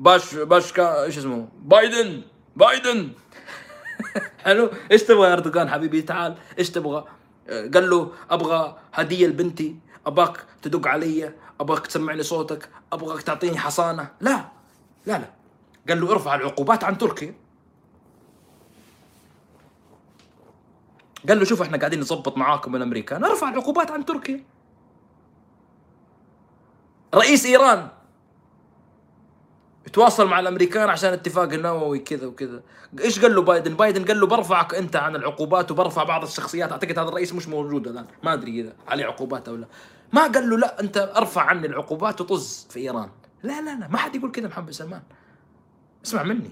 [0.00, 2.22] باش باش كا إيش اسمه؟ بايدن
[2.56, 3.12] بايدن.
[4.44, 6.36] حلو؟ إيش تبغى يا أردوغان حبيبي؟ تعال.
[6.58, 7.04] إيش تبغى؟
[7.74, 9.76] قال له أبغى هدية لبنتي.
[10.06, 11.34] أبغاك تدق علي.
[11.60, 12.68] أبغاك تسمعني صوتك.
[12.92, 14.08] أبغاك تعطيني حصانة.
[14.20, 14.44] لا
[15.06, 15.30] لا لا.
[15.88, 17.34] قال له ارفع العقوبات عن تركيا
[21.28, 23.24] قال له شوف إحنا قاعدين نظبط معاكم الأمريكان.
[23.24, 24.44] ارفع العقوبات عن تركيا
[27.14, 27.99] رئيس إيران.
[29.90, 32.62] يتواصل مع الأمريكان عشان اتفاق النووي كذا وكذا.
[33.00, 36.72] إيش قال له بايدن؟ بايدن قال له برفعك أنت عن العقوبات وبرفع بعض الشخصيات.
[36.72, 38.06] أعتقد هذا الرئيس مش موجود الآن.
[38.22, 39.66] ما أدري إذا عليه عقوبات أو لا.
[40.12, 43.10] ما قال له لا أنت أرفع عني العقوبات وطز في إيران.
[43.42, 45.02] لا لا لا ما حد يقول كذا محمد سلمان.
[46.04, 46.50] اسمع مني.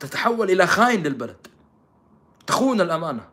[0.00, 1.46] تتحول إلى خاين للبلد.
[2.46, 3.28] تخون الأمانة.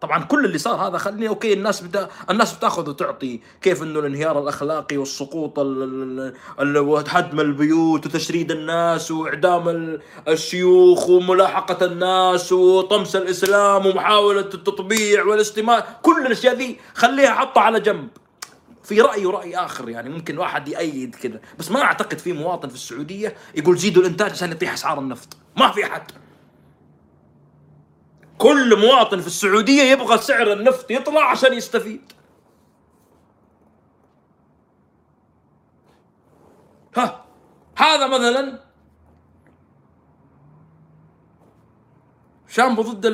[0.00, 2.08] طبعا كل اللي صار هذا خلني أوكي الناس بتا...
[2.30, 5.82] الناس بتاخذ وتعطي كيف إنه الانهيار الأخلاقي والسقوط ال...
[5.82, 6.34] ال...
[6.60, 6.78] ال...
[6.78, 10.00] وهدم البيوت وتشريد الناس وإعدام ال...
[10.28, 18.08] الشيوخ وملاحقة الناس وطمس الإسلام ومحاولة التطبيع والاستماع كل الأشياء ذي خليها حطها على جنب.
[18.84, 22.74] في رأي ورأي آخر يعني ممكن واحد يأيد كذا بس ما أعتقد في مواطن في
[22.74, 25.36] السعودية يقول زيدوا الإنتاج عشان يطيح أسعار النفط.
[25.56, 26.02] ما في أحد.
[28.40, 32.12] كل مواطن في السعودية يبغى سعر النفط يطلع عشان يستفيد.
[36.96, 37.24] ها
[37.76, 38.60] هذا مثلا
[42.48, 43.04] شامبو ضد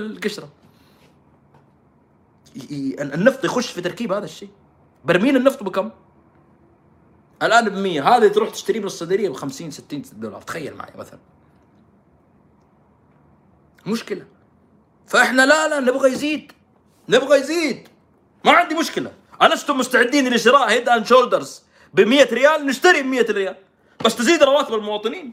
[2.70, 4.50] ي- النفط يخش في تركيب هذا الشيء.
[5.04, 5.90] برميل النفط بكم؟
[7.42, 10.42] الآن ب 100 هذا تروح تشتريه من الصيدليه ب 50 60 دولار.
[10.42, 11.18] تخيل معي مثلا.
[13.86, 14.26] مشكلة.
[15.06, 16.52] فاحنا لا لا نبغى يزيد.
[17.08, 17.88] نبغى يزيد.
[18.44, 19.12] ما عندي مشكلة.
[19.42, 21.62] ألستم مستعدين لشراء Head and Shoulders
[21.94, 23.56] ب 100 ريال؟ نشتري ب 100 ريال.
[24.04, 25.32] بس تزيد رواتب المواطنين.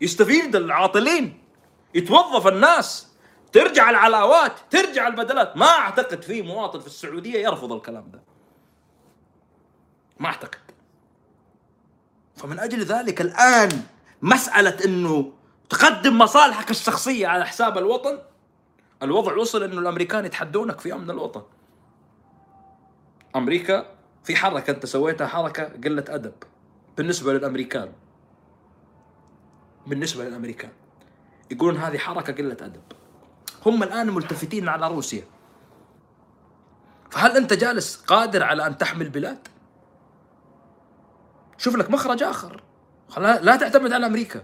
[0.00, 1.42] يستفيد العاطلين.
[1.94, 3.06] يتوظف الناس.
[3.52, 5.56] ترجع العلاوات ترجع البدلات.
[5.56, 8.22] ما أعتقد في مواطن في السعودية يرفض الكلام ده.
[10.18, 10.58] ما أعتقد.
[12.36, 13.82] فمن أجل ذلك الآن
[14.22, 15.32] مسألة إنه
[15.70, 18.18] تقدم مصالحك الشخصية على حساب الوطن
[19.02, 21.42] الوضع وصل إنه الأمريكان يتحدونك في امن الوطن.
[23.36, 23.86] أمريكا
[24.24, 26.34] في حركة أنت سويتها حركة قلة أدب
[26.96, 27.92] بالنسبة للأمريكان.
[29.86, 30.70] بالنسبة للأمريكان.
[31.50, 32.82] يقولون هذه حركة قلة أدب.
[33.66, 35.24] هم الآن ملتفتين على روسيا.
[37.10, 39.48] فهل أنت جالس قادر على أن تحمي البلاد؟
[41.58, 42.62] شوف لك مخرج آخر.
[43.18, 44.42] لا تعتمد على أمريكا.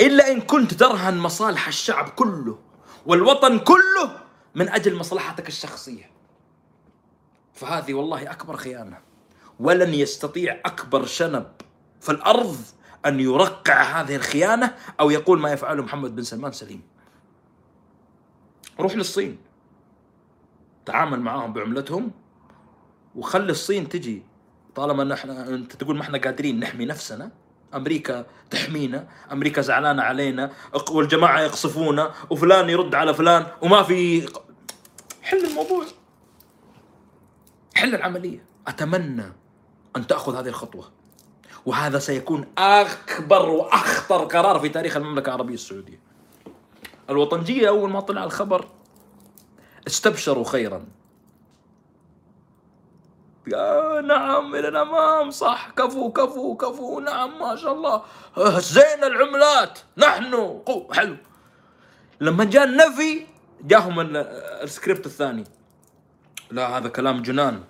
[0.00, 2.58] إلا إن كنت ترهن مصالح الشعب كله.
[3.06, 4.20] والوطن كله
[4.54, 6.10] من أجل مصلحتك الشخصية.
[7.52, 8.98] فهذه والله أكبر خيانة.
[9.60, 11.52] ولن يستطيع أكبر شنب
[12.00, 12.56] في الأرض
[13.06, 16.82] أن يرقع هذه الخيانة أو يقول ما يفعله محمد بن سلمان سليم.
[18.80, 19.38] روح للصين.
[20.86, 22.10] تعامل معاهم بعملتهم
[23.14, 24.22] وخلي الصين تجي.
[24.74, 27.30] طالما نحن أنت تقول ما إحنا قادرين نحمي نفسنا
[27.76, 30.50] أمريكا تحمينا أمريكا زعلانة علينا
[30.90, 34.28] والجماعة يقصفونا وفلان يرد على فلان وما في
[35.22, 35.84] حل الموضوع.
[37.74, 38.44] حل العملية.
[38.66, 39.32] أتمنى
[39.96, 40.90] أن تأخذ هذه الخطوة.
[41.66, 46.00] وهذا سيكون أكبر وأخطر قرار في تاريخ المملكة العربية السعودية.
[47.10, 48.68] الوطنجية أول ما طلع الخبر
[49.86, 50.84] استبشروا خيرا.
[53.48, 55.30] يا نعم إلى الأمام.
[55.30, 55.70] صح.
[55.76, 57.00] كفو كفو كفو.
[57.00, 58.02] نعم ما شاء الله.
[58.58, 59.78] زين العملات.
[59.96, 60.34] نحن.
[60.66, 61.16] قو حلو.
[62.20, 63.26] لما جاء النفي
[63.60, 64.00] جاهم
[64.64, 65.44] السكريبت الثاني.
[66.50, 67.60] لا هذا كلام جنان.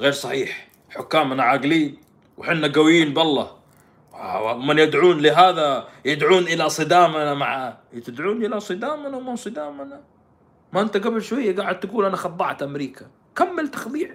[0.00, 0.68] غير صحيح.
[0.90, 2.00] حكامنا عاقلين
[2.38, 3.60] وحنا قويين بالله.
[4.56, 10.00] من يدعون لهذا يدعون إلى صدامنا مع تدعون إلى صدامنا وما صدامنا؟
[10.72, 13.06] ما أنت قبل شوية قاعد تقول أنا خضعت أمريكا.
[13.36, 14.14] كمل تخضيع.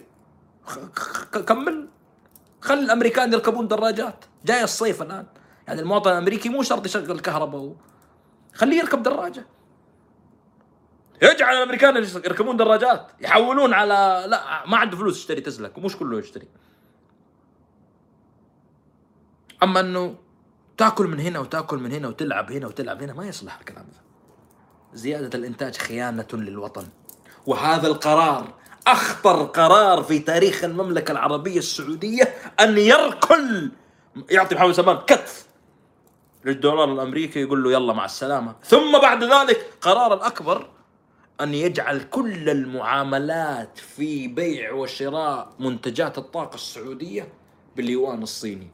[1.47, 1.87] كمل
[2.61, 4.25] خل الأمريكان يركبون دراجات.
[4.45, 5.25] جاي الصيف الآن.
[5.67, 7.75] يعني المواطن الأمريكي مو شرط يشغل الكهرباء
[8.53, 9.45] خليه يركب دراجة.
[11.21, 13.07] يجعل الأمريكان يركبون دراجات.
[13.21, 15.71] يحولون على لا ما عنده فلوس يشتري تسلا.
[15.77, 16.47] ومش كله يشتري.
[19.63, 20.15] أما إنه
[20.77, 24.01] تاكل من هنا وتاكل من هنا وتلعب هنا وتلعب هنا ما يصلح الكلام ذا
[24.93, 26.87] زيادة الإنتاج خيانة للوطن.
[27.45, 28.53] وهذا القرار
[28.87, 33.71] أخطر قرار في تاريخ المملكة العربية السعودية أن يركل
[34.29, 35.45] يعطي محمد سلمان كتف
[36.45, 38.55] للدولار الأمريكي يقول له يلا مع السلامة.
[38.63, 40.69] ثم بعد ذلك قرار الأكبر
[41.41, 47.33] أن يجعل كل المعاملات في بيع وشراء منتجات الطاقة السعودية
[47.75, 48.71] باليوان الصيني.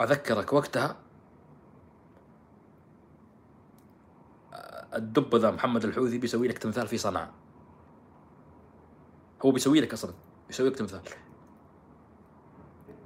[0.00, 1.03] أذكرك وقتها
[4.96, 7.32] الدب ذا محمد الحوثي بيسوي لك تمثال في صنعاء.
[9.44, 10.12] هو بيسوي لك أصلا
[10.48, 11.00] بيسوي لك تمثال.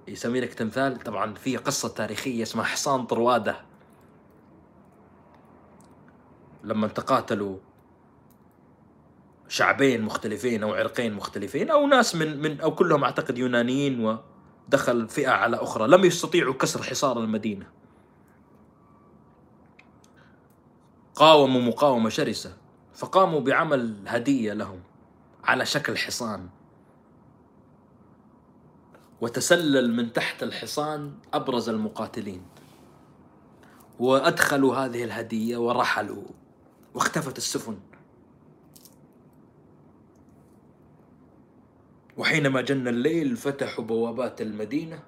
[0.09, 3.57] يسوي لك تمثال طبعا في قصة تاريخية اسمها حصان طروادة.
[6.65, 7.57] لما تقاتلوا
[9.49, 14.19] شعبين مختلفين أو عرقين مختلفين أو ناس من من أو كلهم أعتقد يونانيين
[14.69, 17.78] ودخل فئة على أخرى لم يستطيعوا كسر حصار المدينة.
[21.19, 22.57] قاوموا مقاومة شرسة
[22.95, 24.81] فقاموا بعمل هدية لهم
[25.45, 26.49] على شكل حصان.
[29.21, 32.43] وتسلل من تحت الحصان أبرز المقاتلين.
[33.99, 36.23] وأدخلوا هذه الهدية ورحلوا
[36.95, 37.79] واختفت السفن.
[42.17, 45.03] وحينما جن الليل فتحوا بوابات المدينة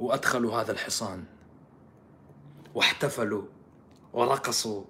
[0.00, 1.24] وأدخلوا هذا الحصان.
[2.74, 3.44] واحتفلوا
[4.12, 4.84] ورقصوا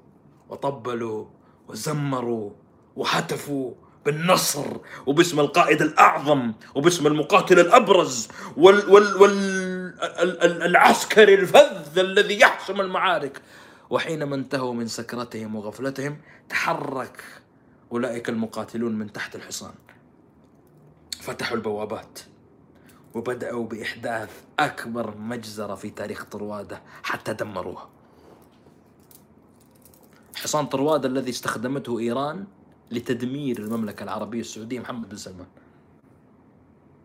[0.49, 1.27] وطبلوا
[1.69, 2.51] وزمروا
[2.97, 3.75] وهتفوا
[4.05, 4.67] بالنصر
[5.07, 10.77] وباسم القائد الأعظم وباسم المقاتل الأبرز وال وال وال
[11.29, 13.43] الفذ الذي يحسم المعارك.
[13.91, 17.25] وحينما انتهوا من سكرتهم وغفلتهم تحرك
[17.93, 19.75] أولئك المقاتلون من تحت الحصان.
[21.21, 22.19] فتحوا البوابات
[23.15, 27.89] وبدأوا بإحداث أكبر مجزرة في تاريخ طروادة حتى دمروها.
[30.37, 32.45] حصان طروادة الذي استخدمته إيران
[32.91, 35.47] لتدمير المملكة العربية السعودية محمد بن سلمان.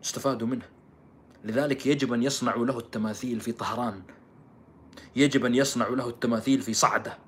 [0.04, 0.64] استفادوا منه.
[1.44, 4.02] لذلك يجب أن يصنعوا له التماثيل في طهران.
[5.16, 7.18] يجب أن يصنعوا له التماثيل في صعدة.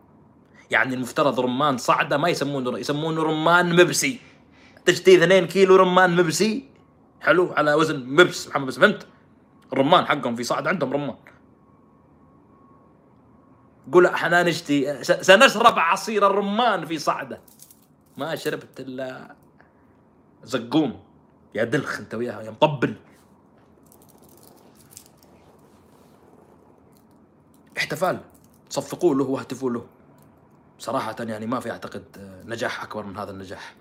[0.71, 4.21] يعني المفترض رمان صعدة ما يسمونه يسمونه رمان مبسي.
[4.85, 6.69] تشتري 2 كيلو رمان مبسي.
[7.21, 9.07] حلو على وزن مبس محمد بس فهمت؟
[9.73, 11.17] الرمان حقهم في صعدة عندهم رمان.
[13.93, 17.41] قول إحنا نشتي سنشرب عصير الرمان في صعده.
[18.17, 19.35] ما شربت إلا
[20.45, 21.01] زقوم.
[21.55, 22.97] يا دلخ انت وياها يا مطبل.
[27.79, 28.21] احتفال.
[28.69, 29.87] صفقوا له واهتفوا له.
[30.79, 32.05] صراحة يعني ما في أعتقد
[32.47, 33.75] نجاح أكبر من هذا النجاح.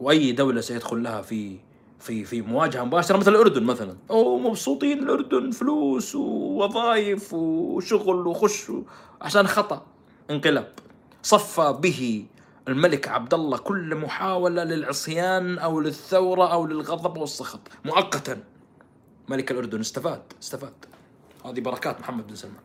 [0.00, 1.58] وأي دولة سيدخل لها في
[2.00, 3.96] في في مواجهة مباشرة مثل الأردن مثلا.
[4.10, 8.72] أو مبسوطين الأردن فلوس ووظائف وشغل وخش
[9.20, 9.86] عشان خطأ
[10.30, 10.72] انقلاب.
[11.22, 12.26] صفى به
[12.68, 17.60] الملك عبد الله كل محاولة للعصيان أو للثورة أو للغضب والسخط.
[17.84, 18.42] مؤقتا
[19.28, 20.72] ملك الأردن استفاد استفاد.
[21.44, 22.62] هذه بركات محمد بن سلمان.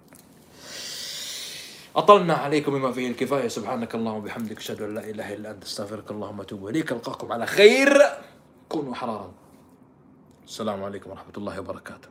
[1.96, 3.48] أطلنا عليكم بما فيه الكفاية.
[3.48, 6.92] سبحانك اللهم وبحمدك أشهد أن لا إله إلا أنت أستغفرك اللهم وأتوب إليك.
[6.92, 8.02] ألقاكم على خير.
[8.70, 9.32] كونوا حرارا.
[10.46, 12.10] السلام عليكم ورحمة الله وبركاته.